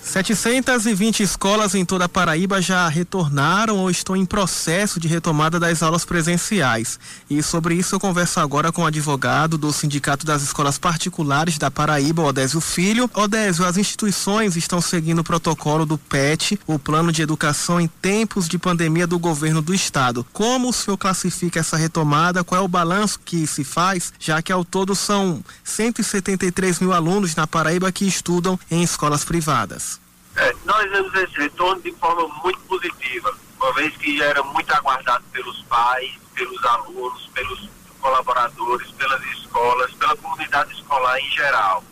720 0.01 1.21
escolas 1.21 1.75
em 1.75 1.83
toda 1.83 2.05
a 2.05 2.09
Paraíba 2.09 2.61
já 2.61 2.87
retornaram 2.87 3.77
ou 3.77 3.89
estão 3.89 4.15
em 4.15 4.25
processo 4.25 4.99
de 4.99 5.07
retomada 5.07 5.59
das 5.59 5.83
aulas 5.83 6.05
presenciais. 6.05 6.99
E 7.29 7.43
sobre 7.43 7.75
isso 7.75 7.95
eu 7.95 7.99
converso 7.99 8.39
agora 8.39 8.71
com 8.71 8.83
o 8.83 8.85
advogado 8.85 9.57
do 9.57 9.71
Sindicato 9.73 10.25
das 10.25 10.41
Escolas 10.41 10.77
Particulares 10.77 11.57
da 11.57 11.69
Paraíba, 11.69 12.23
Odésio 12.23 12.61
Filho. 12.61 13.09
Odésio, 13.13 13.65
as 13.65 13.75
instituições 13.75 14.55
estão 14.55 14.79
seguindo 14.79 15.19
o 15.19 15.23
protocolo 15.23 15.85
do 15.85 15.97
PET, 15.97 16.59
o 16.65 16.79
Plano 16.79 17.11
de 17.11 17.21
Educação 17.21 17.79
em 17.79 17.87
tempos 17.87 18.47
de 18.47 18.57
pandemia 18.57 19.05
do 19.05 19.19
governo 19.19 19.61
do 19.61 19.73
estado. 19.73 20.25
Como 20.31 20.69
o 20.69 20.73
senhor 20.73 20.97
classifica 20.97 21.59
essa 21.59 21.75
retomada? 21.75 22.43
Qual 22.43 22.61
é 22.61 22.63
o 22.63 22.67
balanço 22.67 23.19
que 23.25 23.45
se 23.45 23.63
faz, 23.63 24.13
já 24.19 24.41
que 24.41 24.51
ao 24.53 24.63
todo 24.63 24.95
são 24.95 25.43
173 25.63 26.79
mil 26.79 26.93
alunos 26.93 27.35
na 27.35 27.45
Paraíba 27.45 27.91
que 27.91 28.07
estudam 28.07 28.57
em 28.71 28.81
escolas 28.83 29.25
privadas? 29.25 29.96
É, 30.37 30.55
nós 30.65 30.89
vemos 30.91 31.13
esse 31.15 31.35
retorno 31.35 31.81
de 31.81 31.91
forma 31.93 32.27
muito 32.43 32.59
positiva, 32.61 33.35
uma 33.59 33.73
vez 33.73 33.95
que 33.97 34.17
já 34.17 34.25
era 34.25 34.43
muito 34.43 34.71
aguardado 34.71 35.23
pelos 35.31 35.63
pais, 35.63 36.11
pelos 36.35 36.63
alunos, 36.63 37.27
pelos 37.33 37.67
colaboradores, 37.99 38.91
pelas 38.91 39.23
escolas, 39.31 39.91
pela 39.95 40.15
comunidade 40.17 40.73
escolar 40.73 41.19
em 41.19 41.29
geral. 41.31 41.83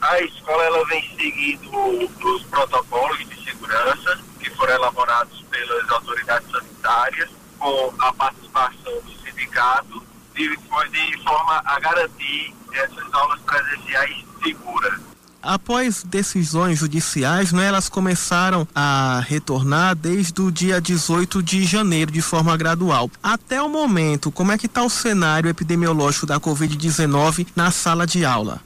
A 0.00 0.20
escola 0.20 0.62
ela 0.62 0.86
vem 0.86 1.02
seguindo 1.16 1.70
os 1.76 2.42
protocolos 2.44 3.18
de 3.18 3.44
segurança 3.44 4.20
que 4.38 4.48
foram 4.50 4.74
elaborados 4.74 5.42
pelas 5.50 5.90
autoridades 5.90 6.48
sanitárias, 6.52 7.30
com 7.58 7.94
a 7.98 8.12
participação 8.12 9.00
do 9.02 9.12
sindicato, 9.24 10.02
de, 10.34 10.48
de 10.48 11.24
forma 11.24 11.62
a 11.64 11.80
garantir 11.80 12.54
essas 12.72 13.12
aulas 13.12 13.40
presenciais 13.40 14.24
seguras. 14.40 15.07
Após 15.40 16.02
decisões 16.02 16.80
judiciais, 16.80 17.52
né, 17.52 17.66
elas 17.66 17.88
começaram 17.88 18.66
a 18.74 19.20
retornar 19.26 19.94
desde 19.94 20.42
o 20.42 20.50
dia 20.50 20.80
18 20.80 21.42
de 21.42 21.64
janeiro 21.64 22.10
de 22.10 22.20
forma 22.20 22.56
gradual. 22.56 23.08
Até 23.22 23.62
o 23.62 23.68
momento, 23.68 24.32
como 24.32 24.50
é 24.50 24.58
que 24.58 24.66
está 24.66 24.82
o 24.82 24.90
cenário 24.90 25.48
epidemiológico 25.48 26.26
da 26.26 26.40
Covid-19 26.40 27.46
na 27.54 27.70
sala 27.70 28.04
de 28.06 28.24
aula? 28.24 28.60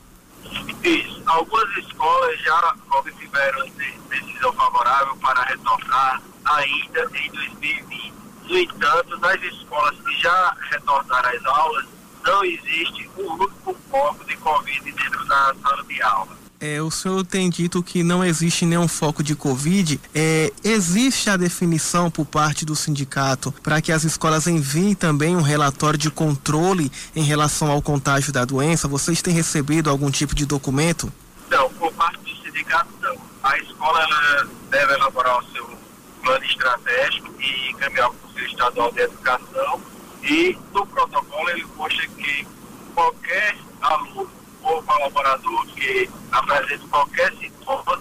Isso. 0.82 1.22
Algumas 1.26 1.76
escolas 1.76 2.40
já 2.40 2.74
obtiveram 2.90 3.64
de- 3.66 3.92
decisão 4.08 4.52
favorável 4.54 5.14
para 5.16 5.42
retornar 5.44 6.22
ainda 6.44 7.00
em 7.14 7.30
2020. 7.30 8.12
No 8.48 8.58
entanto, 8.58 9.18
nas 9.20 9.40
escolas 9.42 9.94
que 10.00 10.20
já 10.22 10.56
retornaram 10.70 11.28
às 11.30 11.44
aulas, 11.44 11.84
não 12.24 12.44
existe 12.44 13.08
um 13.18 13.32
único 13.34 13.76
foco 13.90 14.24
de 14.26 14.36
Covid 14.38 14.92
dentro 14.92 15.24
da 15.26 15.54
sala 15.62 15.84
de 15.84 16.02
aula. 16.02 16.41
É, 16.64 16.80
o 16.80 16.92
senhor 16.92 17.26
tem 17.26 17.50
dito 17.50 17.82
que 17.82 18.04
não 18.04 18.24
existe 18.24 18.64
nenhum 18.64 18.86
foco 18.86 19.20
de 19.20 19.34
Covid. 19.34 20.00
É, 20.14 20.52
existe 20.62 21.28
a 21.28 21.36
definição 21.36 22.08
por 22.08 22.24
parte 22.24 22.64
do 22.64 22.76
sindicato 22.76 23.50
para 23.64 23.82
que 23.82 23.90
as 23.90 24.04
escolas 24.04 24.46
enviem 24.46 24.94
também 24.94 25.34
um 25.34 25.40
relatório 25.40 25.98
de 25.98 26.08
controle 26.08 26.92
em 27.16 27.24
relação 27.24 27.68
ao 27.68 27.82
contágio 27.82 28.32
da 28.32 28.44
doença? 28.44 28.86
Vocês 28.86 29.20
têm 29.20 29.34
recebido 29.34 29.90
algum 29.90 30.08
tipo 30.08 30.36
de 30.36 30.46
documento? 30.46 31.12
Não, 31.50 31.68
por 31.70 31.92
parte 31.94 32.18
do 32.18 32.44
sindicato, 32.44 32.90
não. 33.00 33.16
A 33.42 33.58
escola 33.58 34.06
deve 34.70 34.94
elaborar 34.94 35.40
o 35.40 35.44
seu 35.50 35.68
plano 36.22 36.44
estratégico 36.44 37.28
e 37.40 37.70
encaminhar 37.72 38.08
para 38.08 38.16
o 38.16 38.20
Conselho 38.20 38.46
Estadual 38.46 38.92
de 38.92 39.00
Educação. 39.00 39.80
E 40.22 40.56
no 40.72 40.86
protocolo 40.86 41.50
ele 41.50 41.64
consta 41.76 42.06
que 42.06 42.46
qualquer 42.94 43.56
aluno 43.80 44.41
ou 44.62 44.82
colaborador 44.82 45.66
que 45.74 46.08
apresente 46.30 46.86
qualquer 46.88 47.32
sintoma, 47.36 48.00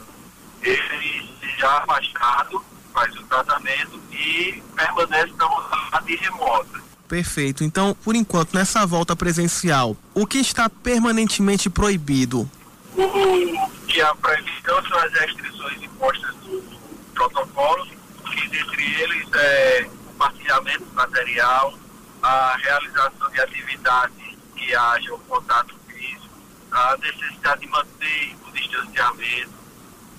ele 0.62 1.30
seja 1.40 1.68
afastado, 1.78 2.64
faz 2.94 3.16
o 3.16 3.24
tratamento 3.24 4.00
e 4.12 4.64
permanece 4.76 5.34
na 5.38 5.48
modalidade 5.48 6.16
remota. 6.18 6.82
Perfeito. 7.08 7.64
Então, 7.64 7.96
por 8.04 8.16
enquanto, 8.16 8.54
nessa 8.54 8.86
volta 8.86 9.16
presencial, 9.16 9.98
o 10.14 10.26
que 10.26 10.38
está 10.38 10.70
permanentemente 10.70 11.70
proibido? 11.70 12.50
O 12.96 13.70
que 13.86 14.02
a 14.02 14.16
previsão 14.16 14.82
são 14.88 14.98
as 14.98 15.12
restrições 15.12 15.82
impostas 15.82 16.36
do 16.36 16.64
protocolo, 17.14 17.86
que 17.86 18.48
dentre 18.48 19.02
eles 19.02 19.28
é 19.34 19.88
o 19.88 20.12
compartilhamento 20.12 20.86
de 20.86 20.94
material, 20.94 21.74
a 22.24 22.56
realização 22.58 23.30
de 23.32 23.42
atividades 23.42 24.38
que 24.56 24.76
haja 24.76 25.14
o 25.14 25.20
contato 25.20 25.76
a 26.72 26.98
necessidade 26.98 27.62
de 27.62 27.68
manter 27.68 28.36
o 28.48 28.52
distanciamento, 28.52 29.52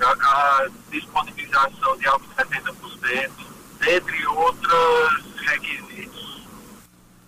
a, 0.00 0.10
a 0.10 0.68
disponibilização 0.90 1.96
de 1.96 2.06
álcool 2.06 2.28
70%, 2.36 3.30
dentre 3.80 4.26
outros 4.26 5.24
requisitos. 5.46 6.11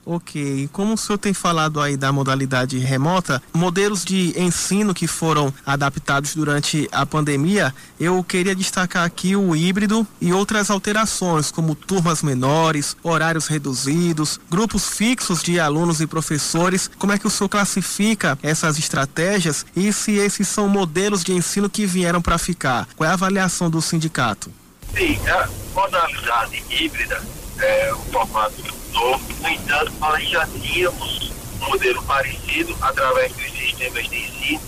Ok, 0.06 0.68
como 0.70 0.94
o 0.94 0.98
senhor 0.98 1.16
tem 1.16 1.32
falado 1.32 1.80
aí 1.80 1.96
da 1.96 2.12
modalidade 2.12 2.78
remota, 2.78 3.42
modelos 3.54 4.04
de 4.04 4.38
ensino 4.38 4.92
que 4.92 5.06
foram 5.06 5.52
adaptados 5.64 6.34
durante 6.34 6.86
a 6.92 7.06
pandemia, 7.06 7.74
eu 7.98 8.22
queria 8.22 8.54
destacar 8.54 9.04
aqui 9.04 9.34
o 9.34 9.56
híbrido 9.56 10.06
e 10.20 10.30
outras 10.30 10.70
alterações, 10.70 11.50
como 11.50 11.74
turmas 11.74 12.22
menores, 12.22 12.94
horários 13.02 13.46
reduzidos, 13.46 14.38
grupos 14.50 14.90
fixos 14.90 15.42
de 15.42 15.58
alunos 15.58 16.02
e 16.02 16.06
professores. 16.06 16.90
Como 16.98 17.12
é 17.12 17.18
que 17.18 17.26
o 17.26 17.30
senhor 17.30 17.48
classifica 17.48 18.38
essas 18.42 18.78
estratégias 18.78 19.64
e 19.74 19.90
se 19.90 20.12
esses 20.12 20.46
são 20.46 20.68
modelos 20.68 21.24
de 21.24 21.32
ensino 21.32 21.70
que 21.70 21.86
vieram 21.86 22.20
para 22.20 22.36
ficar? 22.36 22.86
Qual 22.94 23.08
é 23.08 23.10
a 23.10 23.14
avaliação 23.14 23.70
do 23.70 23.80
sindicato? 23.80 24.52
Sim, 24.94 25.18
a 25.28 25.48
modalidade 25.74 26.62
híbrida 26.70 27.22
é 27.58 27.94
um 27.94 28.12
formato 28.12 28.83
No 28.94 29.48
entanto, 29.48 29.92
nós 29.98 30.28
já 30.28 30.46
tínhamos 30.46 31.32
um 31.60 31.68
modelo 31.68 32.02
parecido 32.04 32.76
através 32.80 33.32
dos 33.32 33.50
sistemas 33.50 34.08
de 34.08 34.16
ensino 34.16 34.60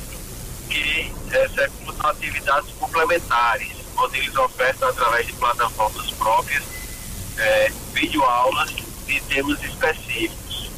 que 0.68 1.12
executam 1.33 2.11
atividades 2.11 2.70
complementares, 2.74 3.68
onde 3.97 4.18
eles 4.18 4.37
ofertam 4.37 4.89
através 4.89 5.27
de 5.27 5.33
plataformas 5.35 6.11
próprias 6.11 6.64
é, 7.39 7.72
videoaulas 7.95 8.70
de 9.07 9.20
temas 9.20 9.62
específicos. 9.62 10.70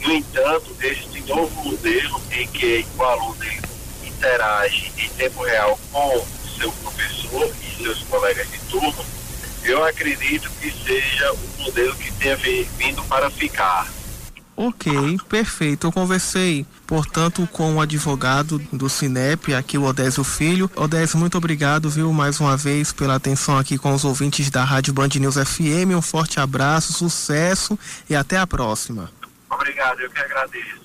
No 0.00 0.12
entanto, 0.12 0.76
esse 0.80 1.20
novo 1.20 1.64
modelo 1.64 2.20
em 2.32 2.48
que 2.48 2.84
o 2.98 3.02
aluno 3.04 3.36
interage 4.04 4.92
em 4.98 5.08
tempo 5.10 5.44
real 5.44 5.78
com 5.92 6.26
seu 6.58 6.72
professor 6.72 7.48
e 7.62 7.82
seus 7.82 8.02
colegas 8.04 8.50
de 8.50 8.58
turma, 8.70 9.04
eu 9.64 9.84
acredito 9.84 10.50
que 10.60 10.70
seja 10.70 11.32
um 11.32 11.62
modelo 11.64 11.94
que 11.96 12.12
tenha 12.12 12.36
vindo 12.36 13.02
para 13.04 13.30
ficar. 13.30 13.88
Ok, 14.54 14.92
perfeito. 15.28 15.86
Eu 15.86 15.92
conversei, 15.92 16.66
portanto, 16.86 17.48
com 17.50 17.76
o 17.76 17.80
advogado 17.80 18.58
do 18.72 18.88
Cinep, 18.88 19.54
aqui 19.54 19.78
o 19.78 19.84
Odésio 19.84 20.22
Filho. 20.22 20.70
Odésio, 20.76 21.18
muito 21.18 21.38
obrigado, 21.38 21.88
viu, 21.88 22.12
mais 22.12 22.38
uma 22.38 22.56
vez 22.56 22.92
pela 22.92 23.14
atenção 23.14 23.56
aqui 23.56 23.78
com 23.78 23.92
os 23.94 24.04
ouvintes 24.04 24.50
da 24.50 24.62
Rádio 24.62 24.92
Band 24.92 25.08
News 25.18 25.36
FM. 25.36 25.96
Um 25.96 26.02
forte 26.02 26.38
abraço, 26.38 26.92
sucesso 26.92 27.78
e 28.08 28.14
até 28.14 28.36
a 28.36 28.46
próxima. 28.46 29.10
Obrigado, 29.50 30.00
eu 30.00 30.10
que 30.10 30.20
agradeço. 30.20 30.82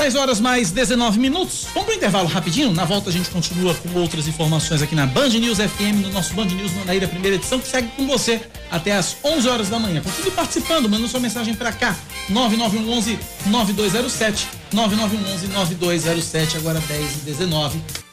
10 0.00 0.14
horas 0.14 0.40
mais 0.40 0.70
19 0.70 1.18
minutos. 1.18 1.66
Vamos 1.74 1.84
pro 1.84 1.94
intervalo 1.94 2.26
rapidinho? 2.26 2.72
Na 2.72 2.86
volta 2.86 3.10
a 3.10 3.12
gente 3.12 3.28
continua 3.28 3.74
com 3.74 3.98
outras 3.98 4.26
informações 4.26 4.80
aqui 4.80 4.94
na 4.94 5.06
Band 5.06 5.28
News 5.28 5.58
FM, 5.58 6.00
no 6.00 6.08
nosso 6.08 6.32
Band 6.32 6.46
News 6.46 6.72
Manaíra, 6.72 7.06
primeira 7.06 7.36
edição, 7.36 7.60
que 7.60 7.68
segue 7.68 7.88
com 7.88 8.06
você 8.06 8.40
até 8.70 8.92
as 8.92 9.18
11 9.22 9.46
horas 9.46 9.68
da 9.68 9.78
manhã. 9.78 10.00
Continue 10.00 10.30
participando, 10.30 10.88
mandando 10.88 11.06
sua 11.06 11.20
mensagem 11.20 11.52
para 11.52 11.70
cá. 11.70 11.94
9911 12.30 13.18
9207 13.44 14.48
9911 14.72 15.48
9207 15.48 16.56
agora 16.56 16.80
10 16.80 17.16
e 17.16 17.18
19. 17.18 18.09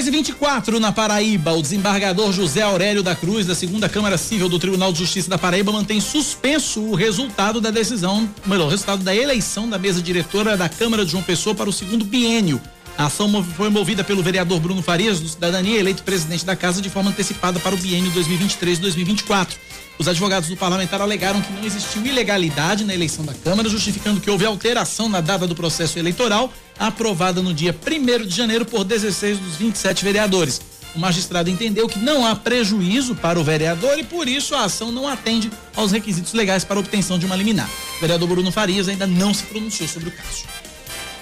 10 0.00 0.08
e 0.08 0.10
24 0.12 0.80
na 0.80 0.90
Paraíba, 0.92 1.52
o 1.52 1.60
desembargador 1.60 2.32
José 2.32 2.62
Aurélio 2.62 3.02
da 3.02 3.14
Cruz, 3.14 3.44
da 3.44 3.54
segunda 3.54 3.86
Câmara 3.86 4.16
Civil 4.16 4.48
do 4.48 4.58
Tribunal 4.58 4.90
de 4.92 4.98
Justiça 4.98 5.28
da 5.28 5.36
Paraíba, 5.36 5.70
mantém 5.70 6.00
suspenso 6.00 6.80
o 6.80 6.94
resultado 6.94 7.60
da 7.60 7.70
decisão, 7.70 8.26
melhor, 8.46 8.68
o 8.68 8.70
resultado 8.70 9.02
da 9.04 9.14
eleição 9.14 9.68
da 9.68 9.78
mesa 9.78 10.00
diretora 10.00 10.56
da 10.56 10.70
Câmara 10.70 11.04
de 11.04 11.10
João 11.10 11.22
Pessoa 11.22 11.54
para 11.54 11.68
o 11.68 11.72
segundo 11.72 12.02
biênio. 12.02 12.58
A 12.96 13.06
ação 13.06 13.44
foi 13.44 13.68
movida 13.68 14.02
pelo 14.02 14.22
vereador 14.22 14.58
Bruno 14.58 14.80
Farias, 14.80 15.20
do 15.20 15.28
Cidadania, 15.28 15.78
eleito 15.78 16.02
presidente 16.02 16.46
da 16.46 16.56
casa 16.56 16.80
de 16.80 16.88
forma 16.88 17.10
antecipada 17.10 17.60
para 17.60 17.74
o 17.74 17.78
biênio 17.78 18.10
2023-2024. 18.12 19.48
Os 20.00 20.08
advogados 20.08 20.48
do 20.48 20.56
parlamentar 20.56 21.02
alegaram 21.02 21.42
que 21.42 21.52
não 21.52 21.62
existiu 21.62 22.06
ilegalidade 22.06 22.86
na 22.86 22.94
eleição 22.94 23.22
da 23.22 23.34
Câmara, 23.34 23.68
justificando 23.68 24.18
que 24.18 24.30
houve 24.30 24.46
alteração 24.46 25.10
na 25.10 25.20
data 25.20 25.46
do 25.46 25.54
processo 25.54 25.98
eleitoral, 25.98 26.50
aprovada 26.78 27.42
no 27.42 27.52
dia 27.52 27.76
1 27.86 28.26
de 28.26 28.34
janeiro 28.34 28.64
por 28.64 28.82
16 28.82 29.38
dos 29.38 29.56
27 29.56 30.02
vereadores. 30.02 30.58
O 30.96 30.98
magistrado 30.98 31.50
entendeu 31.50 31.86
que 31.86 31.98
não 31.98 32.26
há 32.26 32.34
prejuízo 32.34 33.14
para 33.14 33.38
o 33.38 33.44
vereador 33.44 33.98
e, 33.98 34.02
por 34.02 34.26
isso, 34.26 34.54
a 34.54 34.64
ação 34.64 34.90
não 34.90 35.06
atende 35.06 35.50
aos 35.76 35.92
requisitos 35.92 36.32
legais 36.32 36.64
para 36.64 36.80
obtenção 36.80 37.18
de 37.18 37.26
uma 37.26 37.36
liminar. 37.36 37.68
O 37.98 38.00
vereador 38.00 38.26
Bruno 38.26 38.50
Farias 38.50 38.88
ainda 38.88 39.06
não 39.06 39.34
se 39.34 39.42
pronunciou 39.42 39.86
sobre 39.86 40.08
o 40.08 40.12
caso. 40.12 40.44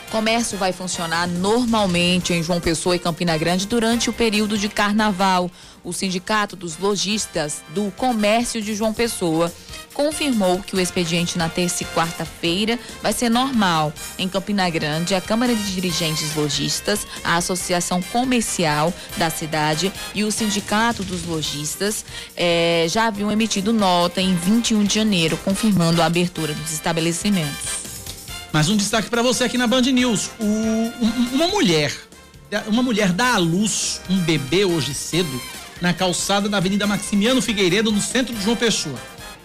Comércio 0.09 0.57
vai 0.57 0.73
funcionar 0.73 1.27
normalmente 1.27 2.33
em 2.33 2.43
João 2.43 2.61
Pessoa 2.61 2.97
e 2.97 2.99
Campina 2.99 3.37
Grande 3.37 3.67
durante 3.67 4.09
o 4.09 4.13
período 4.13 4.57
de 4.57 4.69
carnaval. 4.69 5.51
O 5.85 5.93
Sindicato 5.93 6.57
dos 6.57 6.79
Lojistas 6.79 7.63
do 7.71 7.91
Comércio 7.93 8.61
de 8.61 8.75
João 8.75 8.93
Pessoa 8.93 9.53
confirmou 9.93 10.61
que 10.61 10.77
o 10.77 10.81
expediente 10.81 11.37
na 11.37 11.49
terça 11.49 11.83
e 11.83 11.87
quarta-feira 11.87 12.79
vai 13.03 13.13
ser 13.13 13.29
normal. 13.29 13.93
Em 14.19 14.29
Campina 14.29 14.71
Grande, 14.71 15.15
a 15.15 15.21
Câmara 15.21 15.55
de 15.55 15.75
Dirigentes 15.75 16.35
Lojistas, 16.35 17.07
a 17.25 17.37
Associação 17.37 18.01
Comercial 18.01 18.95
da 19.17 19.29
cidade 19.29 19.93
e 20.15 20.25
o 20.25 20.31
Sindicato 20.31 21.03
dos 21.03 21.27
Lojistas 21.27 22.05
eh, 22.37 22.87
já 22.89 23.09
haviam 23.09 23.31
emitido 23.31 23.73
nota 23.73 24.21
em 24.21 24.35
21 24.37 24.85
de 24.85 24.95
janeiro, 24.95 25.37
confirmando 25.39 26.01
a 26.01 26.07
abertura 26.07 26.55
dos 26.55 26.73
estabelecimentos. 26.73 27.88
Mais 28.53 28.71
um 28.71 28.77
destaque 28.77 29.11
para 29.11 29.23
você 29.23 29.45
aqui 29.45 29.59
na 29.59 29.67
Band 29.67 29.83
News. 29.83 30.31
O, 30.41 30.45
um, 30.45 30.93
uma 31.35 31.49
mulher, 31.49 31.95
uma 32.67 32.83
mulher 32.83 33.13
dá 33.13 33.35
à 33.35 33.39
luz 33.39 34.01
um 34.09 34.19
bebê 34.21 34.65
hoje 34.65 34.95
cedo 34.95 35.41
na 35.83 35.93
calçada 35.93 36.49
da 36.49 36.57
Avenida 36.57 36.87
Maximiano 36.87 37.43
Figueiredo, 37.43 37.93
no 37.93 38.01
centro 38.01 38.35
de 38.35 38.43
João 38.43 38.57
Pessoa. 38.57 38.99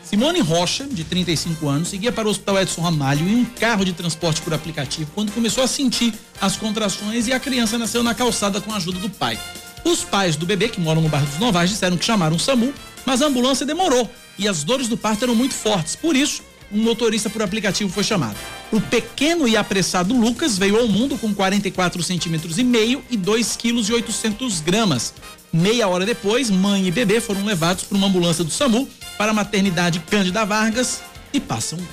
Simone 0.03 0.39
Rocha, 0.39 0.85
de 0.85 1.03
35 1.03 1.67
anos, 1.67 1.89
seguia 1.89 2.11
para 2.11 2.27
o 2.27 2.31
Hospital 2.31 2.61
Edson 2.61 2.81
Ramalho 2.81 3.27
em 3.27 3.35
um 3.35 3.45
carro 3.45 3.83
de 3.83 3.91
transporte 3.91 4.41
por 4.41 4.53
aplicativo 4.53 5.11
quando 5.13 5.33
começou 5.33 5.63
a 5.63 5.67
sentir 5.67 6.13
as 6.39 6.55
contrações 6.55 7.27
e 7.27 7.33
a 7.33 7.39
criança 7.39 7.77
nasceu 7.77 8.03
na 8.03 8.13
calçada 8.13 8.61
com 8.61 8.71
a 8.71 8.77
ajuda 8.77 8.99
do 8.99 9.09
pai. 9.09 9.37
Os 9.83 10.03
pais 10.03 10.37
do 10.37 10.45
bebê, 10.45 10.69
que 10.69 10.79
moram 10.79 11.01
no 11.01 11.09
bairro 11.09 11.27
dos 11.27 11.39
Novais, 11.39 11.69
disseram 11.69 11.97
que 11.97 12.05
chamaram 12.05 12.37
o 12.37 12.39
SAMU, 12.39 12.73
mas 13.05 13.21
a 13.21 13.25
ambulância 13.25 13.65
demorou 13.65 14.09
e 14.39 14.47
as 14.47 14.63
dores 14.63 14.87
do 14.87 14.95
parto 14.95 15.25
eram 15.25 15.35
muito 15.35 15.53
fortes. 15.53 15.95
Por 15.95 16.15
isso, 16.15 16.41
um 16.71 16.81
motorista 16.81 17.29
por 17.29 17.41
aplicativo 17.41 17.91
foi 17.91 18.03
chamado. 18.03 18.37
O 18.73 18.81
pequeno 18.81 19.47
e 19.47 19.55
apressado 19.55 20.15
Lucas 20.19 20.57
veio 20.57 20.79
ao 20.79 20.87
mundo 20.87 21.15
com 21.15 21.31
44 21.31 22.01
centímetros 22.01 22.57
e 22.57 22.63
meio 22.63 23.05
e 23.07 23.15
2 23.15 23.55
quilos 23.55 23.87
e 23.87 23.93
800 23.93 24.61
gramas. 24.61 25.13
Meia 25.53 25.87
hora 25.87 26.07
depois, 26.07 26.49
mãe 26.49 26.87
e 26.87 26.89
bebê 26.89 27.21
foram 27.21 27.45
levados 27.45 27.83
por 27.83 27.95
uma 27.95 28.07
ambulância 28.07 28.43
do 28.43 28.49
SAMU 28.49 28.89
para 29.15 29.29
a 29.29 29.33
maternidade 29.33 29.99
Cândida 29.99 30.43
Vargas 30.43 31.01
e 31.31 31.39
passam 31.39 31.77
bem. 31.77 31.87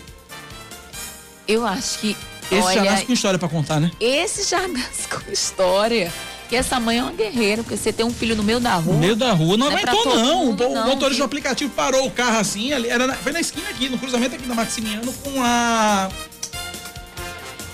Eu 1.46 1.66
acho 1.66 1.98
que. 1.98 2.16
Esse 2.50 2.62
olha, 2.62 2.74
já 2.82 2.90
nasce 2.90 3.04
com 3.04 3.12
história 3.12 3.38
para 3.38 3.48
contar, 3.48 3.78
né? 3.78 3.90
Esse 4.00 4.48
já 4.48 4.66
nasce 4.66 5.06
com 5.12 5.30
história. 5.30 6.10
Que 6.48 6.56
essa 6.56 6.80
mãe 6.80 6.98
é 6.98 7.02
uma 7.02 7.12
guerreira, 7.12 7.62
porque 7.62 7.76
você 7.76 7.92
tem 7.92 8.04
um 8.04 8.12
filho 8.12 8.34
no 8.34 8.42
meio 8.42 8.58
da 8.58 8.74
rua. 8.74 8.94
No 8.94 8.98
meio 8.98 9.14
da 9.14 9.32
rua, 9.32 9.56
não, 9.56 9.70
não 9.70 9.78
é 9.78 9.82
aguentou 9.82 10.02
todo 10.02 10.16
não. 10.18 10.46
mundo, 10.46 10.66
o 10.66 10.74
não, 10.74 10.86
motorista 10.86 11.08
viu? 11.10 11.18
do 11.18 11.24
aplicativo 11.24 11.70
parou 11.76 12.06
o 12.06 12.10
carro 12.10 12.38
assim, 12.38 12.72
ali, 12.72 12.88
era 12.88 13.06
na- 13.06 13.14
foi 13.14 13.30
na 13.30 13.38
esquina 13.40 13.68
aqui, 13.68 13.88
no 13.88 13.96
cruzamento 13.98 14.34
aqui 14.34 14.46
da 14.48 14.54
Maximiano 14.54 15.12
com 15.12 15.40
a 15.44 16.08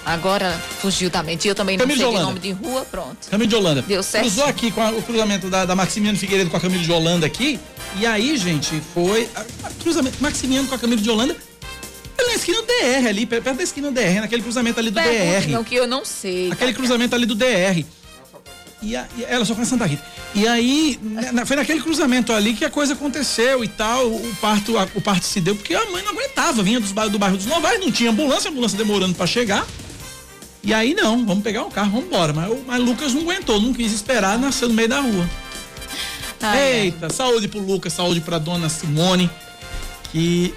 Agora 0.06 0.52
fugiu 0.80 1.10
da 1.10 1.20
mente. 1.22 1.48
Eu 1.48 1.54
também 1.54 1.76
não 1.76 1.82
Camilo 1.84 1.98
sei 1.98 2.06
de 2.06 2.12
de 2.12 2.16
Holanda. 2.22 2.32
nome 2.32 2.40
de 2.40 2.52
rua, 2.52 2.86
pronto. 2.88 3.28
Camilo 3.28 3.48
de 3.50 3.56
Holanda. 3.56 3.82
Deu 3.82 4.02
certo. 4.04 4.22
Cruzou 4.24 4.44
aqui 4.44 4.70
com 4.70 4.80
a- 4.80 4.90
o 4.92 5.02
cruzamento 5.02 5.50
da, 5.50 5.64
da 5.64 5.74
Maximiano 5.74 6.16
Figueiredo 6.16 6.48
com 6.48 6.56
a 6.56 6.60
Camilo 6.60 6.82
de 6.82 6.92
Holanda 6.92 7.26
aqui. 7.26 7.58
E 7.98 8.06
aí, 8.06 8.36
gente, 8.38 8.80
foi. 8.94 9.28
A, 9.34 9.40
a 9.66 9.70
cruzamento 9.82 10.16
Maximiano 10.22 10.68
com 10.68 10.76
a 10.76 10.78
Camilo 10.78 11.00
de 11.02 11.10
Holanda. 11.10 11.36
Na 12.18 12.34
esquina 12.34 12.58
do 12.60 12.66
DR, 12.66 13.08
ali, 13.08 13.26
perto 13.26 13.52
da 13.54 13.62
esquina 13.62 13.88
do 13.90 13.94
DR, 13.94 14.20
naquele 14.20 14.42
cruzamento 14.42 14.78
ali 14.80 14.90
do 14.90 14.94
Pergunte 15.00 15.46
DR. 15.46 15.52
não, 15.52 15.64
que 15.64 15.74
eu 15.74 15.86
não 15.86 16.04
sei. 16.04 16.50
Aquele 16.52 16.72
cruzamento 16.72 17.14
ali 17.14 17.26
do 17.26 17.34
DR. 17.34 17.84
E, 18.82 18.94
a, 18.94 19.06
e 19.16 19.24
ela 19.24 19.44
só 19.44 19.54
conhece 19.54 19.70
Santa 19.70 19.86
Rita. 19.86 20.04
E 20.34 20.46
aí, 20.46 20.98
na- 21.32 21.44
foi 21.46 21.56
naquele 21.56 21.80
cruzamento 21.80 22.32
ali 22.32 22.54
que 22.54 22.64
a 22.64 22.70
coisa 22.70 22.92
aconteceu 22.92 23.64
e 23.64 23.68
tal. 23.68 24.06
O 24.08 24.36
parto, 24.40 24.76
a- 24.78 24.86
o 24.94 25.00
parto 25.00 25.24
se 25.24 25.40
deu 25.40 25.56
porque 25.56 25.74
a 25.74 25.84
mãe 25.90 26.02
não 26.04 26.12
aguentava. 26.12 26.62
Vinha 26.62 26.78
dos, 26.78 26.92
do 26.92 27.18
bairro 27.18 27.36
dos 27.36 27.46
Novais, 27.46 27.80
não 27.80 27.90
tinha 27.90 28.10
ambulância, 28.10 28.48
a 28.48 28.52
ambulância 28.52 28.76
demorando 28.78 29.14
pra 29.14 29.26
chegar. 29.26 29.66
E 30.66 30.74
aí, 30.74 30.92
não, 30.94 31.24
vamos 31.24 31.42
pegar 31.44 31.62
o 31.62 31.70
carro, 31.70 31.92
vamos 31.92 32.06
embora. 32.06 32.32
Mas, 32.32 32.50
o- 32.50 32.62
mas 32.66 32.82
Lucas 32.82 33.14
não 33.14 33.22
aguentou, 33.22 33.60
não 33.60 33.72
quis 33.72 33.92
esperar, 33.92 34.38
nasceu 34.38 34.68
no 34.68 34.74
meio 34.74 34.88
da 34.88 35.00
rua. 35.00 35.26
Eita, 36.58 37.08
saúde 37.08 37.48
pro 37.48 37.60
Lucas, 37.60 37.92
saúde 37.92 38.20
pra 38.20 38.38
dona 38.38 38.68
Simone, 38.68 39.30
que 40.12 40.52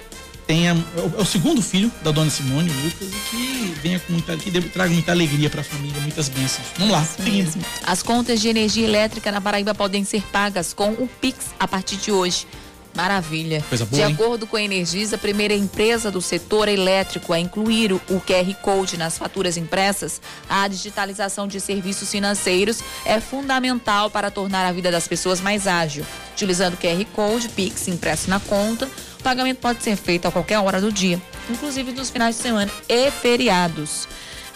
tenha. 0.46 0.70
É 0.96 1.00
o, 1.00 1.20
é 1.20 1.22
o 1.22 1.24
segundo 1.24 1.62
filho 1.62 1.90
da 2.02 2.10
dona 2.10 2.30
Simone, 2.30 2.68
o 2.70 2.74
Lucas, 2.84 3.08
e 3.08 3.30
que 3.30 3.74
venha 3.82 3.98
com 4.00 4.12
muita. 4.12 4.36
que 4.36 4.50
traga 4.68 4.92
muita 4.92 5.12
alegria 5.12 5.48
pra 5.48 5.62
família, 5.62 5.98
muitas 6.02 6.28
bênçãos. 6.28 6.66
Vamos 6.76 6.92
lá, 6.92 7.04
seguindo. 7.04 7.52
As 7.84 8.02
contas 8.02 8.40
de 8.40 8.48
energia 8.48 8.84
elétrica 8.84 9.30
na 9.32 9.40
Paraíba 9.40 9.74
podem 9.74 10.04
ser 10.04 10.22
pagas 10.32 10.72
com 10.72 10.90
o 10.90 11.08
Pix 11.20 11.46
a 11.58 11.66
partir 11.68 11.96
de 11.96 12.10
hoje. 12.12 12.46
Maravilha. 12.94 13.64
Coisa 13.68 13.84
boa, 13.84 14.02
De 14.02 14.08
hein? 14.08 14.14
acordo 14.14 14.46
com 14.46 14.56
a 14.56 14.62
Energisa, 14.62 15.16
a 15.16 15.18
primeira 15.18 15.54
empresa 15.54 16.10
do 16.10 16.20
setor 16.20 16.68
elétrico 16.68 17.32
a 17.32 17.38
incluir 17.38 17.92
o 17.92 18.00
QR 18.20 18.54
Code 18.62 18.96
nas 18.96 19.16
faturas 19.16 19.56
impressas, 19.56 20.20
a 20.48 20.66
digitalização 20.68 21.46
de 21.46 21.60
serviços 21.60 22.10
financeiros 22.10 22.80
é 23.04 23.20
fundamental 23.20 24.10
para 24.10 24.30
tornar 24.30 24.66
a 24.66 24.72
vida 24.72 24.90
das 24.90 25.06
pessoas 25.06 25.40
mais 25.40 25.66
ágil. 25.66 26.04
Utilizando 26.32 26.74
o 26.74 26.76
QR 26.76 27.04
Code, 27.14 27.48
Pix 27.50 27.88
impresso 27.88 28.28
na 28.28 28.40
conta, 28.40 28.86
o 29.18 29.22
pagamento 29.22 29.58
pode 29.58 29.82
ser 29.82 29.96
feito 29.96 30.26
a 30.26 30.32
qualquer 30.32 30.58
hora 30.58 30.80
do 30.80 30.90
dia, 30.92 31.20
inclusive 31.48 31.92
nos 31.92 32.10
finais 32.10 32.36
de 32.36 32.42
semana 32.42 32.70
e 32.88 33.10
feriados. 33.10 34.08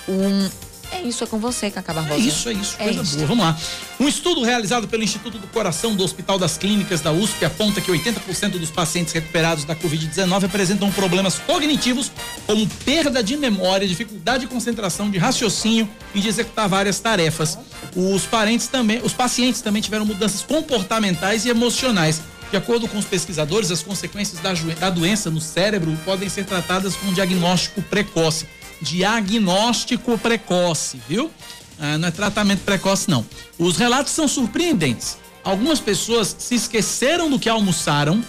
Um, 0.08 0.50
é 0.96 1.02
isso, 1.02 1.24
é 1.24 1.26
com 1.26 1.38
você, 1.38 1.70
Cacá 1.70 1.92
É 1.92 1.94
Barbosa. 1.96 2.20
isso, 2.20 2.48
é 2.48 2.52
isso, 2.52 2.76
É 2.78 2.84
coisa 2.84 3.02
isso. 3.02 3.14
boa. 3.16 3.26
Vamos 3.26 3.44
lá. 3.44 3.58
Um 4.00 4.08
estudo 4.08 4.42
realizado 4.42 4.88
pelo 4.88 5.02
Instituto 5.02 5.38
do 5.38 5.46
Coração 5.48 5.94
do 5.94 6.02
Hospital 6.02 6.38
das 6.38 6.56
Clínicas 6.56 7.00
da 7.00 7.12
USP 7.12 7.44
aponta 7.44 7.80
que 7.80 7.90
80% 7.90 8.58
dos 8.58 8.70
pacientes 8.70 9.12
recuperados 9.12 9.64
da 9.64 9.74
Covid-19 9.76 10.44
apresentam 10.44 10.90
problemas 10.92 11.38
cognitivos, 11.38 12.10
como 12.46 12.66
perda 12.84 13.22
de 13.22 13.36
memória, 13.36 13.86
dificuldade 13.86 14.40
de 14.40 14.46
concentração, 14.46 15.10
de 15.10 15.18
raciocínio 15.18 15.88
e 16.14 16.20
de 16.20 16.28
executar 16.28 16.68
várias 16.68 16.98
tarefas. 17.00 17.58
Os 17.94 18.22
parentes 18.24 18.66
também, 18.66 19.00
os 19.02 19.12
pacientes 19.12 19.60
também 19.60 19.82
tiveram 19.82 20.04
mudanças 20.04 20.42
comportamentais 20.42 21.44
e 21.44 21.48
emocionais. 21.48 22.20
De 22.50 22.56
acordo 22.56 22.86
com 22.86 22.98
os 22.98 23.04
pesquisadores, 23.04 23.70
as 23.70 23.82
consequências 23.82 24.40
da, 24.40 24.52
da 24.78 24.90
doença 24.90 25.30
no 25.30 25.40
cérebro 25.40 25.96
podem 26.04 26.28
ser 26.28 26.44
tratadas 26.44 26.94
com 26.94 27.08
um 27.08 27.12
diagnóstico 27.12 27.82
precoce. 27.82 28.46
Diagnóstico 28.80 30.18
precoce, 30.18 31.00
viu? 31.08 31.30
Ah, 31.78 31.98
não 31.98 32.08
é 32.08 32.10
tratamento 32.10 32.60
precoce, 32.60 33.10
não. 33.10 33.26
Os 33.58 33.76
relatos 33.76 34.12
são 34.12 34.28
surpreendentes. 34.28 35.18
Algumas 35.42 35.80
pessoas 35.80 36.34
se 36.38 36.54
esqueceram 36.54 37.28
do 37.28 37.38
que 37.38 37.48
almoçaram, 37.48 38.24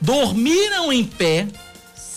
dormiram 0.00 0.92
em 0.92 1.04
pé 1.04 1.46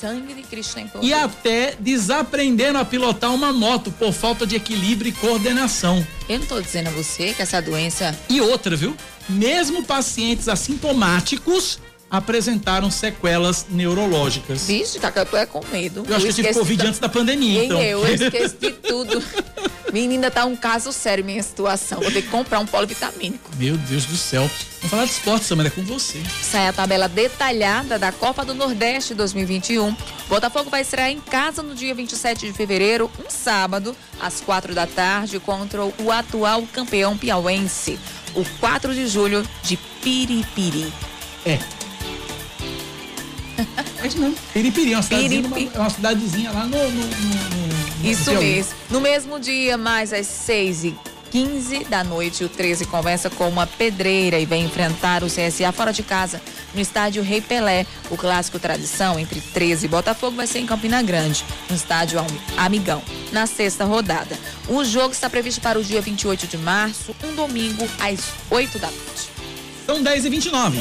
Sangue 0.03 0.33
de 0.33 0.43
Cristo 0.43 0.77
em 0.79 0.89
e 1.01 1.13
até 1.13 1.77
desaprenderam 1.79 2.77
a 2.77 2.83
pilotar 2.83 3.33
uma 3.33 3.53
moto 3.53 3.89
por 3.89 4.11
falta 4.11 4.45
de 4.45 4.53
equilíbrio 4.53 5.07
e 5.07 5.13
coordenação. 5.13 6.05
Eu 6.27 6.39
não 6.39 6.45
tô 6.45 6.59
dizendo 6.59 6.87
a 6.87 6.91
você 6.91 7.33
que 7.33 7.41
essa 7.41 7.61
doença. 7.61 8.13
E 8.29 8.41
outra, 8.41 8.75
viu? 8.75 8.97
Mesmo 9.29 9.81
pacientes 9.81 10.49
assintomáticos 10.49 11.79
apresentaram 12.13 12.91
sequelas 12.91 13.65
neurológicas. 13.71 14.67
Vixe, 14.67 14.99
Cacá, 14.99 15.25
tu 15.25 15.35
é 15.35 15.47
com 15.47 15.65
medo. 15.71 16.05
Eu 16.07 16.15
acho 16.15 16.25
que 16.25 16.31
eu 16.31 16.35
tive 16.35 16.53
Covid 16.53 16.85
antes 16.85 16.99
da 16.99 17.09
pandemia, 17.09 17.61
Nem 17.61 17.65
então. 17.65 17.81
eu, 17.81 18.05
eu 18.05 18.13
esqueci 18.13 18.55
de 18.55 18.71
tudo. 18.71 19.19
Menina, 19.91 20.29
tá 20.29 20.45
um 20.45 20.55
caso 20.55 20.93
sério 20.93 21.25
minha 21.25 21.41
situação. 21.41 21.99
Vou 22.01 22.11
ter 22.11 22.21
que 22.21 22.27
comprar 22.27 22.59
um 22.59 22.67
polivitamínico. 22.67 23.49
Meu 23.57 23.75
Deus 23.77 24.05
do 24.05 24.15
céu. 24.15 24.41
Vamos 24.77 24.91
falar 24.91 25.05
de 25.05 25.11
esporte, 25.11 25.45
Samara, 25.45 25.69
é 25.69 25.71
com 25.71 25.81
você. 25.81 26.21
Sai 26.43 26.67
a 26.67 26.73
tabela 26.73 27.09
detalhada 27.09 27.97
da 27.97 28.11
Copa 28.11 28.45
do 28.45 28.53
Nordeste 28.53 29.15
2021. 29.15 29.95
Botafogo 30.29 30.69
vai 30.69 30.81
estrear 30.81 31.09
em 31.09 31.19
casa 31.19 31.63
no 31.63 31.73
dia 31.73 31.95
27 31.95 32.45
de 32.45 32.53
fevereiro, 32.53 33.09
um 33.25 33.29
sábado, 33.29 33.95
às 34.21 34.39
quatro 34.39 34.75
da 34.75 34.85
tarde, 34.85 35.39
contra 35.39 35.83
o 35.83 36.11
atual 36.11 36.61
campeão 36.71 37.17
piauense, 37.17 37.97
o 38.35 38.45
4 38.59 38.93
de 38.93 39.07
julho 39.07 39.43
de 39.63 39.77
Piripiri. 40.03 40.93
É. 41.43 41.82
É. 43.57 44.31
Piripiri, 44.53 44.93
uma 44.93 45.01
cidadezinha, 45.03 45.43
Piripi. 45.43 45.71
uma, 45.75 45.81
uma 45.81 45.89
cidadezinha 45.89 46.51
lá 46.51 46.65
no. 46.65 46.77
no- 46.77 46.89
no- 46.89 47.07
no- 48.03 48.09
Isso 48.09 48.31
mesmo. 48.33 48.73
No 48.89 48.99
mesmo 49.01 49.39
dia, 49.39 49.77
mais 49.77 50.11
às 50.11 50.27
6 50.27 50.83
e 50.83 50.95
15 51.31 51.85
da 51.85 52.03
noite, 52.03 52.43
o 52.43 52.49
13 52.49 52.85
começa 52.85 53.29
com 53.29 53.47
uma 53.49 53.65
pedreira 53.65 54.37
e 54.39 54.45
vem 54.45 54.65
enfrentar 54.65 55.23
o 55.23 55.27
CSA 55.27 55.71
fora 55.71 55.91
de 55.91 56.03
casa, 56.03 56.39
no 56.75 56.81
estádio 56.81 57.23
Rei 57.23 57.41
Pelé. 57.41 57.85
O 58.11 58.17
clássico 58.17 58.59
tradição 58.59 59.17
entre 59.19 59.39
13 59.41 59.85
e 59.85 59.89
Botafogo 59.89 60.35
vai 60.37 60.45
ser 60.45 60.59
em 60.59 60.65
Campina 60.67 61.01
Grande, 61.01 61.43
no 61.69 61.75
estádio 61.75 62.19
Am- 62.19 62.27
Amigão, 62.57 63.01
na 63.31 63.47
sexta 63.47 63.83
rodada. 63.85 64.37
O 64.67 64.83
jogo 64.83 65.13
está 65.13 65.27
previsto 65.29 65.59
para 65.61 65.79
o 65.79 65.83
dia 65.83 66.01
28 66.01 66.45
de 66.45 66.57
março, 66.57 67.15
um 67.23 67.33
domingo, 67.33 67.87
às 67.99 68.19
8 68.51 68.77
da 68.77 68.87
noite. 68.87 69.29
São 69.85 70.01
10 70.03 70.25
e 70.25 70.29
29 70.29 70.77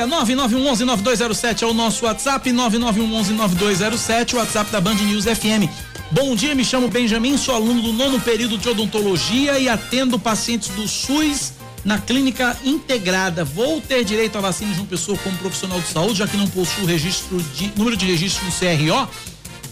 e 0.00 0.06
meia, 0.06 0.06
9911-9207 0.06 1.62
é 1.62 1.66
o 1.66 1.74
nosso 1.74 2.06
WhatsApp, 2.06 2.50
9911-9207, 2.50 4.34
o 4.34 4.36
WhatsApp 4.38 4.70
da 4.70 4.80
Band 4.80 4.94
News 4.94 5.24
FM. 5.24 5.68
Bom 6.10 6.34
dia, 6.34 6.54
me 6.54 6.64
chamo 6.64 6.88
Benjamin, 6.88 7.36
sou 7.36 7.54
aluno 7.54 7.82
do 7.82 7.92
nono 7.92 8.18
período 8.20 8.56
de 8.56 8.68
odontologia 8.68 9.58
e 9.58 9.68
atendo 9.68 10.18
pacientes 10.18 10.68
do 10.70 10.88
SUS 10.88 11.52
na 11.84 11.98
clínica 11.98 12.56
integrada. 12.64 13.44
Vou 13.44 13.80
ter 13.80 14.04
direito 14.04 14.38
à 14.38 14.40
vacina 14.40 14.72
de 14.72 14.80
uma 14.80 14.86
pessoa 14.86 15.18
como 15.18 15.36
profissional 15.36 15.80
de 15.80 15.88
saúde, 15.88 16.18
já 16.18 16.26
que 16.26 16.36
não 16.36 16.48
possuo 16.48 16.86
registro 16.86 17.40
de, 17.54 17.72
número 17.76 17.96
de 17.96 18.06
registro 18.06 18.44
no 18.44 18.52
CRO? 18.52 19.08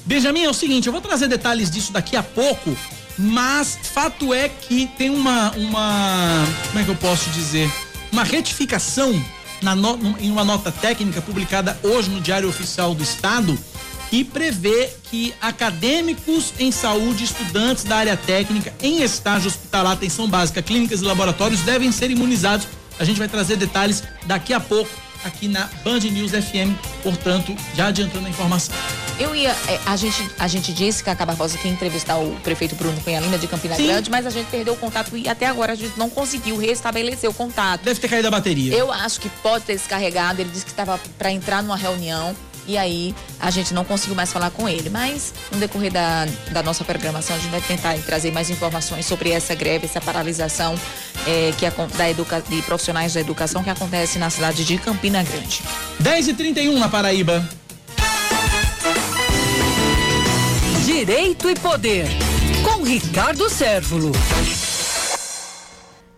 Benjamin, 0.04 0.44
é 0.44 0.50
o 0.50 0.54
seguinte, 0.54 0.86
eu 0.86 0.92
vou 0.92 1.02
trazer 1.02 1.28
detalhes 1.28 1.70
disso 1.70 1.92
daqui 1.92 2.16
a 2.16 2.22
pouco, 2.22 2.76
mas 3.18 3.78
fato 3.82 4.32
é 4.32 4.48
que 4.48 4.86
tem 4.98 5.10
uma, 5.10 5.50
uma, 5.52 6.46
como 6.68 6.78
é 6.78 6.84
que 6.84 6.90
eu 6.90 6.96
posso 6.96 7.28
dizer, 7.30 7.70
uma 8.12 8.24
retificação 8.24 9.12
no- 9.62 10.16
em 10.20 10.30
uma 10.30 10.44
nota 10.44 10.70
técnica 10.70 11.20
publicada 11.20 11.78
hoje 11.82 12.10
no 12.10 12.20
Diário 12.20 12.48
Oficial 12.48 12.94
do 12.94 13.02
Estado 13.02 13.58
que 14.10 14.24
prevê 14.24 14.88
que 15.10 15.34
acadêmicos 15.40 16.54
em 16.58 16.72
saúde, 16.72 17.24
estudantes 17.24 17.84
da 17.84 17.96
área 17.96 18.16
técnica 18.16 18.72
em 18.82 19.02
estágio 19.02 19.48
hospitalar, 19.48 19.92
atenção 19.92 20.26
básica, 20.26 20.62
clínicas 20.62 21.02
e 21.02 21.04
laboratórios 21.04 21.60
devem 21.60 21.92
ser 21.92 22.10
imunizados. 22.10 22.66
A 22.98 23.04
gente 23.04 23.18
vai 23.18 23.28
trazer 23.28 23.56
detalhes 23.56 24.02
daqui 24.26 24.52
a 24.54 24.60
pouco 24.60 24.90
aqui 25.24 25.48
na 25.48 25.68
Band 25.84 26.00
News 26.00 26.32
FM, 26.32 26.74
portanto, 27.02 27.54
já 27.74 27.88
adiantando 27.88 28.26
a 28.26 28.30
informação. 28.30 28.74
Eu 29.18 29.34
ia. 29.34 29.50
é, 29.50 29.80
a, 29.86 29.96
gente, 29.96 30.30
a 30.38 30.48
gente 30.48 30.72
disse 30.72 31.02
que 31.02 31.10
a 31.10 31.14
Barbosa 31.14 31.58
que 31.58 31.66
ia 31.66 31.72
entrevistar 31.72 32.16
o 32.18 32.36
prefeito 32.40 32.74
Bruno 32.74 33.00
Cunha 33.00 33.20
Lima 33.20 33.38
de 33.38 33.46
Campina 33.46 33.74
Sim. 33.74 33.86
Grande, 33.86 34.10
mas 34.10 34.26
a 34.26 34.30
gente 34.30 34.46
perdeu 34.46 34.74
o 34.74 34.76
contato 34.76 35.16
e 35.16 35.28
até 35.28 35.46
agora 35.46 35.72
a 35.72 35.76
gente 35.76 35.98
não 35.98 36.08
conseguiu 36.08 36.56
restabelecer 36.56 37.28
o 37.28 37.34
contato. 37.34 37.82
Deve 37.82 38.00
ter 38.00 38.08
caído 38.08 38.28
a 38.28 38.30
bateria. 38.30 38.74
Eu 38.74 38.92
acho 38.92 39.20
que 39.20 39.28
pode 39.42 39.64
ter 39.64 39.74
descarregado. 39.74 40.40
Ele 40.40 40.50
disse 40.50 40.64
que 40.64 40.70
estava 40.70 40.98
para 41.18 41.30
entrar 41.30 41.62
numa 41.62 41.76
reunião. 41.76 42.34
E 42.68 42.76
aí 42.76 43.14
a 43.40 43.50
gente 43.50 43.72
não 43.72 43.82
conseguiu 43.82 44.14
mais 44.14 44.30
falar 44.30 44.50
com 44.50 44.68
ele. 44.68 44.90
Mas 44.90 45.32
no 45.50 45.58
decorrer 45.58 45.90
da, 45.90 46.26
da 46.52 46.62
nossa 46.62 46.84
programação, 46.84 47.34
a 47.34 47.38
gente 47.38 47.50
vai 47.50 47.62
tentar 47.62 47.96
trazer 48.00 48.30
mais 48.30 48.50
informações 48.50 49.06
sobre 49.06 49.30
essa 49.30 49.54
greve, 49.54 49.86
essa 49.86 50.02
paralisação 50.02 50.78
é, 51.26 51.52
que 51.56 51.66
da 51.96 52.10
educa, 52.10 52.42
de 52.46 52.60
profissionais 52.62 53.14
da 53.14 53.20
educação 53.20 53.64
que 53.64 53.70
acontece 53.70 54.18
na 54.18 54.28
cidade 54.28 54.64
de 54.64 54.76
Campina 54.76 55.22
Grande. 55.22 55.62
10 55.98 56.28
e 56.28 56.34
31 56.34 56.78
na 56.78 56.88
Paraíba. 56.88 57.48
Direito 60.84 61.48
e 61.48 61.54
Poder, 61.54 62.06
com 62.62 62.82
Ricardo 62.82 63.48
Sérvulo. 63.48 64.12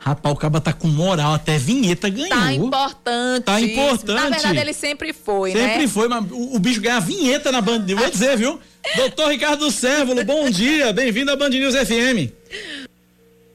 Rapaz, 0.01 0.35
o 0.35 0.39
Caba 0.39 0.63
tá 0.63 0.73
com 0.73 0.89
moral, 0.89 1.35
até 1.35 1.59
vinheta 1.59 2.09
ganhou. 2.09 2.31
Tá 2.31 2.53
importante. 2.55 3.45
Tá 3.45 3.61
importante. 3.61 4.15
Na 4.15 4.31
verdade, 4.31 4.59
ele 4.59 4.73
sempre 4.73 5.13
foi, 5.13 5.53
né? 5.53 5.69
Sempre 5.69 5.87
foi, 5.87 6.09
mas 6.09 6.25
o, 6.31 6.57
o 6.57 6.59
bicho 6.59 6.81
ganha 6.81 6.99
vinheta 7.01 7.53
na 7.53 7.61
Band 7.61 7.81
News, 7.81 8.01
vou 8.01 8.11
dizer, 8.11 8.35
viu? 8.39 8.59
Doutor 8.97 9.29
Ricardo 9.29 9.71
Sérvulo, 9.71 10.25
bom 10.25 10.49
dia, 10.49 10.91
bem-vindo 10.95 11.31
à 11.31 11.37
Band 11.37 11.51
News 11.51 11.75
FM. 11.75 12.33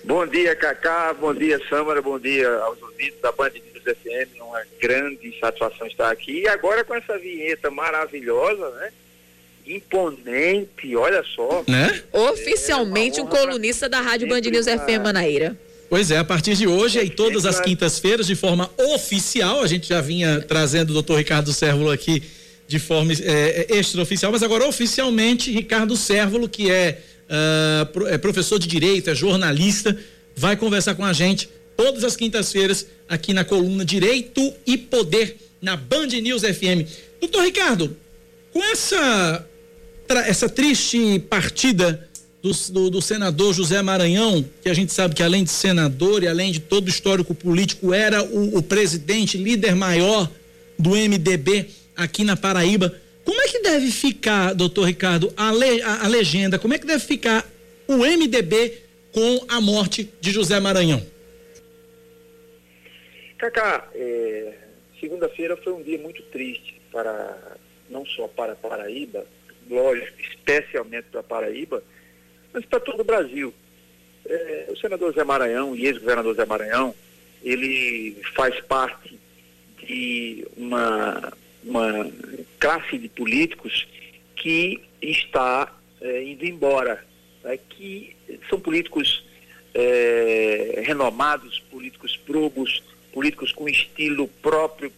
Bom 0.05 0.25
dia, 0.27 0.55
Cacá. 0.55 1.13
Bom 1.13 1.33
dia, 1.33 1.59
Sâmara. 1.67 1.99
Bom 1.99 2.19
dia 2.19 2.47
aos 2.59 2.79
ouvintes 2.79 3.19
da 3.21 3.31
Band 3.31 3.49
News 3.49 3.83
FM. 3.83 4.39
Uma 4.39 4.61
grande 4.79 5.35
satisfação 5.39 5.87
estar 5.87 6.11
aqui. 6.11 6.41
E 6.41 6.47
agora 6.47 6.83
com 6.83 6.93
essa 6.93 7.17
vinheta 7.17 7.71
maravilhosa, 7.71 8.69
né? 8.69 8.93
Imponente, 9.67 10.95
olha 10.95 11.23
só. 11.35 11.63
Né? 11.67 12.01
Oficialmente 12.13 13.19
um 13.21 13.25
colunista 13.27 13.87
da 13.89 14.01
Rádio 14.01 14.27
Band 14.27 14.41
News 14.41 14.65
FM 14.65 15.01
Manaíra. 15.03 15.57
Pois 15.89 16.09
é, 16.11 16.17
a 16.17 16.23
partir 16.23 16.55
de 16.55 16.67
hoje 16.67 16.99
e 16.99 17.09
todas 17.09 17.45
as 17.45 17.59
quintas-feiras, 17.59 18.25
de 18.27 18.35
forma 18.35 18.69
oficial, 18.93 19.61
a 19.61 19.67
gente 19.67 19.87
já 19.89 20.01
vinha 20.01 20.41
trazendo 20.41 20.89
o 20.89 20.93
doutor 20.93 21.17
Ricardo 21.17 21.53
Sérvulo 21.53 21.91
aqui 21.91 22.23
de 22.67 22.79
forma 22.79 23.13
é, 23.13 23.67
é, 23.69 23.77
extraoficial, 23.77 24.31
mas 24.31 24.41
agora 24.41 24.67
oficialmente, 24.67 25.51
Ricardo 25.51 25.95
Sérvulo, 25.95 26.49
que 26.49 26.71
é, 26.71 26.99
pro- 27.93 28.07
é 28.07 28.17
professor 28.17 28.57
de 28.57 28.67
Direito, 28.67 29.09
é 29.11 29.15
jornalista, 29.15 29.95
vai 30.35 30.57
conversar 30.57 30.95
com 30.95 31.05
a 31.05 31.13
gente 31.13 31.47
todas 31.77 32.03
as 32.03 32.15
quintas-feiras 32.15 32.87
aqui 33.07 33.33
na 33.33 33.45
coluna 33.45 33.85
Direito 33.85 34.51
e 34.65 34.77
Poder, 34.77 35.37
na 35.61 35.75
Band 35.75 36.07
News 36.07 36.41
FM. 36.41 36.89
Doutor 37.21 37.43
Ricardo, 37.43 37.95
com 38.51 38.63
essa, 38.63 39.47
essa 40.09 40.47
triste 40.47 41.19
partida 41.19 42.07
do, 42.41 42.51
do, 42.71 42.89
do, 42.91 43.01
senador 43.01 43.53
José 43.53 43.81
Maranhão, 43.81 44.45
que 44.61 44.69
a 44.69 44.73
gente 44.73 44.93
sabe 44.93 45.15
que 45.15 45.23
além 45.23 45.43
de 45.43 45.49
senador 45.49 46.21
e 46.21 46.27
além 46.27 46.51
de 46.51 46.59
todo 46.59 46.87
histórico 46.87 47.33
político, 47.33 47.93
era 47.93 48.23
o, 48.23 48.57
o 48.57 48.61
presidente, 48.61 49.37
líder 49.37 49.75
maior 49.75 50.29
do 50.77 50.91
MDB 50.91 51.67
aqui 51.95 52.23
na 52.23 52.37
Paraíba. 52.37 52.93
Como 53.23 53.41
é 53.41 53.47
que 53.47 53.59
deve 53.61 53.89
ficar, 53.89 54.53
doutor 54.53 54.83
Ricardo, 54.83 55.33
a, 55.35 55.51
le, 55.51 55.81
a, 55.81 56.03
a 56.03 56.07
legenda, 56.07 56.59
como 56.59 56.73
é 56.75 56.77
que 56.77 56.85
deve 56.85 57.03
ficar 57.03 57.43
o 57.87 57.97
MDB 57.97 58.83
com 59.11 59.45
a 59.47 59.59
morte 59.59 60.09
de 60.21 60.31
José 60.31 60.59
Maranhão? 60.59 61.03
Cacá, 63.39 63.89
é, 63.95 64.53
segunda-feira 64.99 65.57
foi 65.57 65.73
um 65.73 65.81
dia 65.81 65.97
muito 65.97 66.21
triste 66.23 66.79
para 66.91 67.57
não 67.89 68.05
só 68.05 68.27
para 68.27 68.55
Paraíba, 68.55 69.25
lógico, 69.69 70.19
especialmente 70.21 71.07
para 71.11 71.23
Paraíba, 71.23 71.83
mas 72.53 72.65
para 72.65 72.79
todo 72.79 73.01
o 73.01 73.05
Brasil. 73.05 73.53
É, 74.27 74.67
o 74.69 74.77
senador 74.77 75.13
Zé 75.13 75.23
Maranhão 75.23 75.75
e 75.75 75.85
ex-governador 75.85 76.35
Zé 76.35 76.45
Maranhão, 76.45 76.95
ele 77.43 78.17
faz 78.35 78.59
parte 78.61 79.19
de 79.79 80.47
uma, 80.57 81.33
uma 81.63 82.11
classe 82.59 82.97
de 82.97 83.07
políticos 83.07 83.87
que 84.35 84.81
está 85.01 85.71
é, 86.01 86.23
indo 86.23 86.45
embora, 86.45 87.05
né, 87.43 87.59
que 87.69 88.15
são 88.49 88.59
políticos 88.59 89.23
é, 89.73 90.81
renomados, 90.85 91.59
políticos 91.71 92.17
probos, 92.17 92.83
políticos 93.13 93.51
com 93.51 93.69
estilo 93.69 94.27
próprio, 94.41 94.91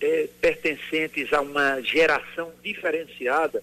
é, 0.00 0.28
pertencentes 0.40 1.32
a 1.32 1.40
uma 1.40 1.80
geração 1.80 2.52
diferenciada 2.62 3.62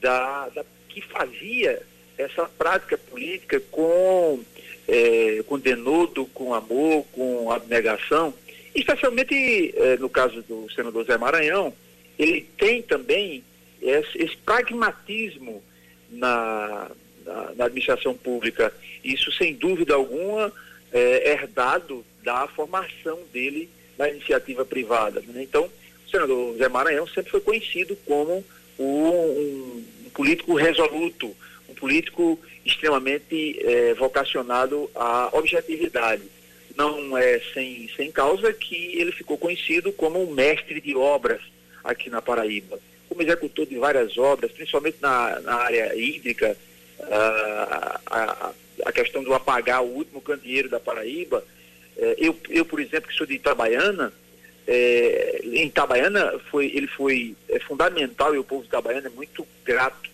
da, 0.00 0.48
da 0.48 0.64
que 0.88 1.00
fazia 1.02 1.82
essa 2.16 2.46
prática 2.46 2.98
política 2.98 3.60
com, 3.70 4.40
é, 4.86 5.42
com 5.46 5.58
denodo, 5.58 6.26
com 6.26 6.52
amor, 6.54 7.04
com 7.12 7.50
abnegação, 7.52 8.34
especialmente 8.74 9.72
é, 9.76 9.96
no 9.96 10.08
caso 10.08 10.42
do 10.42 10.70
senador 10.72 11.04
Zé 11.04 11.16
Maranhão, 11.16 11.72
ele 12.18 12.46
tem 12.56 12.82
também 12.82 13.44
esse, 13.80 14.18
esse 14.18 14.36
pragmatismo 14.38 15.62
na, 16.10 16.90
na, 17.24 17.54
na, 17.54 17.64
administração 17.66 18.14
pública. 18.14 18.72
Isso, 19.04 19.30
sem 19.32 19.54
dúvida 19.54 19.94
alguma, 19.94 20.52
é 20.92 21.32
herdado 21.32 22.04
da 22.24 22.48
formação 22.48 23.20
dele 23.32 23.70
na 23.96 24.08
iniciativa 24.08 24.64
privada. 24.64 25.20
Né? 25.20 25.42
Então, 25.42 25.64
o 26.06 26.10
senador 26.10 26.56
Zé 26.56 26.68
Maranhão 26.68 27.06
sempre 27.06 27.30
foi 27.30 27.40
conhecido 27.40 27.96
como 28.04 28.44
um, 28.78 29.84
um, 30.06 30.10
político 30.14 30.54
resoluto, 30.54 31.34
um 31.68 31.74
político 31.74 32.38
extremamente 32.64 33.58
é, 33.62 33.94
vocacionado 33.94 34.90
à 34.94 35.30
objetividade. 35.32 36.22
Não 36.76 37.16
é 37.16 37.40
sem, 37.52 37.90
sem 37.96 38.10
causa 38.10 38.52
que 38.52 38.98
ele 38.98 39.10
ficou 39.10 39.36
conhecido 39.36 39.92
como 39.92 40.22
um 40.22 40.32
mestre 40.32 40.80
de 40.80 40.94
obras 40.94 41.40
aqui 41.82 42.08
na 42.08 42.22
Paraíba. 42.22 42.78
Como 43.08 43.22
executor 43.22 43.66
de 43.66 43.76
várias 43.78 44.16
obras, 44.16 44.52
principalmente 44.52 44.98
na, 45.00 45.40
na 45.40 45.54
área 45.54 45.94
hídrica, 45.96 46.56
a, 47.10 48.00
a, 48.06 48.52
a, 48.86 48.92
questão 48.92 49.22
do 49.22 49.34
apagar 49.34 49.82
o 49.82 49.94
último 49.94 50.20
candeeiro 50.20 50.68
da 50.68 50.80
Paraíba. 50.80 51.44
É, 51.96 52.16
eu, 52.18 52.36
eu, 52.48 52.64
por 52.64 52.80
exemplo, 52.80 53.08
que 53.08 53.16
sou 53.16 53.26
de 53.26 53.34
Itabaiana, 53.34 54.12
é, 54.70 55.40
em 55.44 55.66
Itabaiana 55.66 56.38
foi, 56.50 56.66
ele 56.66 56.86
foi 56.86 57.34
é, 57.48 57.58
fundamental 57.58 58.34
e 58.34 58.38
o 58.38 58.44
povo 58.44 58.60
de 58.60 58.68
Itabaiana 58.68 59.06
é 59.06 59.10
muito 59.10 59.46
grato 59.64 60.10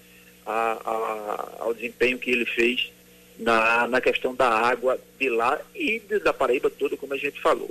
a, 0.47 0.79
a, 0.85 1.63
ao 1.65 1.75
desempenho 1.75 2.19
que 2.19 2.31
ele 2.31 2.47
fez 2.47 2.93
na, 3.37 3.89
na 3.89 4.01
questão 4.01 4.33
da 4.33 4.49
água 4.49 4.97
de 5.19 5.29
lá 5.29 5.61
e 5.75 5.99
de, 5.99 6.21
da 6.21 6.33
Paraíba 6.33 6.71
toda, 6.71 6.97
como 6.97 7.15
a 7.15 7.17
gente 7.17 7.41
falou. 7.41 7.69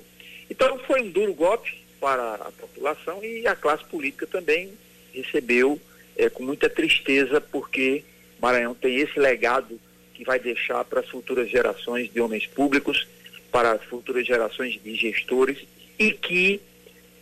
Então 0.50 0.78
foi 0.80 1.02
um 1.02 1.10
duro 1.10 1.34
golpe 1.34 1.74
para 2.02 2.34
a 2.36 2.52
população 2.52 3.24
e 3.24 3.48
a 3.48 3.56
classe 3.56 3.86
política 3.86 4.28
também 4.28 4.74
recebeu 5.14 5.80
é, 6.18 6.30
com 6.30 6.44
muita 6.44 6.70
tristeza, 6.70 7.40
porque 7.40 8.04
Maranhão 8.42 8.76
tem 8.76 8.98
esse 8.98 9.18
legado 9.18 9.80
que 10.14 10.26
vai 10.26 10.38
deixar 10.38 10.84
para 10.84 11.00
as 11.00 11.08
futuras 11.08 11.50
gerações 11.50 12.12
de 12.12 12.20
homens 12.20 12.46
públicos, 12.46 13.08
para 13.50 13.72
as 13.72 13.84
futuras 13.86 14.28
gerações 14.28 14.78
de 14.84 14.96
gestores 14.96 15.66
e 15.98 16.12
que 16.12 16.60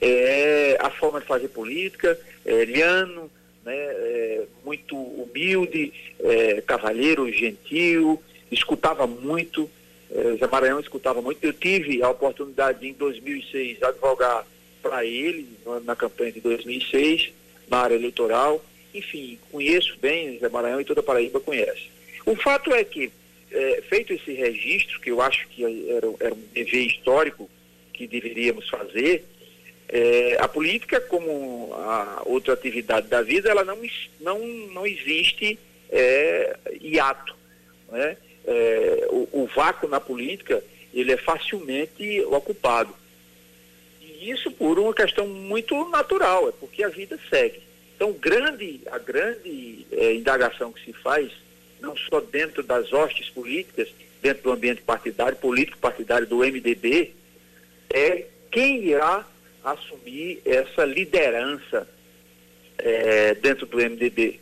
é, 0.01 0.77
a 0.79 0.89
forma 0.89 1.21
de 1.21 1.27
fazer 1.27 1.47
política, 1.49 2.19
é, 2.43 2.65
liano, 2.65 3.29
né, 3.63 3.75
é, 3.75 4.43
muito 4.65 4.97
humilde, 4.97 5.93
é, 6.19 6.61
cavalheiro, 6.61 7.31
gentil, 7.31 8.21
escutava 8.51 9.05
muito, 9.05 9.69
é, 10.09 10.35
Zé 10.37 10.47
Maranhão 10.47 10.79
escutava 10.79 11.21
muito. 11.21 11.43
Eu 11.43 11.53
tive 11.53 12.01
a 12.01 12.09
oportunidade 12.09 12.79
de, 12.79 12.89
em 12.89 12.93
2006, 12.93 13.83
advogar 13.83 14.45
para 14.81 15.05
ele 15.05 15.47
na 15.85 15.95
campanha 15.95 16.31
de 16.31 16.41
2006, 16.41 17.31
na 17.69 17.77
área 17.77 17.95
eleitoral. 17.95 18.63
Enfim, 18.93 19.37
conheço 19.51 19.97
bem 20.01 20.39
Zé 20.39 20.49
Maranhão 20.49 20.81
e 20.81 20.85
toda 20.85 21.01
a 21.01 21.03
Paraíba 21.03 21.39
conhece. 21.39 21.89
O 22.25 22.35
fato 22.35 22.73
é 22.73 22.83
que, 22.83 23.11
é, 23.51 23.83
feito 23.87 24.13
esse 24.13 24.33
registro, 24.33 24.99
que 24.99 25.11
eu 25.11 25.21
acho 25.21 25.47
que 25.49 25.63
era, 25.91 26.07
era 26.19 26.33
um 26.33 26.43
dever 26.53 26.87
histórico 26.87 27.49
que 27.93 28.07
deveríamos 28.07 28.67
fazer, 28.67 29.23
é, 29.91 30.37
a 30.39 30.47
política, 30.47 31.01
como 31.01 31.73
a 31.73 32.21
outra 32.25 32.53
atividade 32.53 33.07
da 33.07 33.21
vida, 33.21 33.49
ela 33.49 33.65
não, 33.65 33.77
não, 34.21 34.39
não 34.39 34.87
existe 34.87 35.59
é, 35.89 36.55
hiato. 36.79 37.35
Né? 37.91 38.15
É, 38.45 39.07
o, 39.09 39.27
o, 39.33 39.49
vácuo 39.53 39.89
na 39.89 39.99
política 39.99 40.63
ele 40.93 41.11
é 41.11 41.17
facilmente 41.17 42.21
ocupado. 42.21 42.95
E 44.01 44.31
isso 44.31 44.49
por 44.49 44.79
uma 44.79 44.93
questão 44.93 45.27
muito 45.27 45.89
natural, 45.89 46.47
é 46.47 46.51
porque 46.53 46.85
a 46.85 46.89
vida 46.89 47.19
segue. 47.29 47.61
Então, 47.95 48.13
grande, 48.13 48.81
a 48.89 48.97
grande 48.97 49.85
é, 49.91 50.13
indagação 50.13 50.71
que 50.71 50.85
se 50.85 50.93
faz, 50.93 51.29
não 51.81 51.97
só 51.97 52.21
dentro 52.21 52.63
das 52.63 52.93
hostes 52.93 53.29
políticas, 53.29 53.89
dentro 54.21 54.43
do 54.43 54.51
ambiente 54.53 54.81
partidário, 54.81 55.37
político 55.37 55.77
partidário 55.79 56.25
do 56.25 56.37
MDB, 56.37 57.11
é 57.89 58.25
quem 58.49 58.85
irá 58.85 59.27
assumir 59.63 60.41
essa 60.45 60.83
liderança 60.85 61.87
é, 62.77 63.35
dentro 63.35 63.65
do 63.65 63.77
MDB. 63.77 64.39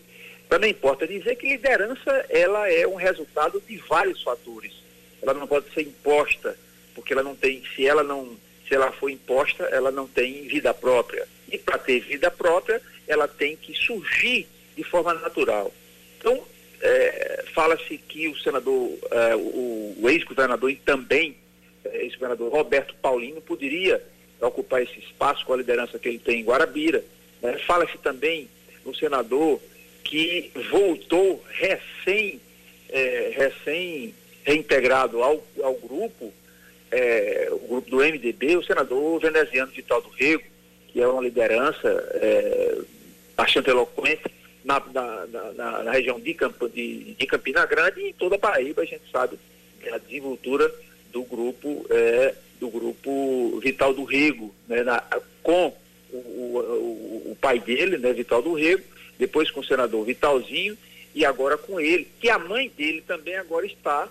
Também 0.48 0.72
importa 0.72 1.08
dizer 1.08 1.36
que 1.36 1.48
liderança 1.48 2.26
ela 2.30 2.70
é 2.72 2.88
um 2.88 2.96
resultado 2.96 3.62
de 3.68 3.78
vários 3.78 4.24
fatores. 4.24 4.74
Ela 5.22 5.34
não 5.34 5.46
pode 5.46 5.72
ser 5.74 5.82
imposta, 5.82 6.58
porque 6.96 7.14
ela 7.14 7.22
não 7.22 7.36
tem, 7.36 7.64
se 7.76 7.86
ela 7.86 8.04
não, 8.04 8.36
se 8.68 8.74
ela 8.74 8.92
for 8.92 9.10
imposta, 9.10 9.64
ela 9.66 9.92
não 9.92 10.08
tem 10.08 10.48
vida 10.48 10.74
própria. 10.74 11.28
E 11.52 11.58
para 11.58 11.78
ter 11.78 12.00
vida 12.00 12.32
própria, 12.32 12.82
ela 13.08 13.28
tem 13.28 13.56
que 13.56 13.74
surgir 13.74 14.48
de 14.76 14.84
forma 14.84 15.14
natural. 15.14 15.74
Então, 16.18 16.44
é, 16.82 17.44
fala-se 17.54 17.98
que 17.98 18.28
o 18.28 18.38
senador, 18.40 18.98
é, 19.12 19.36
o, 19.36 19.98
o 20.00 20.10
ex-governador 20.10 20.72
e 20.72 20.76
também 20.78 21.36
é, 21.84 22.04
ex-governador 22.04 22.52
Roberto 22.52 22.96
Paulino 23.02 23.42
poderia 23.42 24.02
ocupar 24.42 24.82
esse 24.82 25.00
espaço 25.00 25.46
com 25.46 25.54
a 25.54 25.58
liderança 25.58 26.00
que 26.00 26.08
ele 26.08 26.20
tem 26.20 26.42
em 26.42 26.44
Guarabira. 26.44 27.04
Né? 27.42 27.58
Fala-se 27.66 27.98
também 27.98 28.50
no 28.86 28.96
senador 28.96 29.60
que 30.04 30.52
voltou 30.72 31.44
recém, 31.50 32.40
é, 32.90 33.32
recém 33.36 34.14
reintegrado 34.44 35.22
ao, 35.22 35.44
ao 35.62 35.76
grupo, 35.76 36.34
é, 36.92 37.50
o 37.52 37.68
grupo 37.68 37.90
do 37.92 37.98
MDB, 37.98 38.58
o 38.58 38.64
senador 38.64 39.20
veneziano 39.20 39.72
Vital 39.72 40.02
do 40.02 40.10
Rego, 40.10 40.44
que 40.88 41.00
é 41.00 41.08
uma 41.08 41.22
liderança 41.22 41.88
é, 42.16 42.78
bastante 43.36 43.70
eloquente 43.70 44.24
na, 44.64 44.82
na, 44.92 45.26
na, 45.54 45.84
na 45.84 45.92
região 45.92 46.20
de, 46.20 46.34
Camp, 46.34 46.62
de, 46.74 47.14
de, 47.14 47.26
Campina 47.28 47.66
Grande 47.66 48.02
e 48.02 48.10
em 48.10 48.14
toda 48.14 48.36
a 48.36 48.40
Paraíba, 48.40 48.82
a 48.82 48.86
gente 48.86 49.04
sabe 49.12 49.38
a 49.92 49.98
desenvoltura 49.98 50.72
do 51.12 51.24
grupo 51.24 51.86
é, 51.90 52.34
do 52.60 52.70
grupo 52.70 53.60
Vital 53.62 53.94
do 53.94 54.04
Rego, 54.04 54.54
né, 54.68 54.84
na, 54.84 55.02
com 55.42 55.74
o, 56.12 56.18
o, 56.18 57.32
o, 57.32 57.38
pai 57.40 57.60
dele, 57.60 57.98
né, 57.98 58.12
Vital 58.14 58.42
do 58.42 58.54
Rego, 58.54 58.84
depois 59.18 59.50
com 59.50 59.62
o 59.62 59.66
senador 59.66 60.06
Vitalzinho 60.06 60.78
e 61.14 61.26
agora 61.26 61.58
com 61.58 61.80
ele, 61.80 62.08
que 62.20 62.30
a 62.30 62.38
mãe 62.38 62.72
dele 62.78 63.04
também 63.08 63.36
agora 63.36 63.66
está 63.66 64.08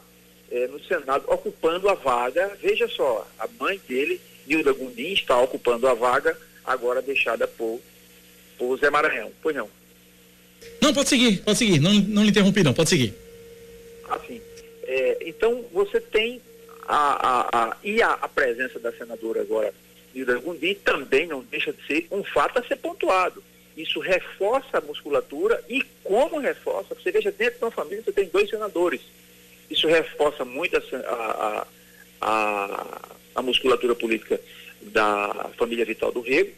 é, 0.50 0.66
no 0.66 0.82
Senado 0.84 1.24
ocupando 1.28 1.88
a 1.88 1.94
vaga. 1.94 2.56
Veja 2.60 2.88
só, 2.88 3.26
a 3.38 3.48
mãe 3.60 3.80
dele, 3.88 4.20
Nilda 4.46 4.72
Gundim, 4.72 5.12
está 5.12 5.40
ocupando 5.40 5.86
a 5.86 5.94
vaga 5.94 6.36
agora 6.64 7.00
deixada 7.00 7.46
por, 7.46 7.80
por 8.56 8.78
Zé 8.78 8.90
Maranhão. 8.90 9.30
Pois 9.42 9.54
não. 9.54 9.68
Não, 10.82 10.92
pode 10.92 11.08
seguir, 11.08 11.38
pode 11.42 11.58
seguir. 11.58 11.80
Não, 11.80 11.92
não 11.92 12.22
lhe 12.22 12.30
interrompi, 12.30 12.62
não, 12.62 12.74
pode 12.74 12.90
seguir. 12.90 13.14
Assim. 14.08 14.40
É, 14.84 15.18
então, 15.20 15.64
você 15.72 16.00
tem 16.00 16.40
a, 16.88 16.96
a, 16.96 17.64
a, 17.64 17.76
e 17.84 18.00
a, 18.00 18.12
a, 18.12 18.28
presença 18.28 18.78
da 18.78 18.90
senadora 18.92 19.42
agora, 19.42 19.74
Nilda 20.14 20.38
Gundi, 20.38 20.74
também 20.74 21.26
não 21.26 21.42
deixa 21.42 21.70
de 21.70 21.86
ser 21.86 22.06
um 22.10 22.24
fato 22.24 22.58
a 22.58 22.62
ser 22.62 22.76
pontuado. 22.76 23.44
Isso 23.76 24.00
reforça 24.00 24.78
a 24.78 24.80
musculatura 24.80 25.62
e 25.68 25.82
como 26.02 26.38
reforça, 26.38 26.94
você 26.94 27.12
veja, 27.12 27.30
dentro 27.30 27.58
de 27.58 27.64
uma 27.64 27.70
família 27.70 28.02
você 28.02 28.10
tem 28.10 28.24
dois 28.26 28.48
senadores. 28.48 29.02
Isso 29.70 29.86
reforça 29.86 30.44
muito 30.46 30.76
a, 30.76 30.80
a, 31.04 31.66
a, 32.22 32.98
a 33.34 33.42
musculatura 33.42 33.94
política 33.94 34.40
da 34.80 35.50
família 35.58 35.84
Vital 35.84 36.10
do 36.10 36.22
Rego. 36.22 36.52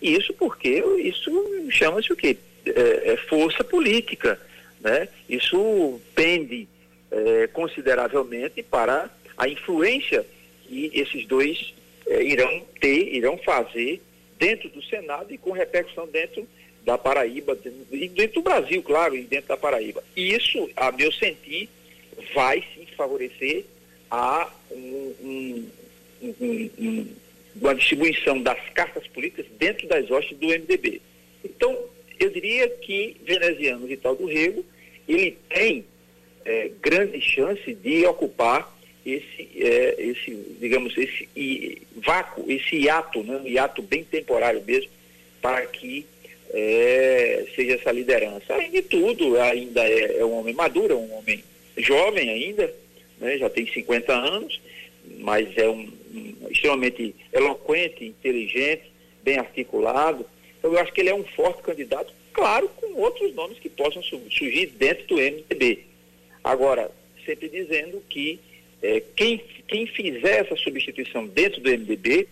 E 0.00 0.14
isso 0.14 0.32
porque 0.34 0.82
isso 0.98 1.30
chama-se 1.70 2.12
o 2.12 2.16
quê? 2.16 2.36
É, 2.66 3.12
é 3.12 3.16
força 3.16 3.64
política. 3.64 4.40
Né? 4.80 5.08
Isso 5.28 6.00
pende 6.14 6.68
é, 7.10 7.48
consideravelmente 7.48 8.62
para 8.62 9.10
a 9.36 9.48
influência 9.48 10.26
que 10.66 10.90
esses 10.94 11.26
dois 11.26 11.74
é, 12.06 12.22
irão 12.22 12.62
ter, 12.80 13.14
irão 13.14 13.38
fazer 13.38 14.00
dentro 14.38 14.68
do 14.70 14.82
Senado 14.82 15.32
e 15.32 15.38
com 15.38 15.52
repercussão 15.52 16.06
dentro 16.06 16.46
da 16.84 16.98
Paraíba, 16.98 17.56
e 17.92 18.08
dentro 18.08 18.40
do 18.40 18.42
Brasil, 18.42 18.82
claro, 18.82 19.16
e 19.16 19.22
dentro 19.22 19.48
da 19.48 19.56
Paraíba. 19.56 20.02
E 20.16 20.34
isso, 20.34 20.68
a 20.74 20.90
meu 20.90 21.12
sentir, 21.12 21.68
vai 22.34 22.64
sim 22.74 22.86
favorecer 22.96 23.64
a 24.10 24.50
um, 24.70 25.14
um, 25.22 25.68
um, 26.40 27.06
uma 27.60 27.74
distribuição 27.74 28.42
das 28.42 28.58
cartas 28.70 29.06
políticas 29.06 29.46
dentro 29.58 29.86
das 29.86 30.10
hostes 30.10 30.36
do 30.38 30.48
MDB. 30.48 31.00
Então, 31.44 31.78
eu 32.18 32.30
diria 32.30 32.68
que 32.68 33.16
Veneziano 33.24 33.86
Vital 33.86 34.16
do 34.16 34.26
Rego, 34.26 34.64
ele 35.08 35.36
tem 35.48 35.84
é, 36.44 36.70
grande 36.80 37.20
chance 37.20 37.74
de 37.74 38.04
ocupar 38.06 38.72
esse, 39.04 39.48
é, 39.56 39.96
esse 39.98 40.30
digamos, 40.60 40.96
esse 40.96 41.28
e, 41.36 41.82
vácuo, 41.96 42.44
esse 42.50 42.76
hiato, 42.76 43.22
né, 43.22 43.36
um 43.36 43.46
hiato 43.46 43.82
bem 43.82 44.04
temporário 44.04 44.62
mesmo, 44.64 44.90
para 45.40 45.66
que 45.66 46.06
é, 46.50 47.46
seja 47.54 47.74
essa 47.74 47.90
liderança. 47.90 48.52
Além 48.54 48.70
de 48.70 48.82
tudo, 48.82 49.40
ainda 49.40 49.82
é, 49.88 50.18
é 50.18 50.24
um 50.24 50.38
homem 50.38 50.54
maduro, 50.54 50.92
é 50.92 50.96
um 50.96 51.18
homem 51.18 51.42
jovem 51.76 52.30
ainda, 52.30 52.72
né, 53.18 53.38
já 53.38 53.48
tem 53.50 53.66
50 53.66 54.12
anos, 54.12 54.60
mas 55.18 55.56
é 55.56 55.68
um, 55.68 55.90
um, 56.14 56.48
extremamente 56.50 57.14
eloquente, 57.32 58.04
inteligente, 58.04 58.84
bem 59.22 59.38
articulado. 59.38 60.26
Então, 60.58 60.72
eu 60.72 60.78
acho 60.78 60.92
que 60.92 61.00
ele 61.00 61.10
é 61.10 61.14
um 61.14 61.24
forte 61.24 61.62
candidato, 61.62 62.12
claro, 62.32 62.68
com 62.76 62.94
outros 63.00 63.34
nomes 63.34 63.58
que 63.58 63.68
possam 63.68 64.02
surgir 64.02 64.66
dentro 64.78 65.06
do 65.06 65.16
MDB. 65.16 65.80
Agora, 66.44 66.90
sempre 67.24 67.48
dizendo 67.48 68.02
que 68.08 68.38
é, 68.82 69.00
quem, 69.14 69.42
quem 69.68 69.86
fizer 69.86 70.40
essa 70.40 70.56
substituição 70.56 71.26
dentro 71.26 71.60
do 71.60 71.70
MDB 71.70 72.28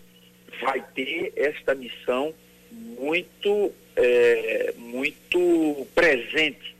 vai 0.61 0.83
ter 0.93 1.31
esta 1.35 1.73
missão 1.73 2.33
muito, 2.71 3.71
é, 3.95 4.73
muito 4.77 5.87
presente, 5.95 6.75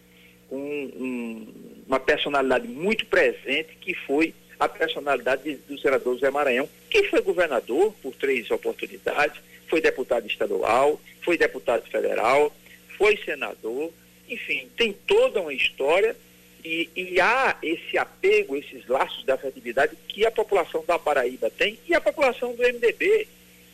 com 0.49 0.57
um, 0.57 1.47
uma 1.87 1.99
personalidade 1.99 2.67
muito 2.67 3.05
presente, 3.05 3.69
que 3.79 3.93
foi 3.93 4.33
a 4.59 4.67
personalidade 4.67 5.55
do 5.67 5.79
senador 5.79 6.19
Zé 6.19 6.29
Maranhão, 6.29 6.69
que 6.89 7.03
foi 7.05 7.21
governador 7.21 7.93
por 8.01 8.13
três 8.13 8.51
oportunidades, 8.51 9.41
foi 9.67 9.81
deputado 9.81 10.27
estadual, 10.27 11.01
foi 11.21 11.37
deputado 11.37 11.89
federal, 11.89 12.53
foi 12.97 13.17
senador, 13.25 13.91
enfim, 14.29 14.67
tem 14.77 14.93
toda 15.07 15.41
uma 15.41 15.53
história 15.53 16.15
e, 16.63 16.89
e, 16.95 17.19
há 17.19 17.57
esse 17.63 17.97
apego, 17.97 18.55
esses 18.55 18.87
laços 18.87 19.23
da 19.25 19.33
afetividade 19.33 19.95
que 20.07 20.25
a 20.25 20.31
população 20.31 20.83
da 20.85 20.99
Paraíba 20.99 21.49
tem 21.49 21.79
e 21.87 21.93
a 21.93 22.01
população 22.01 22.53
do 22.53 22.61
MDB, 22.61 23.27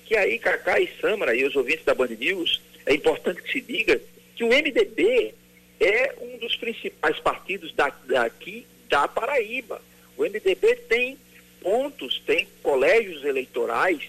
que 0.06 0.16
aí 0.16 0.40
Cacá 0.40 0.80
e 0.80 0.90
Samara 1.02 1.36
e 1.36 1.44
os 1.44 1.56
ouvintes 1.56 1.84
da 1.84 1.94
Band 1.94 2.08
News, 2.08 2.62
é 2.86 2.94
importante 2.94 3.42
que 3.42 3.52
se 3.52 3.62
diga 3.62 4.02
que 4.36 4.44
o 4.44 4.48
MDB 4.48 5.34
é 5.80 6.16
um 6.22 6.38
dos 6.38 6.56
principais 6.56 7.20
partidos 7.20 7.74
da, 7.74 7.92
daqui 8.06 8.66
da 8.90 9.08
Paraíba. 9.08 9.82
O 10.16 10.24
MDB 10.24 10.76
tem 10.88 11.18
pontos, 11.62 12.22
tem 12.26 12.48
colégios 12.64 13.24
eleitorais, 13.26 14.02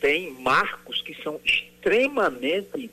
tem 0.00 0.30
marcos 0.30 1.00
que 1.02 1.14
são 1.22 1.40
extremamente 1.44 2.90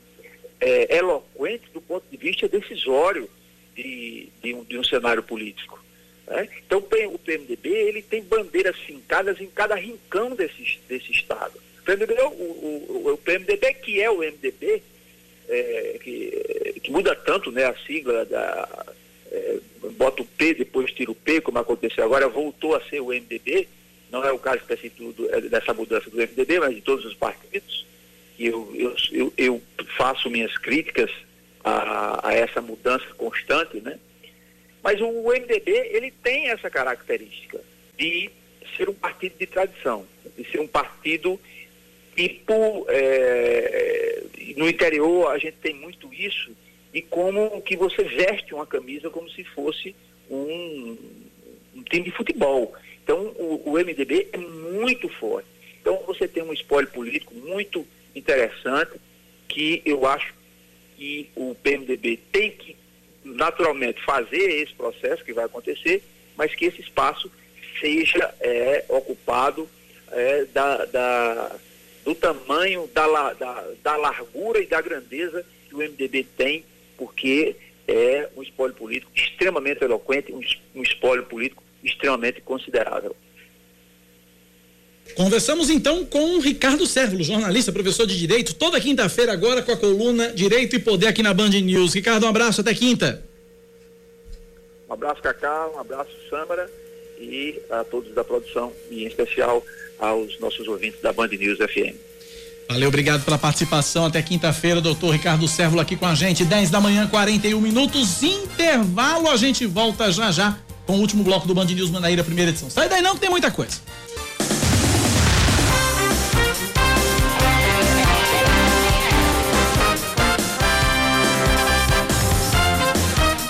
é, 0.59 0.97
eloquentes 0.97 1.69
do 1.71 1.81
ponto 1.81 2.05
de 2.09 2.17
vista 2.17 2.47
decisório 2.47 3.29
de, 3.77 4.29
de, 4.41 4.53
um, 4.53 4.63
de 4.63 4.77
um 4.77 4.83
cenário 4.83 5.21
político. 5.21 5.79
Né? 6.25 6.49
Então 6.65 6.79
o 6.79 7.19
PMDB 7.19 7.69
ele 7.69 8.01
tem 8.01 8.23
bandeiras 8.23 8.75
fincadas 8.77 9.39
em 9.39 9.47
cada 9.47 9.75
rincão 9.75 10.35
desse, 10.35 10.79
desse 10.89 11.11
estado. 11.11 11.53
O 11.79 11.83
PMDB, 11.83 12.13
o, 12.21 12.27
o, 12.27 13.11
o 13.13 13.17
PMDB 13.17 13.73
que 13.75 14.01
é 14.01 14.09
o 14.09 14.19
MDB, 14.19 14.81
é, 15.47 15.99
que, 16.03 16.79
que, 16.83 16.91
muda 16.91 17.15
tanto 17.15 17.51
né, 17.51 17.65
a 17.65 17.75
sigla 17.85 18.25
da. 18.25 18.85
É, 19.31 19.59
bota 19.91 20.21
o 20.21 20.25
P, 20.25 20.53
depois 20.53 20.91
tira 20.91 21.11
o 21.11 21.15
P, 21.15 21.39
como 21.39 21.59
aconteceu 21.59 22.03
agora, 22.03 22.27
voltou 22.27 22.75
a 22.75 22.81
ser 22.81 22.99
o 22.99 23.07
MDB, 23.07 23.67
não 24.11 24.23
é 24.23 24.31
o 24.31 24.39
caso 24.39 24.57
específico 24.57 25.13
do, 25.13 25.33
é, 25.33 25.41
dessa 25.41 25.73
mudança 25.73 26.09
do 26.09 26.17
MDB, 26.17 26.59
mas 26.59 26.75
de 26.75 26.81
todos 26.81 27.05
os 27.05 27.13
partidos. 27.13 27.85
E 28.37 28.47
eu, 28.47 28.71
eu, 28.75 28.95
eu, 29.11 29.33
eu 29.37 29.61
faço 29.97 30.29
minhas 30.29 30.57
críticas 30.57 31.09
a, 31.67 32.29
a 32.29 32.33
essa 32.33 32.61
mudança 32.61 33.05
constante, 33.17 33.79
né? 33.79 33.99
Mas 34.83 35.01
o 35.01 35.23
MDB, 35.23 35.71
ele 35.91 36.11
tem 36.11 36.49
essa 36.49 36.69
característica 36.69 37.59
de 37.97 38.29
ser 38.75 38.89
um 38.89 38.93
partido 38.93 39.35
de 39.37 39.45
tradição, 39.45 40.05
de 40.37 40.49
ser 40.49 40.59
um 40.59 40.67
partido 40.67 41.39
tipo, 42.15 42.85
é, 42.89 44.23
no 44.55 44.67
interior 44.67 45.31
a 45.31 45.37
gente 45.37 45.57
tem 45.57 45.73
muito 45.73 46.11
isso, 46.13 46.51
e 46.93 47.01
como 47.01 47.61
que 47.61 47.75
você 47.75 48.03
veste 48.03 48.53
uma 48.53 48.65
camisa 48.65 49.09
como 49.09 49.29
se 49.29 49.43
fosse 49.43 49.95
um, 50.29 50.97
um 51.75 51.83
time 51.83 52.05
de 52.05 52.11
futebol. 52.11 52.73
Então 53.03 53.27
o, 53.37 53.61
o, 53.65 53.73
MDB 53.73 54.29
é 54.33 54.37
muito 54.37 55.07
forte. 55.09 55.47
Então 55.79 56.01
você 56.07 56.27
tem 56.27 56.43
um 56.43 56.53
espólio 56.53 56.89
político 56.89 57.35
muito 57.35 57.85
interessante, 58.15 58.99
que 59.47 59.81
eu 59.85 60.05
acho 60.07 60.33
que 60.97 61.29
o 61.35 61.55
PMDB 61.55 62.19
tem 62.31 62.51
que 62.51 62.75
naturalmente 63.23 64.03
fazer 64.03 64.61
esse 64.61 64.73
processo 64.73 65.23
que 65.23 65.31
vai 65.31 65.45
acontecer, 65.45 66.01
mas 66.35 66.53
que 66.55 66.65
esse 66.65 66.81
espaço 66.81 67.31
seja 67.79 68.33
é, 68.39 68.83
ocupado 68.89 69.69
é, 70.11 70.45
da, 70.45 70.85
da, 70.85 71.55
do 72.03 72.15
tamanho, 72.15 72.89
da, 72.93 73.33
da, 73.33 73.67
da 73.83 73.95
largura 73.95 74.59
e 74.59 74.65
da 74.65 74.81
grandeza 74.81 75.45
que 75.69 75.75
o 75.75 75.79
MDB 75.79 76.25
tem, 76.35 76.65
porque 76.97 77.55
é 77.87 78.29
um 78.35 78.41
espólio 78.41 78.75
político 78.75 79.11
extremamente 79.15 79.83
eloquente, 79.83 80.33
um, 80.33 80.41
um 80.75 80.81
espólio 80.81 81.25
político 81.25 81.63
extremamente 81.83 82.41
considerável. 82.41 83.15
Conversamos 85.15 85.69
então 85.69 86.05
com 86.05 86.39
Ricardo 86.39 86.85
Sérvulo, 86.85 87.23
jornalista, 87.23 87.71
professor 87.71 88.05
de 88.05 88.17
Direito, 88.17 88.53
toda 88.53 88.79
quinta-feira 88.79 89.33
agora 89.33 89.61
com 89.61 89.71
a 89.71 89.77
coluna 89.77 90.31
Direito 90.31 90.75
e 90.75 90.79
Poder 90.79 91.07
aqui 91.07 91.23
na 91.23 91.33
Band 91.33 91.49
News. 91.49 91.93
Ricardo, 91.93 92.25
um 92.25 92.29
abraço, 92.29 92.61
até 92.61 92.73
quinta. 92.73 93.23
Um 94.89 94.93
abraço, 94.93 95.21
Cacá, 95.21 95.69
um 95.75 95.79
abraço, 95.79 96.11
Sâmara, 96.29 96.69
e 97.19 97.59
a 97.69 97.83
todos 97.83 98.13
da 98.13 98.23
produção, 98.23 98.71
e 98.89 99.03
em 99.03 99.07
especial 99.07 99.63
aos 99.99 100.39
nossos 100.39 100.67
ouvintes 100.67 101.01
da 101.01 101.11
Band 101.11 101.29
News 101.29 101.57
FM. 101.57 101.95
Valeu, 102.69 102.89
obrigado 102.89 103.23
pela 103.23 103.37
participação. 103.37 104.05
Até 104.05 104.21
quinta-feira, 104.21 104.81
doutor 104.81 105.11
Ricardo 105.11 105.47
Sérvulo 105.47 105.81
aqui 105.81 105.95
com 105.95 106.05
a 106.05 106.13
gente, 106.13 106.43
10 106.43 106.69
da 106.69 106.81
manhã, 106.81 107.07
41 107.07 107.59
minutos, 107.61 108.21
intervalo. 108.21 109.29
A 109.29 109.37
gente 109.37 109.65
volta 109.65 110.11
já 110.11 110.31
já 110.31 110.59
com 110.85 110.97
o 110.97 110.99
último 110.99 111.23
bloco 111.23 111.47
do 111.47 111.55
Band 111.55 111.65
News 111.65 111.89
Manaíra, 111.89 112.23
primeira 112.23 112.51
edição. 112.51 112.69
Sai 112.69 112.89
daí 112.89 113.01
não, 113.01 113.13
que 113.15 113.21
tem 113.21 113.29
muita 113.29 113.49
coisa. 113.49 113.79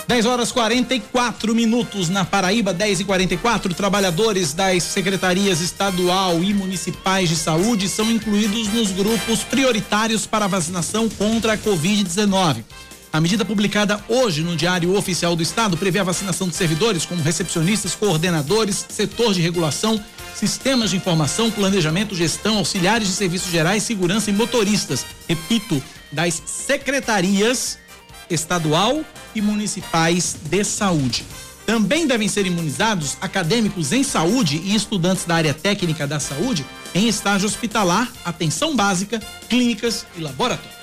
10 0.08 0.26
horas 0.26 0.54
44 0.54 1.54
minutos 1.54 2.08
na 2.08 2.24
Paraíba, 2.24 2.74
10 2.74 3.02
e 3.02 3.04
44 3.04 3.74
Trabalhadores 3.74 4.54
das 4.54 4.84
secretarias 4.84 5.60
estadual 5.60 6.42
e 6.42 6.54
municipais 6.54 7.28
de 7.28 7.36
saúde 7.36 7.90
são 7.90 8.10
incluídos 8.10 8.70
nos 8.70 8.92
grupos 8.92 9.44
prioritários 9.44 10.26
para 10.26 10.48
vacinação 10.48 11.10
contra 11.10 11.54
a 11.54 11.58
Covid-19. 11.58 12.64
A 13.12 13.20
medida 13.20 13.44
publicada 13.44 14.02
hoje 14.08 14.44
no 14.44 14.56
Diário 14.56 14.96
Oficial 14.96 15.36
do 15.36 15.44
Estado 15.44 15.76
prevê 15.76 16.00
a 16.00 16.06
vacinação 16.06 16.48
de 16.48 16.56
servidores 16.56 17.06
como 17.06 17.22
recepcionistas, 17.22 17.94
coordenadores, 17.94 18.86
setor 18.88 19.34
de 19.34 19.42
regulação, 19.42 20.02
sistemas 20.34 20.92
de 20.92 20.98
informação, 20.98 21.52
planejamento, 21.52 22.16
gestão, 22.16 22.60
auxiliares 22.60 23.10
de 23.10 23.14
serviços 23.14 23.52
gerais, 23.52 23.84
segurança 23.84 24.30
e 24.30 24.34
motoristas. 24.34 25.06
Repito, 25.28 25.84
das 26.14 26.42
secretarias 26.46 27.78
estadual 28.30 29.04
e 29.34 29.42
municipais 29.42 30.36
de 30.50 30.64
saúde. 30.64 31.26
Também 31.66 32.08
devem 32.08 32.30
ser 32.30 32.46
imunizados 32.46 33.18
acadêmicos 33.20 33.92
em 33.92 34.04
saúde 34.04 34.62
e 34.64 34.74
estudantes 34.74 35.26
da 35.26 35.36
área 35.36 35.54
técnica 35.54 36.08
da 36.08 36.20
saúde 36.20 36.66
em 36.96 37.08
estágio 37.08 37.46
hospitalar, 37.46 38.12
atenção 38.24 38.76
básica, 38.76 39.22
clínicas 39.50 40.06
e 40.16 40.22
laboratórios. 40.22 40.77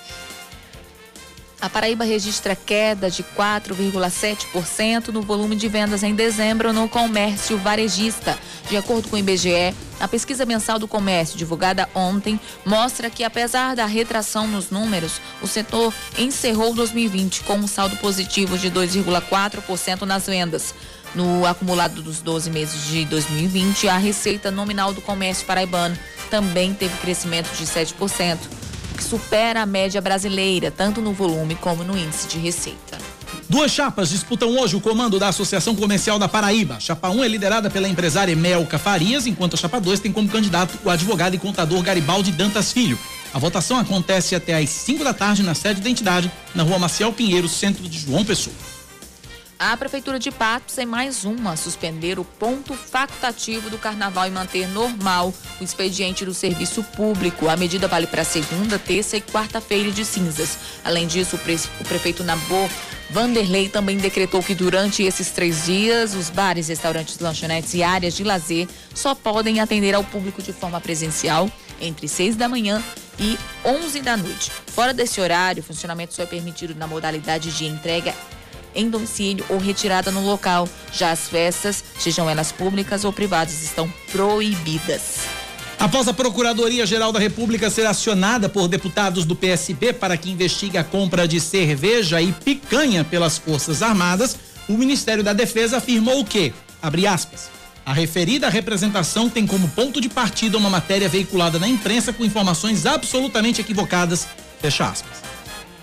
A 1.64 1.70
Paraíba 1.70 2.04
registra 2.04 2.54
queda 2.54 3.10
de 3.10 3.22
4,7% 3.22 5.08
no 5.08 5.22
volume 5.22 5.56
de 5.56 5.66
vendas 5.66 6.02
em 6.02 6.14
dezembro 6.14 6.74
no 6.74 6.86
comércio 6.90 7.56
varejista. 7.56 8.38
De 8.68 8.76
acordo 8.76 9.08
com 9.08 9.16
o 9.16 9.18
IBGE, 9.18 9.74
a 9.98 10.06
pesquisa 10.06 10.44
mensal 10.44 10.78
do 10.78 10.86
comércio, 10.86 11.38
divulgada 11.38 11.88
ontem, 11.94 12.38
mostra 12.66 13.08
que, 13.08 13.24
apesar 13.24 13.74
da 13.74 13.86
retração 13.86 14.46
nos 14.46 14.68
números, 14.68 15.22
o 15.40 15.46
setor 15.46 15.94
encerrou 16.18 16.74
2020 16.74 17.44
com 17.44 17.54
um 17.54 17.66
saldo 17.66 17.96
positivo 17.96 18.58
de 18.58 18.70
2,4% 18.70 20.02
nas 20.02 20.26
vendas. 20.26 20.74
No 21.14 21.46
acumulado 21.46 22.02
dos 22.02 22.20
12 22.20 22.50
meses 22.50 22.84
de 22.88 23.06
2020, 23.06 23.88
a 23.88 23.96
receita 23.96 24.50
nominal 24.50 24.92
do 24.92 25.00
comércio 25.00 25.46
paraibano 25.46 25.98
também 26.28 26.74
teve 26.74 26.94
crescimento 26.98 27.50
de 27.56 27.64
7% 27.64 28.36
que 28.94 29.04
supera 29.04 29.62
a 29.62 29.66
média 29.66 30.00
brasileira, 30.00 30.70
tanto 30.70 31.00
no 31.00 31.12
volume 31.12 31.54
como 31.56 31.84
no 31.84 31.96
índice 31.98 32.28
de 32.28 32.38
receita. 32.38 32.98
Duas 33.48 33.70
chapas 33.70 34.08
disputam 34.08 34.56
hoje 34.56 34.74
o 34.74 34.80
comando 34.80 35.18
da 35.18 35.28
Associação 35.28 35.74
Comercial 35.74 36.18
da 36.18 36.28
Paraíba. 36.28 36.78
Chapa 36.80 37.10
1 37.10 37.24
é 37.24 37.28
liderada 37.28 37.68
pela 37.68 37.88
empresária 37.88 38.32
Emelca 38.32 38.78
Farias, 38.78 39.26
enquanto 39.26 39.54
a 39.54 39.56
chapa 39.56 39.80
2 39.80 40.00
tem 40.00 40.12
como 40.12 40.28
candidato 40.28 40.78
o 40.84 40.90
advogado 40.90 41.34
e 41.34 41.38
contador 41.38 41.82
Garibaldi 41.82 42.32
Dantas 42.32 42.72
Filho. 42.72 42.98
A 43.34 43.38
votação 43.38 43.78
acontece 43.78 44.34
até 44.34 44.54
às 44.54 44.70
5 44.70 45.04
da 45.04 45.12
tarde 45.12 45.42
na 45.42 45.54
sede 45.54 45.80
da 45.80 45.90
entidade, 45.90 46.30
na 46.54 46.62
rua 46.62 46.78
Maciel 46.78 47.12
Pinheiro, 47.12 47.48
centro 47.48 47.86
de 47.88 47.98
João 47.98 48.24
Pessoa. 48.24 48.54
A 49.58 49.76
Prefeitura 49.76 50.18
de 50.18 50.32
Patos 50.32 50.76
é 50.78 50.84
mais 50.84 51.24
uma 51.24 51.56
suspender 51.56 52.18
o 52.18 52.24
ponto 52.24 52.74
facultativo 52.74 53.70
do 53.70 53.78
carnaval 53.78 54.26
e 54.26 54.30
manter 54.30 54.66
normal 54.68 55.32
o 55.60 55.64
expediente 55.64 56.24
do 56.24 56.34
serviço 56.34 56.82
público. 56.82 57.48
A 57.48 57.56
medida 57.56 57.86
vale 57.86 58.06
para 58.06 58.24
segunda, 58.24 58.78
terça 58.78 59.16
e 59.16 59.20
quarta-feira 59.20 59.92
de 59.92 60.04
cinzas. 60.04 60.58
Além 60.84 61.06
disso, 61.06 61.36
o, 61.36 61.38
pre 61.38 61.54
o 61.80 61.84
prefeito 61.84 62.24
Nabor 62.24 62.68
Vanderlei 63.10 63.68
também 63.68 63.96
decretou 63.96 64.42
que 64.42 64.54
durante 64.54 65.04
esses 65.04 65.30
três 65.30 65.66
dias, 65.66 66.14
os 66.14 66.30
bares, 66.30 66.68
restaurantes, 66.68 67.18
lanchonetes 67.20 67.74
e 67.74 67.82
áreas 67.82 68.14
de 68.14 68.24
lazer 68.24 68.66
só 68.92 69.14
podem 69.14 69.60
atender 69.60 69.94
ao 69.94 70.02
público 70.02 70.42
de 70.42 70.52
forma 70.52 70.80
presencial 70.80 71.48
entre 71.80 72.08
6 72.08 72.34
da 72.34 72.48
manhã 72.48 72.82
e 73.18 73.38
11 73.64 74.00
da 74.00 74.16
noite. 74.16 74.50
Fora 74.66 74.92
desse 74.92 75.20
horário, 75.20 75.62
o 75.62 75.64
funcionamento 75.64 76.12
só 76.12 76.24
é 76.24 76.26
permitido 76.26 76.74
na 76.74 76.86
modalidade 76.86 77.56
de 77.56 77.66
entrega 77.66 78.12
em 78.74 78.88
domicílio 78.88 79.44
ou 79.48 79.58
retirada 79.58 80.10
no 80.10 80.24
local. 80.24 80.68
Já 80.92 81.10
as 81.10 81.28
festas, 81.28 81.84
sejam 81.98 82.28
elas 82.28 82.52
públicas 82.52 83.04
ou 83.04 83.12
privadas, 83.12 83.62
estão 83.62 83.92
proibidas. 84.10 85.20
Após 85.78 86.08
a 86.08 86.14
Procuradoria-Geral 86.14 87.12
da 87.12 87.18
República 87.18 87.68
ser 87.68 87.86
acionada 87.86 88.48
por 88.48 88.68
deputados 88.68 89.24
do 89.24 89.36
PSB 89.36 89.92
para 89.92 90.16
que 90.16 90.30
investigue 90.30 90.78
a 90.78 90.84
compra 90.84 91.28
de 91.28 91.40
cerveja 91.40 92.22
e 92.22 92.32
picanha 92.32 93.04
pelas 93.04 93.36
Forças 93.36 93.82
Armadas, 93.82 94.36
o 94.68 94.74
Ministério 94.74 95.22
da 95.22 95.32
Defesa 95.32 95.78
afirmou 95.78 96.24
que, 96.24 96.54
abre 96.80 97.06
aspas, 97.06 97.50
a 97.84 97.92
referida 97.92 98.48
representação 98.48 99.28
tem 99.28 99.46
como 99.46 99.68
ponto 99.68 100.00
de 100.00 100.08
partida 100.08 100.56
uma 100.56 100.70
matéria 100.70 101.08
veiculada 101.08 101.58
na 101.58 101.68
imprensa 101.68 102.12
com 102.12 102.24
informações 102.24 102.86
absolutamente 102.86 103.60
equivocadas, 103.60 104.26
fecha 104.60 104.86
aspas. 104.86 105.23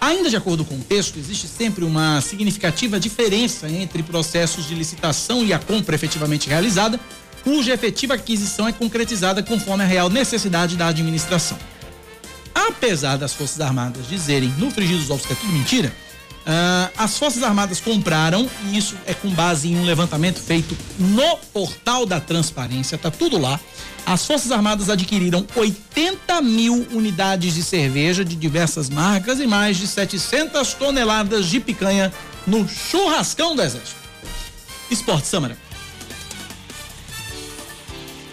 Ainda 0.01 0.31
de 0.31 0.35
acordo 0.35 0.65
com 0.65 0.73
o 0.73 0.83
texto, 0.83 1.19
existe 1.19 1.47
sempre 1.47 1.85
uma 1.85 2.19
significativa 2.21 2.99
diferença 2.99 3.69
entre 3.69 4.01
processos 4.01 4.67
de 4.67 4.73
licitação 4.73 5.45
e 5.45 5.53
a 5.53 5.59
compra 5.59 5.93
efetivamente 5.93 6.49
realizada, 6.49 6.99
cuja 7.43 7.71
efetiva 7.71 8.15
aquisição 8.15 8.67
é 8.67 8.73
concretizada 8.73 9.43
conforme 9.43 9.83
a 9.83 9.87
real 9.87 10.09
necessidade 10.09 10.75
da 10.75 10.87
administração. 10.87 11.55
Apesar 12.55 13.15
das 13.15 13.33
Forças 13.33 13.61
Armadas 13.61 14.07
dizerem 14.07 14.51
no 14.57 14.71
frigir 14.71 14.97
dos 14.97 15.11
ovos 15.11 15.23
que 15.23 15.33
é 15.33 15.35
tudo 15.35 15.53
mentira, 15.53 15.93
Uh, 16.41 16.91
as 16.97 17.19
Forças 17.19 17.43
Armadas 17.43 17.79
compraram, 17.79 18.49
e 18.65 18.77
isso 18.77 18.97
é 19.05 19.13
com 19.13 19.29
base 19.29 19.67
em 19.67 19.77
um 19.77 19.83
levantamento 19.83 20.39
feito 20.39 20.75
no 20.97 21.37
portal 21.53 22.05
da 22.05 22.19
transparência, 22.19 22.97
tá 22.97 23.11
tudo 23.11 23.37
lá. 23.37 23.59
As 24.05 24.25
Forças 24.25 24.51
Armadas 24.51 24.89
adquiriram 24.89 25.45
80 25.55 26.41
mil 26.41 26.87
unidades 26.91 27.53
de 27.53 27.61
cerveja 27.61 28.25
de 28.25 28.35
diversas 28.35 28.89
marcas 28.89 29.39
e 29.39 29.45
mais 29.45 29.77
de 29.77 29.87
700 29.87 30.73
toneladas 30.73 31.45
de 31.45 31.59
picanha 31.59 32.11
no 32.47 32.67
churrascão 32.67 33.55
do 33.55 33.61
Exército. 33.61 34.01
Esporte, 34.89 35.27
Samara. 35.27 35.57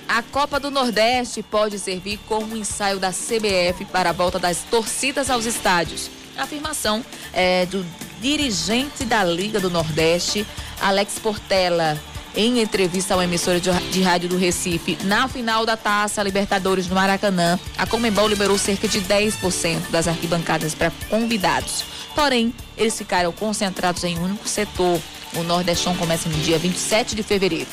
A 0.09 0.23
Copa 0.23 0.59
do 0.59 0.71
Nordeste 0.71 1.43
pode 1.43 1.79
servir 1.79 2.19
como 2.27 2.57
ensaio 2.57 2.99
da 2.99 3.13
CBF 3.13 3.85
para 3.93 4.09
a 4.09 4.13
volta 4.15 4.39
das 4.39 4.63
torcidas 4.71 5.29
aos 5.29 5.45
estádios. 5.45 6.11
Afirmação 6.39 7.05
é 7.33 7.67
do 7.67 7.85
dirigente 8.21 9.05
da 9.05 9.25
Liga 9.25 9.61
do 9.61 9.69
Nordeste, 9.69 10.47
Alex 10.81 11.19
Portela, 11.19 11.99
em 12.37 12.61
entrevista 12.61 13.15
ao 13.15 13.23
emissora 13.23 13.61
de 13.61 14.03
rádio 14.03 14.29
do 14.29 14.37
Recife, 14.37 14.97
na 15.05 15.27
final 15.27 15.67
da 15.67 15.77
Taça 15.77 16.23
Libertadores 16.23 16.87
no 16.87 16.95
Maracanã, 16.95 17.59
a 17.77 17.87
Comembol 17.87 18.29
liberou 18.29 18.57
cerca 18.57 18.87
de 18.87 19.01
10% 19.01 19.91
das 19.91 20.07
arquibancadas 20.07 20.75
para 20.75 20.93
convidados. 21.11 21.85
Porém, 22.15 22.55
eles 22.77 22.97
ficaram 22.97 23.33
concentrados 23.33 24.05
em 24.05 24.19
um 24.19 24.25
único 24.25 24.49
setor. 24.49 25.01
O 25.35 25.43
Nordestão 25.43 25.97
começa 25.97 26.29
no 26.29 26.39
dia 26.39 26.59
27 26.59 27.15
de 27.15 27.23
fevereiro. 27.23 27.69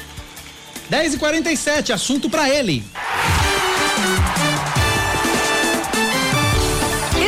10 0.90 1.16
e 1.16 1.18
47 1.18 1.94
assunto 1.94 2.30
para 2.30 2.50
ele. 2.50 2.84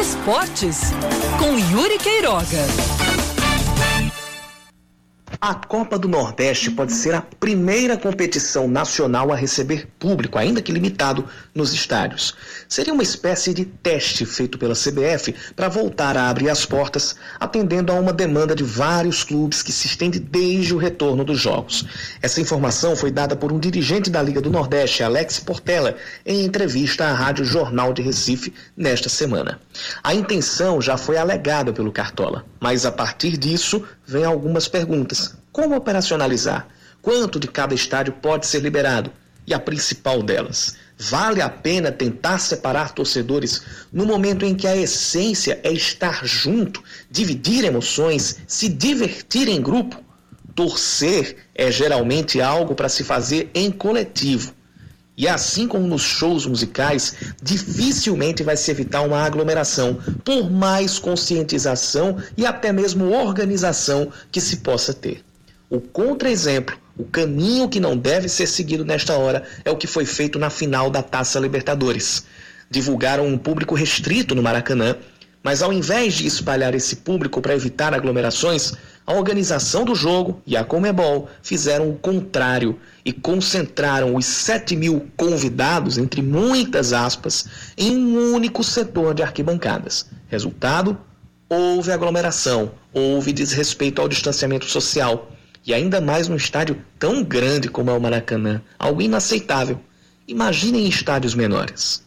Esportes 0.08 0.78
com 1.38 1.60
Yuri 1.60 1.98
Queiroga. 1.98 2.66
A 5.42 5.54
Copa 5.54 6.00
do 6.00 6.08
Nordeste 6.08 6.72
pode 6.72 6.94
ser 6.94 7.14
a 7.14 7.22
primeira 7.22 7.98
competição 7.98 8.70
nacional 8.70 9.34
a 9.34 9.36
receber 9.36 9.90
público, 10.00 10.38
ainda 10.38 10.62
que 10.62 10.72
limitado, 10.72 11.28
nos 11.54 11.74
estádios. 11.74 12.34
Seria 12.68 12.94
uma 12.94 13.04
espécie 13.04 13.54
de 13.54 13.64
teste 13.64 14.26
feito 14.26 14.58
pela 14.58 14.74
CBF 14.74 15.34
para 15.56 15.70
voltar 15.70 16.18
a 16.18 16.30
abrir 16.30 16.50
as 16.50 16.66
portas, 16.66 17.16
atendendo 17.40 17.92
a 17.92 17.96
uma 17.96 18.12
demanda 18.12 18.54
de 18.54 18.64
vários 18.64 19.24
clubes 19.24 19.64
que 19.64 19.72
se 19.72 19.88
estende 19.88 20.20
desde 20.20 20.74
o 20.74 20.78
retorno 20.78 21.24
dos 21.24 21.40
jogos. 21.40 21.86
Essa 22.22 22.42
informação 22.42 22.96
foi 22.96 23.10
dada 23.10 23.36
por 23.36 23.54
um 23.54 23.60
dirigente 23.60 24.10
da 24.10 24.22
Liga 24.22 24.42
do 24.42 24.50
Nordeste, 24.50 25.02
Alex 25.02 25.40
Portela, 25.40 25.96
em 26.26 26.44
entrevista 26.44 27.06
à 27.06 27.14
Rádio 27.14 27.46
Jornal 27.46 27.94
de 27.94 28.02
Recife 28.02 28.54
nesta 28.76 29.08
semana. 29.08 29.60
A 30.04 30.14
intenção 30.14 30.82
já 30.82 30.98
foi 30.98 31.18
alegada 31.18 31.72
pelo 31.72 31.92
Cartola, 31.92 32.46
mas 32.60 32.86
a 32.86 32.92
partir 32.92 33.38
disso 33.38 33.84
vem 34.06 34.26
algumas 34.26 34.68
perguntas. 34.68 35.38
Como 35.52 35.76
operacionalizar? 35.76 36.68
Quanto 37.02 37.40
de 37.40 37.48
cada 37.48 37.74
estádio 37.74 38.14
pode 38.14 38.46
ser 38.46 38.60
liberado? 38.60 39.12
E 39.46 39.54
a 39.54 39.60
principal 39.60 40.22
delas, 40.22 40.76
vale 40.98 41.42
a 41.42 41.50
pena 41.50 41.92
tentar 41.92 42.40
separar 42.40 42.94
torcedores 42.94 43.62
no 43.94 44.06
momento 44.06 44.46
em 44.46 44.56
que 44.56 44.68
a 44.68 44.76
essência 44.76 45.60
é 45.64 45.72
estar 45.72 46.26
junto, 46.26 46.84
dividir 47.10 47.64
emoções, 47.64 48.38
se 48.48 48.68
divertir 48.68 49.48
em 49.48 49.62
grupo? 49.62 50.04
Torcer 50.56 51.38
é 51.54 51.72
geralmente 51.72 52.42
algo 52.42 52.74
para 52.74 52.90
se 52.90 53.04
fazer 53.04 53.52
em 53.54 53.72
coletivo. 53.72 54.58
E 55.16 55.28
assim 55.28 55.68
como 55.68 55.88
nos 55.88 56.04
shows 56.04 56.46
musicais, 56.46 57.16
dificilmente 57.42 58.44
vai 58.44 58.56
se 58.56 58.70
evitar 58.70 59.02
uma 59.02 59.24
aglomeração, 59.24 60.00
por 60.24 60.52
mais 60.52 61.00
conscientização 61.00 62.18
e 62.38 62.46
até 62.46 62.72
mesmo 62.72 63.12
organização 63.12 64.12
que 64.32 64.40
se 64.40 64.58
possa 64.58 64.94
ter. 64.94 65.24
O 65.70 65.82
contra-exemplo, 65.82 66.78
o 66.98 67.06
caminho 67.06 67.70
que 67.70 67.80
não 67.80 67.96
deve 67.96 68.28
ser 68.28 68.48
seguido 68.48 68.84
nesta 68.84 69.16
hora, 69.18 69.44
é 69.64 69.70
o 69.70 69.78
que 69.78 69.88
foi 69.88 70.06
feito 70.06 70.40
na 70.40 70.50
final 70.50 70.90
da 70.90 71.04
Taça 71.04 71.40
Libertadores. 71.40 72.26
Divulgaram 72.70 73.28
um 73.28 73.38
público 73.38 73.76
restrito 73.76 74.34
no 74.34 74.42
Maracanã, 74.42 74.96
mas 75.44 75.62
ao 75.62 75.72
invés 75.72 76.16
de 76.16 76.28
espalhar 76.28 76.74
esse 76.74 76.98
público 76.98 77.42
para 77.42 77.56
evitar 77.56 77.94
aglomerações, 77.94 78.74
a 79.06 79.14
organização 79.14 79.86
do 79.86 79.96
jogo 79.96 80.42
e 80.46 80.58
a 80.58 80.66
Comebol 80.66 81.30
fizeram 81.42 81.90
o 81.90 81.96
contrário 81.96 82.78
e 83.06 83.14
concentraram 83.14 84.16
os 84.16 84.26
7 84.26 84.76
mil 84.76 85.08
convidados, 85.16 85.98
entre 85.98 86.22
muitas 86.22 86.92
aspas, 86.92 87.46
em 87.78 87.96
um 87.96 88.34
único 88.34 88.64
setor 88.64 89.14
de 89.14 89.24
arquibancadas. 89.24 90.08
Resultado? 90.28 90.98
Houve 91.50 91.94
aglomeração, 91.94 92.74
houve 92.92 93.32
desrespeito 93.32 94.02
ao 94.02 94.10
distanciamento 94.10 94.66
social. 94.66 95.32
E 95.68 95.74
ainda 95.74 96.00
mais 96.00 96.30
num 96.30 96.38
estádio 96.38 96.82
tão 96.98 97.22
grande 97.22 97.68
como 97.68 97.90
é 97.90 97.94
o 97.94 98.00
Maracanã. 98.00 98.62
Algo 98.80 99.02
inaceitável. 99.02 99.78
Imaginem 100.26 100.86
em 100.86 100.88
estádios 100.88 101.36
menores. 101.36 102.02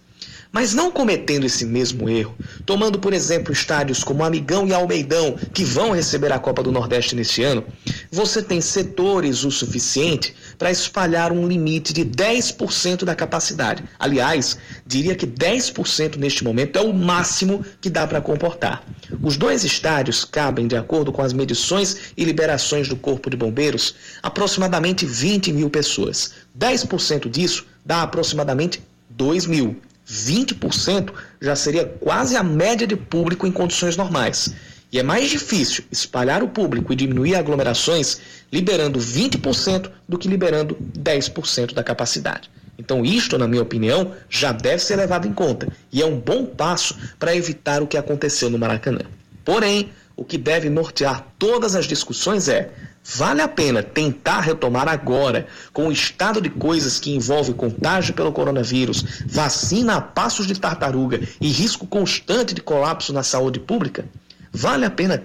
Mas 0.51 0.73
não 0.73 0.91
cometendo 0.91 1.45
esse 1.45 1.67
mesmo 1.67 2.09
erro, 2.09 2.35
tomando 2.65 2.99
por 2.99 3.13
exemplo 3.13 3.53
estádios 3.53 4.03
como 4.03 4.25
Amigão 4.25 4.67
e 4.67 4.73
Almeidão, 4.73 5.37
que 5.53 5.63
vão 5.63 5.93
receber 5.93 6.33
a 6.33 6.39
Copa 6.39 6.63
do 6.63 6.73
Nordeste 6.73 7.15
neste 7.15 7.43
ano, 7.43 7.63
você 8.11 8.43
tem 8.43 8.63
setores 8.63 9.45
o 9.45 9.51
suficiente 9.51 10.35
para 10.61 10.71
espalhar 10.71 11.33
um 11.33 11.49
limite 11.49 11.91
de 11.91 12.05
10% 12.05 13.05
da 13.07 13.15
capacidade. 13.15 13.83
Aliás, 13.99 14.59
diria 14.87 15.15
que 15.15 15.27
10% 15.27 16.17
neste 16.17 16.45
momento 16.45 16.79
é 16.79 16.83
o 16.83 16.93
máximo 16.93 17.65
que 17.81 17.89
dá 17.89 18.07
para 18.07 18.21
comportar. 18.21 18.85
Os 19.23 19.39
dois 19.39 19.65
estádios 19.65 20.23
cabem, 20.23 20.69
de 20.69 20.77
acordo 20.77 21.11
com 21.13 21.23
as 21.23 21.33
medições 21.33 22.13
e 22.15 22.27
liberações 22.27 22.89
do 22.89 22.95
Corpo 22.95 23.31
de 23.31 23.39
Bombeiros, 23.39 23.95
aproximadamente 24.23 25.07
20 25.07 25.51
mil 25.51 25.71
pessoas. 25.71 26.35
10% 26.59 27.31
disso 27.31 27.67
dá 27.83 28.03
aproximadamente 28.03 28.83
2 29.09 29.47
mil. 29.47 29.81
20% 30.07 31.11
já 31.41 31.57
seria 31.57 31.87
quase 31.87 32.37
a 32.37 32.43
média 32.43 32.87
de 32.87 32.97
público 32.97 33.47
em 33.47 33.51
condições 33.51 33.97
normais. 33.97 34.53
E 34.93 34.99
é 34.99 35.03
mais 35.03 35.31
difícil 35.31 35.85
espalhar 35.91 36.43
o 36.43 36.49
público 36.49 36.93
e 36.93 36.97
diminuir 36.97 37.37
aglomerações 37.37 38.21
liberando 38.53 38.99
20% 38.99 39.91
do 40.09 40.19
que 40.19 40.29
liberando 40.29 40.77
10% 40.99 41.75
da 41.75 41.85
capacidade. 41.85 42.51
Então, 42.77 43.05
isto, 43.05 43.39
na 43.39 43.47
minha 43.47 43.63
opinião, 43.63 44.13
já 44.29 44.53
deve 44.53 44.83
ser 44.83 44.97
levado 44.97 45.29
em 45.29 45.33
conta 45.33 45.69
e 45.93 46.03
é 46.03 46.07
um 46.07 46.19
bom 46.19 46.47
passo 46.47 46.97
para 47.19 47.37
evitar 47.37 47.83
o 47.83 47.87
que 47.87 47.97
aconteceu 47.97 48.51
no 48.51 48.59
Maracanã. 48.59 49.03
Porém, 49.45 49.91
o 50.17 50.25
que 50.25 50.37
deve 50.37 50.69
nortear 50.69 51.27
todas 51.39 51.75
as 51.75 51.87
discussões 51.87 52.49
é: 52.49 52.71
vale 53.05 53.43
a 53.43 53.49
pena 53.49 53.83
tentar 53.83 54.41
retomar 54.41 54.89
agora, 54.89 55.47
com 55.73 55.89
o 55.89 55.93
estado 55.93 56.41
de 56.41 56.51
coisas 56.51 56.99
que 56.99 57.15
envolve 57.15 57.55
contágio 57.55 58.15
pelo 58.15 58.33
coronavírus, 58.33 59.05
vacina 59.27 59.97
a 59.97 60.01
passos 60.01 60.47
de 60.47 60.59
tartaruga 60.59 61.21
e 61.41 61.49
risco 61.49 61.87
constante 61.87 62.55
de 62.55 62.61
colapso 62.61 63.13
na 63.13 63.23
saúde 63.23 63.61
pública? 63.61 64.05
Vale 64.53 64.85
a 64.85 64.91
pena 64.91 65.23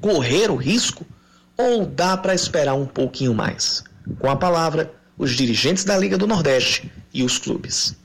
correr 0.00 0.50
o 0.50 0.56
risco 0.56 1.06
ou 1.56 1.86
dá 1.86 2.16
para 2.16 2.34
esperar 2.34 2.74
um 2.74 2.86
pouquinho 2.86 3.34
mais? 3.34 3.84
Com 4.18 4.30
a 4.30 4.36
palavra, 4.36 4.92
os 5.18 5.32
dirigentes 5.32 5.84
da 5.84 5.96
Liga 5.96 6.16
do 6.16 6.26
Nordeste 6.26 6.90
e 7.12 7.22
os 7.22 7.38
clubes. 7.38 7.96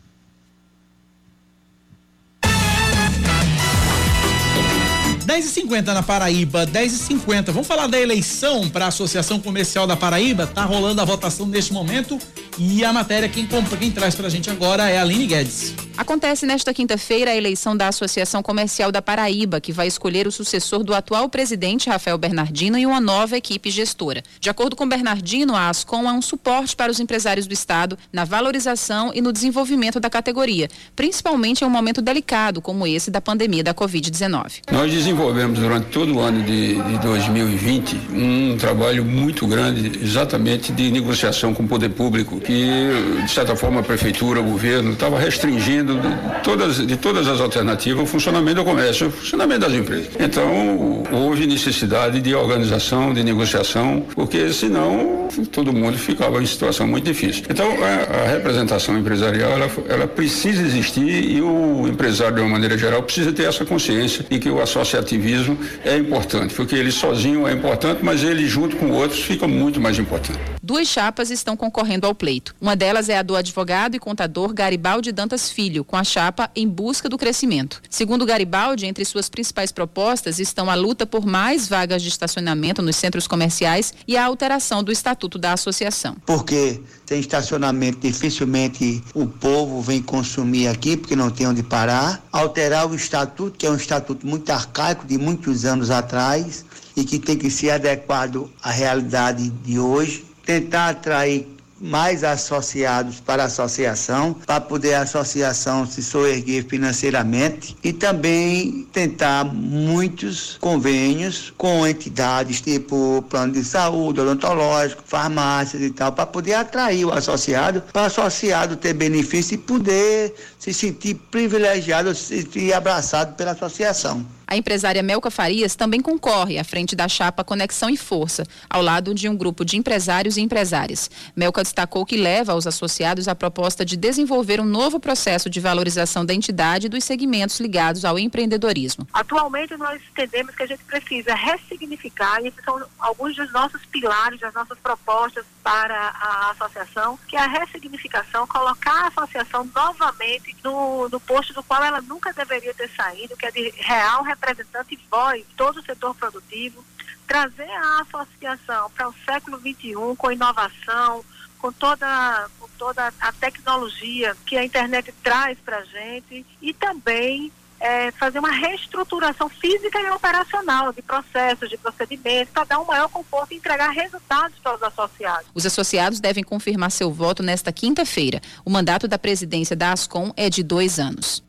10 5.31 5.45
e 5.45 5.49
50 5.49 5.93
na 5.93 6.03
Paraíba, 6.03 6.65
10 6.65 6.93
e 6.93 6.97
50 6.97 7.53
Vamos 7.53 7.65
falar 7.65 7.87
da 7.87 7.97
eleição 7.97 8.69
para 8.69 8.83
a 8.83 8.87
Associação 8.89 9.39
Comercial 9.39 9.87
da 9.87 9.95
Paraíba. 9.95 10.45
Tá 10.45 10.65
rolando 10.65 10.99
a 10.99 11.05
votação 11.05 11.45
neste 11.45 11.71
momento 11.71 12.19
e 12.57 12.83
a 12.83 12.91
matéria 12.91 13.29
quem, 13.29 13.47
quem 13.79 13.91
traz 13.91 14.15
para 14.15 14.27
a 14.27 14.29
gente 14.29 14.49
agora 14.49 14.89
é 14.89 14.97
a 14.97 15.01
Aline 15.01 15.27
Guedes. 15.27 15.73
Acontece 15.97 16.45
nesta 16.45 16.73
quinta-feira 16.73 17.31
a 17.31 17.35
eleição 17.35 17.75
da 17.75 17.87
Associação 17.87 18.41
Comercial 18.41 18.91
da 18.91 19.01
Paraíba, 19.01 19.61
que 19.61 19.71
vai 19.71 19.87
escolher 19.87 20.25
o 20.25 20.31
sucessor 20.31 20.83
do 20.83 20.95
atual 20.95 21.29
presidente 21.29 21.89
Rafael 21.89 22.17
Bernardino 22.17 22.77
e 22.77 22.85
uma 22.85 22.99
nova 22.99 23.37
equipe 23.37 23.69
gestora. 23.69 24.23
De 24.39 24.49
acordo 24.49 24.75
com 24.75 24.87
Bernardino, 24.87 25.55
a 25.55 25.69
Ascom 25.69 26.09
é 26.09 26.11
um 26.11 26.21
suporte 26.21 26.75
para 26.75 26.91
os 26.91 26.99
empresários 26.99 27.45
do 27.45 27.53
estado 27.53 27.97
na 28.11 28.23
valorização 28.23 29.11
e 29.13 29.21
no 29.21 29.31
desenvolvimento 29.31 29.99
da 29.99 30.09
categoria, 30.09 30.69
principalmente 30.95 31.63
em 31.63 31.67
um 31.67 31.69
momento 31.69 32.01
delicado 32.01 32.61
como 32.61 32.87
esse 32.87 33.11
da 33.11 33.21
pandemia 33.21 33.63
da 33.63 33.73
Covid-19. 33.73 34.61
Nós 34.71 34.91
desenvolvemos 34.91 35.59
durante 35.59 35.87
todo 35.87 36.15
o 36.15 36.19
ano 36.19 36.41
de, 36.43 36.81
de 36.81 36.97
2020 36.99 37.95
um 38.13 38.57
trabalho 38.57 39.05
muito 39.05 39.45
grande, 39.45 39.99
exatamente 40.03 40.71
de 40.71 40.89
negociação 40.89 41.53
com 41.53 41.63
o 41.63 41.67
poder 41.67 41.89
público, 41.89 42.39
que 42.51 43.23
de 43.23 43.31
certa 43.31 43.55
forma 43.55 43.79
a 43.79 43.83
prefeitura, 43.83 44.41
o 44.41 44.43
governo 44.43 44.91
estava 44.91 45.17
restringindo 45.17 45.97
de 45.99 46.43
todas, 46.43 46.85
de 46.85 46.97
todas 46.97 47.27
as 47.27 47.39
alternativas 47.39 48.03
o 48.03 48.05
funcionamento 48.05 48.55
do 48.55 48.65
comércio, 48.65 49.07
o 49.07 49.11
funcionamento 49.11 49.61
das 49.61 49.73
empresas. 49.73 50.09
Então, 50.19 51.03
houve 51.11 51.47
necessidade 51.47 52.19
de 52.19 52.35
organização, 52.35 53.13
de 53.13 53.23
negociação, 53.23 54.05
porque 54.13 54.51
senão 54.51 55.29
todo 55.51 55.71
mundo 55.71 55.97
ficava 55.97 56.41
em 56.41 56.45
situação 56.45 56.85
muito 56.87 57.05
difícil. 57.05 57.43
Então, 57.49 57.67
a, 57.83 58.23
a 58.23 58.27
representação 58.27 58.97
empresarial, 58.97 59.51
ela, 59.51 59.71
ela 59.87 60.07
precisa 60.07 60.61
existir 60.61 61.31
e 61.31 61.41
o 61.41 61.87
empresário, 61.87 62.35
de 62.35 62.41
uma 62.41 62.49
maneira 62.49 62.77
geral, 62.77 63.01
precisa 63.03 63.31
ter 63.31 63.43
essa 63.43 63.63
consciência 63.63 64.25
de 64.29 64.39
que 64.39 64.49
o 64.49 64.61
associativismo 64.61 65.57
é 65.85 65.97
importante, 65.97 66.53
porque 66.53 66.75
ele 66.75 66.91
sozinho 66.91 67.47
é 67.47 67.53
importante, 67.53 67.99
mas 68.03 68.23
ele 68.23 68.45
junto 68.47 68.75
com 68.75 68.91
outros 68.91 69.21
fica 69.21 69.47
muito 69.47 69.79
mais 69.79 69.97
importante. 69.97 70.39
Duas 70.61 70.87
chapas 70.87 71.31
estão 71.31 71.55
concorrendo 71.55 72.05
ao 72.05 72.13
pleito. 72.13 72.30
Uma 72.61 72.75
delas 72.75 73.09
é 73.09 73.17
a 73.17 73.23
do 73.23 73.35
advogado 73.35 73.95
e 73.95 73.99
contador 73.99 74.53
Garibaldi 74.53 75.11
Dantas 75.11 75.49
Filho, 75.49 75.83
com 75.83 75.97
a 75.97 76.03
chapa 76.03 76.49
Em 76.55 76.67
Busca 76.67 77.09
do 77.09 77.17
Crescimento. 77.17 77.81
Segundo 77.89 78.25
Garibaldi, 78.25 78.85
entre 78.85 79.03
suas 79.03 79.27
principais 79.27 79.71
propostas 79.71 80.39
estão 80.39 80.69
a 80.69 80.75
luta 80.75 81.05
por 81.05 81.25
mais 81.25 81.67
vagas 81.67 82.01
de 82.01 82.09
estacionamento 82.09 82.81
nos 82.81 82.95
centros 82.95 83.27
comerciais 83.27 83.93
e 84.07 84.15
a 84.15 84.25
alteração 84.25 84.83
do 84.83 84.91
estatuto 84.91 85.37
da 85.37 85.53
associação. 85.53 86.15
Porque 86.25 86.79
tem 87.05 87.19
estacionamento, 87.19 87.99
dificilmente 87.99 89.03
o 89.13 89.25
povo 89.25 89.81
vem 89.81 90.01
consumir 90.01 90.67
aqui, 90.67 90.95
porque 90.95 91.15
não 91.15 91.29
tem 91.29 91.47
onde 91.47 91.63
parar. 91.63 92.23
Alterar 92.31 92.89
o 92.89 92.95
estatuto, 92.95 93.57
que 93.57 93.65
é 93.65 93.69
um 93.69 93.75
estatuto 93.75 94.25
muito 94.25 94.49
arcaico, 94.51 95.05
de 95.05 95.17
muitos 95.17 95.65
anos 95.65 95.89
atrás, 95.89 96.63
e 96.95 97.03
que 97.03 97.19
tem 97.19 97.37
que 97.37 97.49
ser 97.49 97.71
adequado 97.71 98.51
à 98.61 98.71
realidade 98.71 99.49
de 99.49 99.79
hoje 99.79 100.25
tentar 100.45 100.89
atrair 100.89 101.47
mais 101.81 102.23
associados 102.23 103.19
para 103.19 103.43
a 103.43 103.45
associação, 103.47 104.33
para 104.33 104.61
poder 104.61 104.93
a 104.93 105.01
associação 105.01 105.85
se 105.85 106.03
soerguer 106.03 106.65
financeiramente 106.65 107.75
e 107.83 107.91
também 107.91 108.87
tentar 108.91 109.43
muitos 109.45 110.57
convênios 110.59 111.51
com 111.57 111.85
entidades 111.87 112.61
tipo 112.61 113.23
plano 113.29 113.53
de 113.53 113.63
saúde, 113.63 114.21
odontológico, 114.21 115.01
farmácias 115.05 115.81
e 115.81 115.89
tal, 115.89 116.11
para 116.11 116.25
poder 116.25 116.53
atrair 116.53 117.05
o 117.05 117.11
associado, 117.11 117.81
para 117.91 118.03
o 118.03 118.05
associado 118.05 118.75
ter 118.75 118.93
benefício 118.93 119.55
e 119.55 119.57
poder 119.57 120.35
se 120.59 120.73
sentir 120.73 121.15
privilegiado, 121.31 122.13
se 122.13 122.41
sentir 122.41 122.73
abraçado 122.73 123.35
pela 123.35 123.51
associação. 123.51 124.25
A 124.51 124.57
empresária 124.57 125.01
Melca 125.01 125.31
Farias 125.31 125.77
também 125.77 126.01
concorre 126.01 126.59
à 126.59 126.63
frente 126.65 126.93
da 126.93 127.07
chapa 127.07 127.41
Conexão 127.41 127.89
e 127.89 127.95
Força, 127.95 128.43
ao 128.69 128.81
lado 128.81 129.13
de 129.13 129.29
um 129.29 129.37
grupo 129.37 129.63
de 129.63 129.77
empresários 129.77 130.35
e 130.35 130.41
empresárias. 130.41 131.09
Melca 131.33 131.63
destacou 131.63 132.05
que 132.05 132.17
leva 132.17 132.51
aos 132.51 132.67
associados 132.67 133.29
a 133.29 133.33
proposta 133.33 133.85
de 133.85 133.95
desenvolver 133.95 134.59
um 134.59 134.65
novo 134.65 134.99
processo 134.99 135.49
de 135.49 135.61
valorização 135.61 136.25
da 136.25 136.33
entidade 136.33 136.87
e 136.87 136.89
dos 136.89 137.05
segmentos 137.05 137.61
ligados 137.61 138.03
ao 138.03 138.19
empreendedorismo. 138.19 139.07
Atualmente 139.13 139.77
nós 139.77 140.01
entendemos 140.11 140.53
que 140.53 140.63
a 140.63 140.67
gente 140.67 140.83
precisa 140.83 141.33
ressignificar, 141.33 142.41
e 142.41 142.47
esses 142.49 142.65
são 142.65 142.85
alguns 142.99 143.33
dos 143.37 143.53
nossos 143.53 143.85
pilares, 143.85 144.41
das 144.41 144.53
nossas 144.53 144.77
propostas 144.79 145.45
para 145.63 145.95
a 145.95 146.51
associação, 146.51 147.17
que 147.25 147.37
é 147.37 147.39
a 147.39 147.47
ressignificação, 147.47 148.45
colocar 148.47 149.05
a 149.05 149.07
associação 149.07 149.69
novamente 149.73 150.53
no, 150.61 151.07
no 151.07 151.21
posto 151.21 151.53
do 151.53 151.63
qual 151.63 151.81
ela 151.81 152.01
nunca 152.01 152.33
deveria 152.33 152.73
ter 152.73 152.89
saído, 152.89 153.37
que 153.37 153.45
é 153.45 153.51
de 153.51 153.69
real 153.77 154.23
representante 154.41 154.99
voz 155.09 155.45
todo 155.55 155.79
o 155.79 155.83
setor 155.83 156.15
produtivo, 156.15 156.83
trazer 157.27 157.69
a 157.69 158.01
associação 158.01 158.89
para 158.91 159.07
o 159.07 159.15
século 159.25 159.59
XXI 159.59 159.93
com 160.17 160.31
inovação, 160.31 161.23
com 161.59 161.71
toda, 161.71 162.49
com 162.59 162.67
toda 162.77 163.13
a 163.19 163.31
tecnologia 163.33 164.35
que 164.45 164.57
a 164.57 164.65
internet 164.65 165.13
traz 165.23 165.57
para 165.59 165.77
a 165.77 165.85
gente 165.85 166.45
e 166.61 166.73
também 166.73 167.51
é, 167.79 168.11
fazer 168.11 168.39
uma 168.39 168.51
reestruturação 168.51 169.49
física 169.49 169.99
e 169.99 170.09
operacional 170.11 170.91
de 170.93 171.01
processos, 171.01 171.69
de 171.69 171.77
procedimentos, 171.77 172.53
para 172.53 172.63
dar 172.63 172.79
um 172.79 172.85
maior 172.85 173.09
conforto 173.09 173.53
e 173.53 173.57
entregar 173.57 173.89
resultados 173.89 174.57
para 174.59 174.75
os 174.75 174.83
associados. 174.83 175.47
Os 175.53 175.65
associados 175.65 176.19
devem 176.19 176.43
confirmar 176.43 176.91
seu 176.91 177.11
voto 177.11 177.41
nesta 177.41 177.71
quinta-feira. 177.71 178.39
O 178.63 178.69
mandato 178.69 179.07
da 179.07 179.17
presidência 179.17 179.75
da 179.75 179.91
ASCOM 179.91 180.31
é 180.35 180.49
de 180.49 180.61
dois 180.61 180.99
anos. 180.99 181.43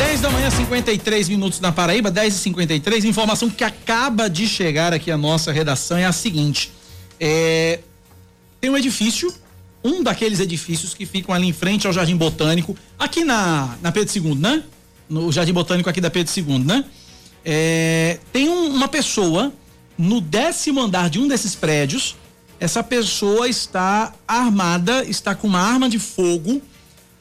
10 0.00 0.22
da 0.22 0.30
manhã, 0.30 0.50
53 0.50 1.28
minutos 1.28 1.60
na 1.60 1.70
Paraíba, 1.72 2.10
10 2.10 2.34
e 2.34 2.38
53 2.38 3.04
Informação 3.04 3.50
que 3.50 3.62
acaba 3.62 4.30
de 4.30 4.48
chegar 4.48 4.94
aqui 4.94 5.10
à 5.10 5.18
nossa 5.18 5.52
redação 5.52 5.98
é 5.98 6.06
a 6.06 6.12
seguinte: 6.12 6.72
é, 7.20 7.80
tem 8.58 8.70
um 8.70 8.78
edifício, 8.78 9.30
um 9.84 10.02
daqueles 10.02 10.40
edifícios 10.40 10.94
que 10.94 11.04
ficam 11.04 11.34
ali 11.34 11.48
em 11.48 11.52
frente 11.52 11.86
ao 11.86 11.92
Jardim 11.92 12.16
Botânico, 12.16 12.74
aqui 12.98 13.24
na, 13.24 13.76
na 13.82 13.92
Pedro 13.92 14.16
II, 14.16 14.36
né? 14.36 14.64
No 15.06 15.30
Jardim 15.30 15.52
Botânico 15.52 15.90
aqui 15.90 16.00
da 16.00 16.08
Pedro 16.08 16.32
II, 16.34 16.60
né? 16.60 16.82
É, 17.44 18.18
tem 18.32 18.48
um, 18.48 18.68
uma 18.68 18.88
pessoa 18.88 19.52
no 19.98 20.18
décimo 20.18 20.80
andar 20.80 21.10
de 21.10 21.18
um 21.18 21.28
desses 21.28 21.54
prédios. 21.54 22.16
Essa 22.58 22.82
pessoa 22.82 23.46
está 23.48 24.14
armada, 24.26 25.04
está 25.04 25.34
com 25.34 25.46
uma 25.46 25.60
arma 25.60 25.90
de 25.90 25.98
fogo 25.98 26.62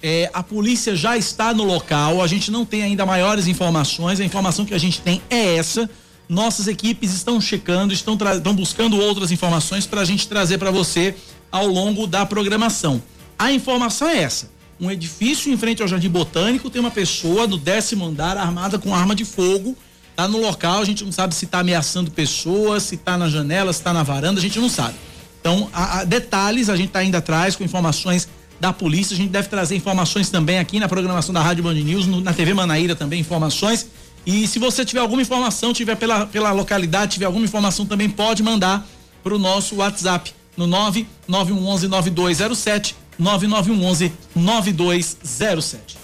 é, 0.02 0.30
a 0.34 0.42
polícia 0.42 0.96
já 0.96 1.18
está 1.18 1.54
no 1.54 1.64
local, 1.64 2.22
a 2.22 2.28
gente 2.28 2.52
não 2.52 2.66
tem 2.66 2.84
ainda 2.84 3.06
maiores 3.06 3.48
informações, 3.48 4.20
a 4.20 4.26
informação 4.26 4.66
que 4.66 4.74
a 4.74 4.78
gente 4.78 5.02
tem 5.02 5.22
é 5.30 5.56
essa. 5.58 5.90
Nossas 6.28 6.68
equipes 6.68 7.14
estão 7.14 7.42
checando, 7.42 7.92
estão, 7.92 8.18
estão 8.36 8.54
buscando 8.54 8.98
outras 8.98 9.32
informações 9.32 9.86
para 9.86 10.02
a 10.02 10.06
gente 10.06 10.28
trazer 10.28 10.58
para 10.58 10.72
você 10.72 11.16
ao 11.52 11.68
longo 11.68 12.06
da 12.06 12.26
programação. 12.26 13.02
A 13.38 13.52
informação 13.52 14.08
é 14.08 14.20
essa. 14.20 14.50
Um 14.80 14.90
edifício 14.90 15.52
em 15.52 15.58
frente 15.58 15.82
ao 15.82 15.88
Jardim 15.88 16.10
Botânico 16.10 16.70
tem 16.70 16.80
uma 16.80 16.92
pessoa 16.92 17.48
no 17.48 17.58
décimo 17.58 18.06
andar 18.06 18.38
armada 18.38 18.80
com 18.80 18.96
arma 18.96 19.14
de 19.14 19.26
fogo. 19.26 19.76
Tá 20.16 20.28
no 20.28 20.38
local, 20.38 20.82
a 20.82 20.86
gente 20.86 21.04
não 21.04 21.12
sabe 21.12 21.34
se 21.34 21.48
tá 21.48 21.60
ameaçando 21.60 22.12
pessoas, 22.12 22.84
se 22.84 22.98
tá 22.98 23.18
na 23.18 23.28
janela, 23.28 23.74
se 23.74 23.82
tá 23.82 23.92
na 23.92 24.04
varanda, 24.04 24.40
a 24.40 24.42
gente 24.42 24.60
não 24.60 24.70
sabe. 24.70 24.96
Então, 25.42 25.70
a, 25.74 26.00
a 26.00 26.04
detalhes 26.04 26.70
a 26.70 26.76
gente 26.76 26.90
tá 26.90 27.04
indo 27.04 27.16
atrás 27.16 27.56
com 27.56 27.64
informações 27.64 28.28
da 28.60 28.74
polícia. 28.74 29.14
A 29.14 29.18
gente 29.18 29.30
deve 29.30 29.48
trazer 29.48 29.76
informações 29.76 30.30
também 30.30 30.60
aqui 30.60 30.80
na 30.80 30.88
programação 30.88 31.34
da 31.34 31.42
Rádio 31.42 31.64
Band 31.64 31.76
News, 31.76 32.06
no, 32.06 32.22
na 32.22 32.34
TV 32.34 32.54
Manaíra 32.54 32.96
também 32.96 33.20
informações. 33.20 33.88
E 34.26 34.48
se 34.48 34.60
você 34.60 34.84
tiver 34.84 35.00
alguma 35.00 35.22
informação, 35.22 35.74
tiver 35.74 35.96
pela, 35.96 36.26
pela 36.26 36.52
localidade, 36.52 37.14
tiver 37.14 37.26
alguma 37.26 37.46
informação 37.46 37.86
também 37.86 38.10
pode 38.10 38.44
mandar 38.44 38.86
para 39.24 39.34
o 39.34 39.40
nosso 39.40 39.78
WhatsApp 39.78 40.34
no 40.56 40.68
99111 40.68 41.88
9207 41.88 42.96
9911 43.18 44.14
9207. 44.36 45.98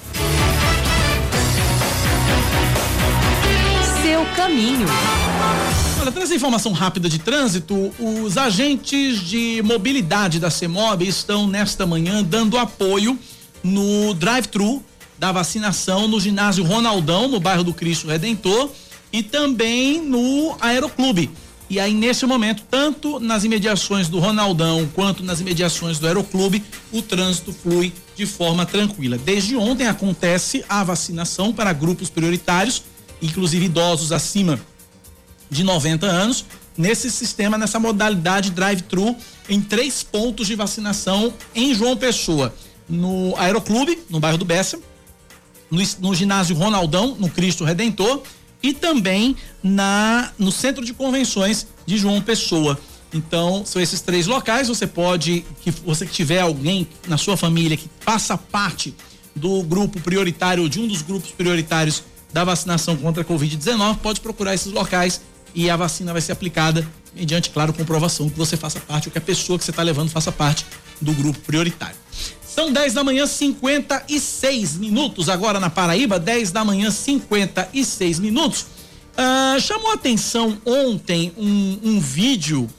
Seu 4.01 4.25
caminho. 4.35 4.87
Olha, 6.05 6.11
traz 6.11 6.29
informação 6.29 6.71
rápida 6.71 7.09
de 7.09 7.17
trânsito. 7.17 7.91
Os 7.97 8.37
agentes 8.37 9.21
de 9.21 9.59
mobilidade 9.63 10.39
da 10.39 10.51
CEMOB 10.51 11.01
estão 11.01 11.47
nesta 11.47 11.87
manhã 11.87 12.23
dando 12.23 12.59
apoio 12.59 13.17
no 13.63 14.13
drive-thru 14.13 14.83
da 15.17 15.31
vacinação 15.31 16.07
no 16.07 16.19
ginásio 16.19 16.63
Ronaldão, 16.63 17.27
no 17.27 17.39
bairro 17.39 17.63
do 17.63 17.73
Cristo 17.73 18.05
Redentor, 18.05 18.69
e 19.11 19.23
também 19.23 19.99
no 19.99 20.55
Aeroclube. 20.61 21.31
E 21.67 21.79
aí, 21.79 21.95
nesse 21.95 22.23
momento, 22.27 22.61
tanto 22.69 23.19
nas 23.19 23.43
imediações 23.43 24.07
do 24.07 24.19
Ronaldão 24.19 24.87
quanto 24.93 25.23
nas 25.23 25.41
imediações 25.41 25.97
do 25.97 26.05
Aeroclube, 26.05 26.63
o 26.91 27.01
trânsito 27.01 27.51
flui 27.51 27.91
de 28.15 28.27
forma 28.27 28.63
tranquila. 28.63 29.17
Desde 29.17 29.55
ontem 29.55 29.87
acontece 29.87 30.63
a 30.69 30.83
vacinação 30.83 31.51
para 31.51 31.73
grupos 31.73 32.11
prioritários, 32.11 32.83
inclusive 33.23 33.65
idosos 33.65 34.11
acima 34.11 34.59
de 35.49 35.63
90 35.63 36.05
anos, 36.05 36.45
nesse 36.77 37.09
sistema, 37.09 37.57
nessa 37.57 37.79
modalidade 37.79 38.51
drive-thru, 38.51 39.15
em 39.47 39.61
três 39.61 40.03
pontos 40.03 40.47
de 40.47 40.55
vacinação 40.55 41.33
em 41.53 41.73
João 41.73 41.95
Pessoa. 41.95 42.53
No 42.87 43.35
Aeroclube, 43.37 43.99
no 44.09 44.19
bairro 44.19 44.37
do 44.37 44.45
Bessa, 44.45 44.79
no, 45.69 45.81
no 45.99 46.15
ginásio 46.15 46.55
Ronaldão, 46.55 47.15
no 47.19 47.29
Cristo 47.29 47.63
Redentor, 47.63 48.21
e 48.61 48.73
também 48.73 49.35
na 49.61 50.31
no 50.39 50.51
Centro 50.51 50.83
de 50.83 50.93
Convenções 50.93 51.67
de 51.85 51.97
João 51.97 52.21
Pessoa. 52.21 52.79
Então, 53.13 53.63
são 53.65 53.81
esses 53.81 54.01
três 54.01 54.27
locais. 54.27 54.67
Você 54.67 54.87
pode, 54.87 55.45
que 55.61 55.71
você 55.71 56.05
que 56.05 56.11
tiver 56.11 56.41
alguém 56.41 56.87
na 57.07 57.17
sua 57.17 57.37
família 57.37 57.77
que 57.77 57.89
faça 57.99 58.37
parte 58.37 58.93
do 59.35 59.63
grupo 59.63 59.99
prioritário, 60.01 60.67
de 60.67 60.79
um 60.79 60.87
dos 60.87 61.01
grupos 61.01 61.31
prioritários 61.31 62.03
da 62.33 62.43
vacinação 62.43 62.97
contra 62.97 63.21
a 63.21 63.25
Covid-19, 63.25 63.97
pode 63.99 64.19
procurar 64.19 64.53
esses 64.53 64.71
locais 64.71 65.21
e 65.55 65.69
a 65.69 65.77
vacina 65.77 66.11
vai 66.11 66.21
ser 66.21 66.33
aplicada 66.33 66.85
mediante, 67.15 67.49
claro, 67.49 67.73
comprovação 67.73 68.29
que 68.29 68.37
você 68.37 68.57
faça 68.57 68.79
parte, 68.79 69.07
ou 69.07 69.11
que 69.11 69.17
a 69.17 69.21
pessoa 69.21 69.57
que 69.57 69.63
você 69.63 69.71
está 69.71 69.81
levando 69.81 70.09
faça 70.09 70.31
parte 70.31 70.65
do 70.99 71.13
grupo 71.13 71.39
prioritário. 71.39 71.95
São 72.45 72.71
10 72.71 72.93
da 72.93 73.03
manhã, 73.03 73.25
56 73.25 74.77
minutos. 74.77 75.29
Agora 75.29 75.59
na 75.59 75.69
Paraíba, 75.69 76.19
10 76.19 76.51
da 76.51 76.63
manhã, 76.63 76.91
56 76.91 78.19
minutos. 78.19 78.65
Ah, 79.17 79.57
chamou 79.59 79.91
a 79.91 79.95
atenção 79.95 80.57
ontem 80.65 81.31
um, 81.37 81.79
um 81.83 81.99
vídeo 81.99 82.69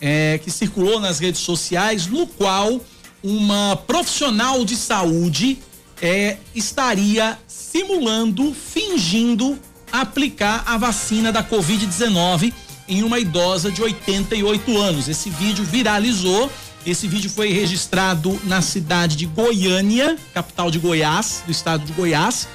é, 0.00 0.38
que 0.42 0.50
circulou 0.50 0.98
nas 0.98 1.18
redes 1.18 1.40
sociais, 1.40 2.06
no 2.06 2.26
qual 2.26 2.80
uma 3.22 3.76
profissional 3.76 4.64
de 4.64 4.76
saúde 4.76 5.58
é, 6.00 6.36
estaria 6.54 7.38
simulando, 7.46 8.54
fingindo 8.54 9.58
aplicar 10.00 10.64
a 10.66 10.76
vacina 10.76 11.32
da 11.32 11.42
Covid-19 11.42 12.52
em 12.88 13.02
uma 13.02 13.18
idosa 13.18 13.70
de 13.70 13.82
88 13.82 14.76
anos. 14.76 15.08
Esse 15.08 15.30
vídeo 15.30 15.64
viralizou 15.64 16.50
esse 16.86 17.08
vídeo 17.08 17.30
foi 17.30 17.50
registrado 17.50 18.38
na 18.44 18.60
cidade 18.60 19.16
de 19.16 19.24
Goiânia, 19.24 20.18
capital 20.34 20.70
de 20.70 20.78
Goiás, 20.78 21.42
do 21.46 21.50
estado 21.50 21.82
de 21.82 21.92
Goiás. 21.92 22.46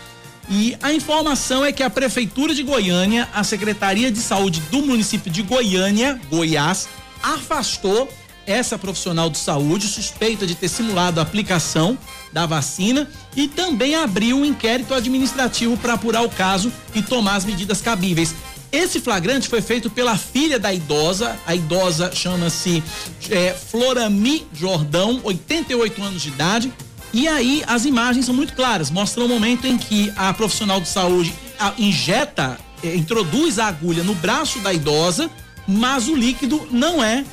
E 0.47 0.77
a 0.81 0.93
informação 0.93 1.65
é 1.65 1.71
que 1.71 1.81
a 1.81 1.89
Prefeitura 1.89 2.53
de 2.53 2.61
Goiânia, 2.61 3.27
a 3.33 3.43
Secretaria 3.43 4.11
de 4.11 4.19
Saúde 4.19 4.61
do 4.71 4.83
município 4.83 5.31
de 5.31 5.41
Goiânia, 5.41 6.19
Goiás, 6.29 6.87
afastou 7.23 8.07
essa 8.45 8.77
profissional 8.77 9.29
de 9.29 9.37
saúde 9.37 9.87
suspeita 9.87 10.45
de 10.45 10.53
ter 10.53 10.69
simulado 10.69 11.19
a 11.19 11.23
aplicação 11.23 11.97
da 12.31 12.45
vacina 12.45 13.09
e 13.35 13.47
também 13.47 13.95
abriu 13.95 14.37
um 14.37 14.45
inquérito 14.45 14.93
administrativo 14.93 15.77
para 15.77 15.93
apurar 15.93 16.23
o 16.23 16.29
caso 16.29 16.71
e 16.93 17.01
tomar 17.01 17.35
as 17.35 17.45
medidas 17.45 17.81
cabíveis. 17.81 18.35
Esse 18.71 18.99
flagrante 18.99 19.47
foi 19.47 19.61
feito 19.61 19.89
pela 19.89 20.15
filha 20.15 20.59
da 20.59 20.71
idosa, 20.71 21.35
a 21.45 21.55
idosa 21.55 22.11
chama-se 22.13 22.83
é, 23.29 23.53
Florami 23.53 24.45
Jordão, 24.53 25.19
88 25.23 26.03
anos 26.03 26.21
de 26.21 26.29
idade. 26.29 26.71
E 27.11 27.27
aí 27.27 27.63
as 27.65 27.85
imagens 27.85 28.25
são 28.25 28.35
muito 28.35 28.53
claras, 28.53 28.91
mostram 28.91 29.25
o 29.25 29.29
momento 29.29 29.65
em 29.65 29.75
que 29.75 30.13
a 30.15 30.31
profissional 30.31 30.79
de 30.79 30.87
saúde 30.87 31.33
injeta, 31.79 32.59
é, 32.83 32.95
introduz 32.95 33.57
a 33.57 33.67
agulha 33.67 34.03
no 34.03 34.13
braço 34.13 34.59
da 34.59 34.71
idosa, 34.71 35.29
mas 35.67 36.07
o 36.07 36.15
líquido 36.15 36.67
não 36.71 37.03
é 37.03 37.25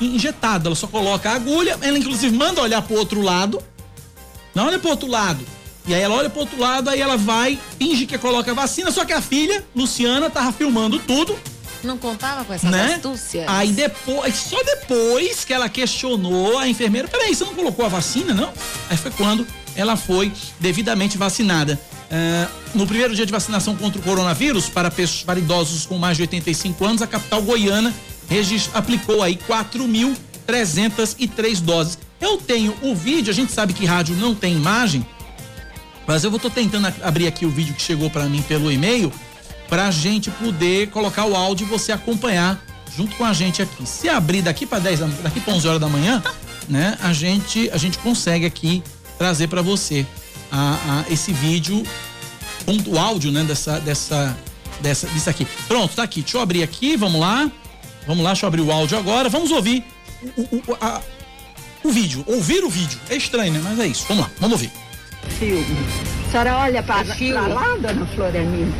injetado. 0.00 0.68
Ela 0.68 0.76
só 0.76 0.86
coloca 0.86 1.30
a 1.30 1.34
agulha, 1.34 1.78
ela 1.80 1.98
inclusive 1.98 2.36
manda 2.36 2.60
olhar 2.60 2.82
para 2.82 2.94
o 2.94 2.98
outro 2.98 3.22
lado. 3.22 3.62
Não 4.54 4.66
olha 4.66 4.78
para 4.78 4.88
o 4.88 4.90
outro 4.90 5.08
lado. 5.08 5.44
E 5.86 5.94
aí 5.94 6.00
ela 6.00 6.14
olha 6.14 6.30
pro 6.30 6.40
outro 6.40 6.60
lado, 6.60 6.88
aí 6.88 7.00
ela 7.00 7.16
vai, 7.16 7.58
finge 7.78 8.06
que 8.06 8.16
coloca 8.16 8.52
a 8.52 8.54
vacina, 8.54 8.92
só 8.92 9.04
que 9.04 9.12
a 9.12 9.20
filha, 9.20 9.64
Luciana, 9.74 10.30
tava 10.30 10.52
filmando 10.52 11.00
tudo. 11.00 11.36
Não 11.82 11.98
contava 11.98 12.44
com 12.44 12.52
essas 12.52 12.70
né? 12.70 12.94
astúcias? 12.94 13.44
Aí 13.48 13.72
depois, 13.72 14.36
só 14.36 14.62
depois 14.62 15.44
que 15.44 15.52
ela 15.52 15.68
questionou 15.68 16.56
a 16.58 16.68
enfermeira, 16.68 17.08
peraí, 17.08 17.34
você 17.34 17.44
não 17.44 17.54
colocou 17.54 17.84
a 17.84 17.88
vacina, 17.88 18.32
não? 18.32 18.52
Aí 18.88 18.96
foi 18.96 19.10
quando 19.10 19.44
ela 19.74 19.96
foi 19.96 20.30
devidamente 20.60 21.18
vacinada. 21.18 21.80
Uh, 22.12 22.48
no 22.74 22.86
primeiro 22.86 23.16
dia 23.16 23.26
de 23.26 23.32
vacinação 23.32 23.74
contra 23.74 23.98
o 23.98 24.04
coronavírus, 24.04 24.68
para, 24.68 24.88
pessoas, 24.90 25.24
para 25.24 25.40
idosos 25.40 25.86
com 25.86 25.96
mais 25.98 26.16
de 26.16 26.22
85 26.22 26.84
anos, 26.84 27.02
a 27.02 27.06
capital 27.06 27.42
goiana 27.42 27.92
aplicou 28.74 29.22
aí 29.22 29.36
4.303 29.36 31.60
doses. 31.60 31.98
Eu 32.22 32.38
tenho 32.38 32.72
o 32.82 32.94
vídeo, 32.94 33.32
a 33.32 33.34
gente 33.34 33.52
sabe 33.52 33.72
que 33.72 33.84
rádio 33.84 34.14
não 34.14 34.32
tem 34.32 34.54
imagem, 34.54 35.04
mas 36.06 36.22
eu 36.22 36.30
vou 36.30 36.38
tô 36.38 36.48
tentando 36.48 36.86
abrir 37.02 37.26
aqui 37.26 37.44
o 37.44 37.50
vídeo 37.50 37.74
que 37.74 37.82
chegou 37.82 38.08
para 38.08 38.26
mim 38.26 38.40
pelo 38.42 38.70
e-mail 38.70 39.12
pra 39.68 39.90
gente 39.90 40.30
poder 40.30 40.88
colocar 40.90 41.24
o 41.24 41.34
áudio 41.34 41.66
e 41.66 41.68
você 41.68 41.90
acompanhar 41.90 42.62
junto 42.96 43.16
com 43.16 43.24
a 43.24 43.32
gente 43.32 43.60
aqui. 43.60 43.84
Se 43.84 44.08
abrir 44.08 44.40
daqui 44.40 44.64
para 44.64 44.78
10 44.78 45.00
daqui 45.22 45.40
para 45.40 45.52
11 45.54 45.66
horas 45.66 45.80
da 45.80 45.88
manhã, 45.88 46.22
né, 46.68 46.96
a 47.02 47.12
gente 47.12 47.68
a 47.72 47.76
gente 47.76 47.98
consegue 47.98 48.46
aqui 48.46 48.84
trazer 49.18 49.48
para 49.48 49.62
você 49.62 50.06
a, 50.50 51.04
a, 51.08 51.12
esse 51.12 51.32
vídeo 51.32 51.82
com 52.64 52.90
o 52.90 52.98
áudio, 52.98 53.32
né, 53.32 53.42
dessa 53.42 53.80
dessa 53.80 54.36
dessa 54.80 55.08
disso 55.08 55.28
aqui. 55.28 55.44
Pronto, 55.66 55.96
tá 55.96 56.04
aqui. 56.04 56.22
Deixa 56.22 56.36
eu 56.36 56.40
abrir 56.40 56.62
aqui, 56.62 56.96
vamos 56.96 57.20
lá. 57.20 57.50
Vamos 58.06 58.22
lá, 58.22 58.30
deixa 58.30 58.46
eu 58.46 58.48
abrir 58.48 58.62
o 58.62 58.70
áudio 58.70 58.96
agora. 58.96 59.28
Vamos 59.28 59.50
ouvir 59.50 59.84
o, 60.36 60.42
o, 60.42 60.76
a, 60.80 61.00
o 61.84 61.90
vídeo, 61.90 62.24
ouvir 62.26 62.64
o 62.64 62.70
vídeo. 62.70 62.98
É 63.08 63.16
estranho, 63.16 63.52
né? 63.52 63.60
Mas 63.62 63.78
é 63.78 63.86
isso. 63.86 64.04
Vamos 64.08 64.24
lá, 64.24 64.30
vamos 64.38 64.52
ouvir 64.52 64.72
filme. 65.42 65.76
A 66.26 66.30
senhora 66.30 66.56
olha 66.58 66.82
para 66.82 67.02
lá, 67.48 67.76
dona 67.76 68.06
Florenina. 68.06 68.72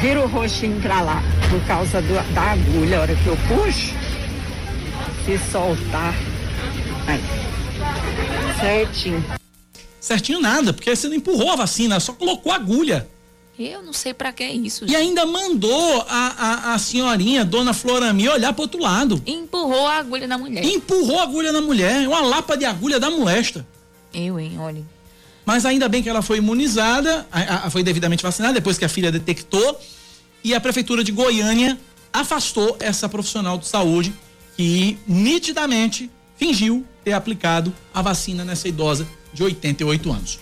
Vira 0.00 0.20
o 0.20 0.28
rostinho 0.28 0.80
para 0.80 1.00
lá, 1.00 1.22
por 1.50 1.60
causa 1.66 2.02
do, 2.02 2.34
da 2.34 2.42
agulha. 2.52 2.98
A 2.98 3.00
hora 3.02 3.14
que 3.14 3.26
eu 3.26 3.36
puxo, 3.48 3.94
se 5.24 5.38
soltar. 5.50 6.14
Aí. 7.06 7.20
Certinho. 8.60 9.24
Certinho 10.00 10.40
nada, 10.40 10.72
porque 10.72 10.94
você 10.94 11.08
não 11.08 11.14
empurrou 11.14 11.52
a 11.52 11.56
vacina, 11.56 12.00
só 12.00 12.12
colocou 12.12 12.52
a 12.52 12.56
agulha. 12.56 13.08
Eu 13.58 13.82
não 13.82 13.92
sei 13.92 14.12
para 14.12 14.32
que 14.32 14.42
é 14.42 14.52
isso. 14.52 14.84
E 14.86 14.96
ainda 14.96 15.24
mandou 15.24 16.04
a, 16.08 16.70
a, 16.70 16.74
a 16.74 16.78
senhorinha, 16.78 17.44
dona 17.44 17.72
Florami, 17.72 18.28
olhar 18.28 18.52
pro 18.52 18.62
outro 18.62 18.80
lado. 18.80 19.22
Empurrou 19.24 19.86
a 19.86 19.98
agulha 19.98 20.26
da 20.26 20.36
mulher. 20.36 20.64
Empurrou 20.64 21.20
a 21.20 21.22
agulha 21.22 21.52
da 21.52 21.60
mulher. 21.60 22.08
Uma 22.08 22.20
lapa 22.20 22.56
de 22.56 22.64
agulha 22.64 22.98
da 22.98 23.10
molesta. 23.10 23.64
Eu, 24.12 24.40
hein, 24.40 24.56
olha. 24.58 24.82
Mas 25.46 25.64
ainda 25.64 25.88
bem 25.88 26.02
que 26.02 26.08
ela 26.08 26.22
foi 26.22 26.38
imunizada, 26.38 27.26
a, 27.30 27.66
a, 27.66 27.70
foi 27.70 27.82
devidamente 27.82 28.22
vacinada, 28.22 28.54
depois 28.54 28.76
que 28.76 28.84
a 28.84 28.88
filha 28.88 29.12
detectou. 29.12 29.80
E 30.42 30.52
a 30.54 30.60
Prefeitura 30.60 31.04
de 31.04 31.12
Goiânia 31.12 31.78
afastou 32.12 32.76
essa 32.80 33.08
profissional 33.08 33.56
de 33.56 33.66
saúde 33.66 34.12
que 34.56 34.98
nitidamente 35.06 36.10
fingiu 36.36 36.84
ter 37.04 37.12
aplicado 37.12 37.72
a 37.92 38.02
vacina 38.02 38.44
nessa 38.44 38.68
idosa 38.68 39.06
de 39.32 39.42
88 39.42 40.12
anos. 40.12 40.38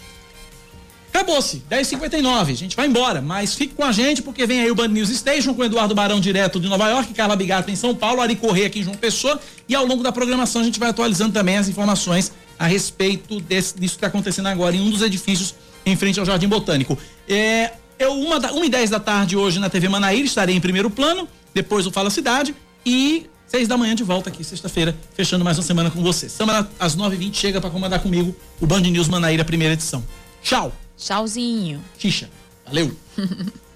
Acabou-se, 1.13 1.63
10h59, 1.71 2.41
a 2.41 2.55
gente 2.55 2.75
vai 2.75 2.87
embora, 2.87 3.21
mas 3.21 3.55
fique 3.55 3.75
com 3.75 3.85
a 3.85 3.93
gente 3.93 4.23
porque 4.23 4.47
vem 4.47 4.63
aí 4.63 4.71
o 4.71 4.75
Band 4.75 4.89
News 4.89 5.11
Station 5.11 5.53
com 5.53 5.63
Eduardo 5.63 5.95
Barão 5.95 6.19
direto 6.19 6.59
de 6.59 6.69
Nova 6.69 6.89
York, 6.89 7.13
Carla 7.13 7.37
Bigato 7.37 7.71
em 7.71 7.77
São 7.77 7.95
Paulo, 7.95 8.23
Ari 8.23 8.35
Corrêa 8.35 8.67
aqui 8.67 8.81
em 8.81 8.83
João 8.83 8.97
Pessoa 8.97 9.39
e 9.69 9.75
ao 9.75 9.85
longo 9.85 10.03
da 10.03 10.11
programação 10.11 10.63
a 10.63 10.65
gente 10.65 10.81
vai 10.81 10.89
atualizando 10.89 11.33
também 11.35 11.59
as 11.59 11.69
informações 11.69 12.33
a 12.59 12.67
respeito 12.67 13.41
desse, 13.41 13.79
disso 13.79 13.95
que 13.95 13.99
está 13.99 14.07
acontecendo 14.07 14.47
agora 14.47 14.75
em 14.75 14.81
um 14.81 14.89
dos 14.91 15.03
edifícios 15.03 15.55
em 15.85 15.95
frente 15.97 16.19
ao 16.19 16.25
Jardim 16.25 16.49
Botânico. 16.49 16.97
É, 17.29 17.73
eu, 17.99 18.15
uma, 18.15 18.41
da, 18.41 18.51
uma 18.51 18.65
e 18.65 18.71
dez 18.71 18.89
da 18.89 18.99
tarde 18.99 19.37
hoje 19.37 19.59
na 19.59 19.69
TV 19.69 19.91
Manaíra, 19.91 20.25
estarei 20.25 20.57
em 20.57 20.61
primeiro 20.61 20.89
plano, 20.89 21.29
depois 21.53 21.87
o 21.87 21.91
Fala 21.91 22.09
Cidade 22.09 22.55
e 22.87 23.27
seis 23.47 23.69
da 23.69 23.77
manhã 23.77 23.95
de 23.95 24.03
volta 24.03 24.31
aqui, 24.31 24.43
sexta-feira, 24.43 24.97
fechando 25.13 25.45
mais 25.45 25.59
uma 25.59 25.65
semana 25.65 25.91
com 25.91 26.03
você. 26.03 26.27
Semana 26.31 26.67
às 26.81 26.97
nove 26.97 27.17
e 27.17 27.19
vinte 27.19 27.37
chega 27.37 27.61
para 27.61 27.69
comandar 27.69 28.01
comigo 28.01 28.35
o 28.59 28.67
Band 28.67 28.81
News 28.81 29.09
Manaíra, 29.09 29.45
primeira 29.45 29.75
edição. 29.75 30.03
Tchau. 30.43 30.73
Tchauzinho. 31.03 31.83
Xixa. 31.99 32.31
Valeu. 32.65 32.97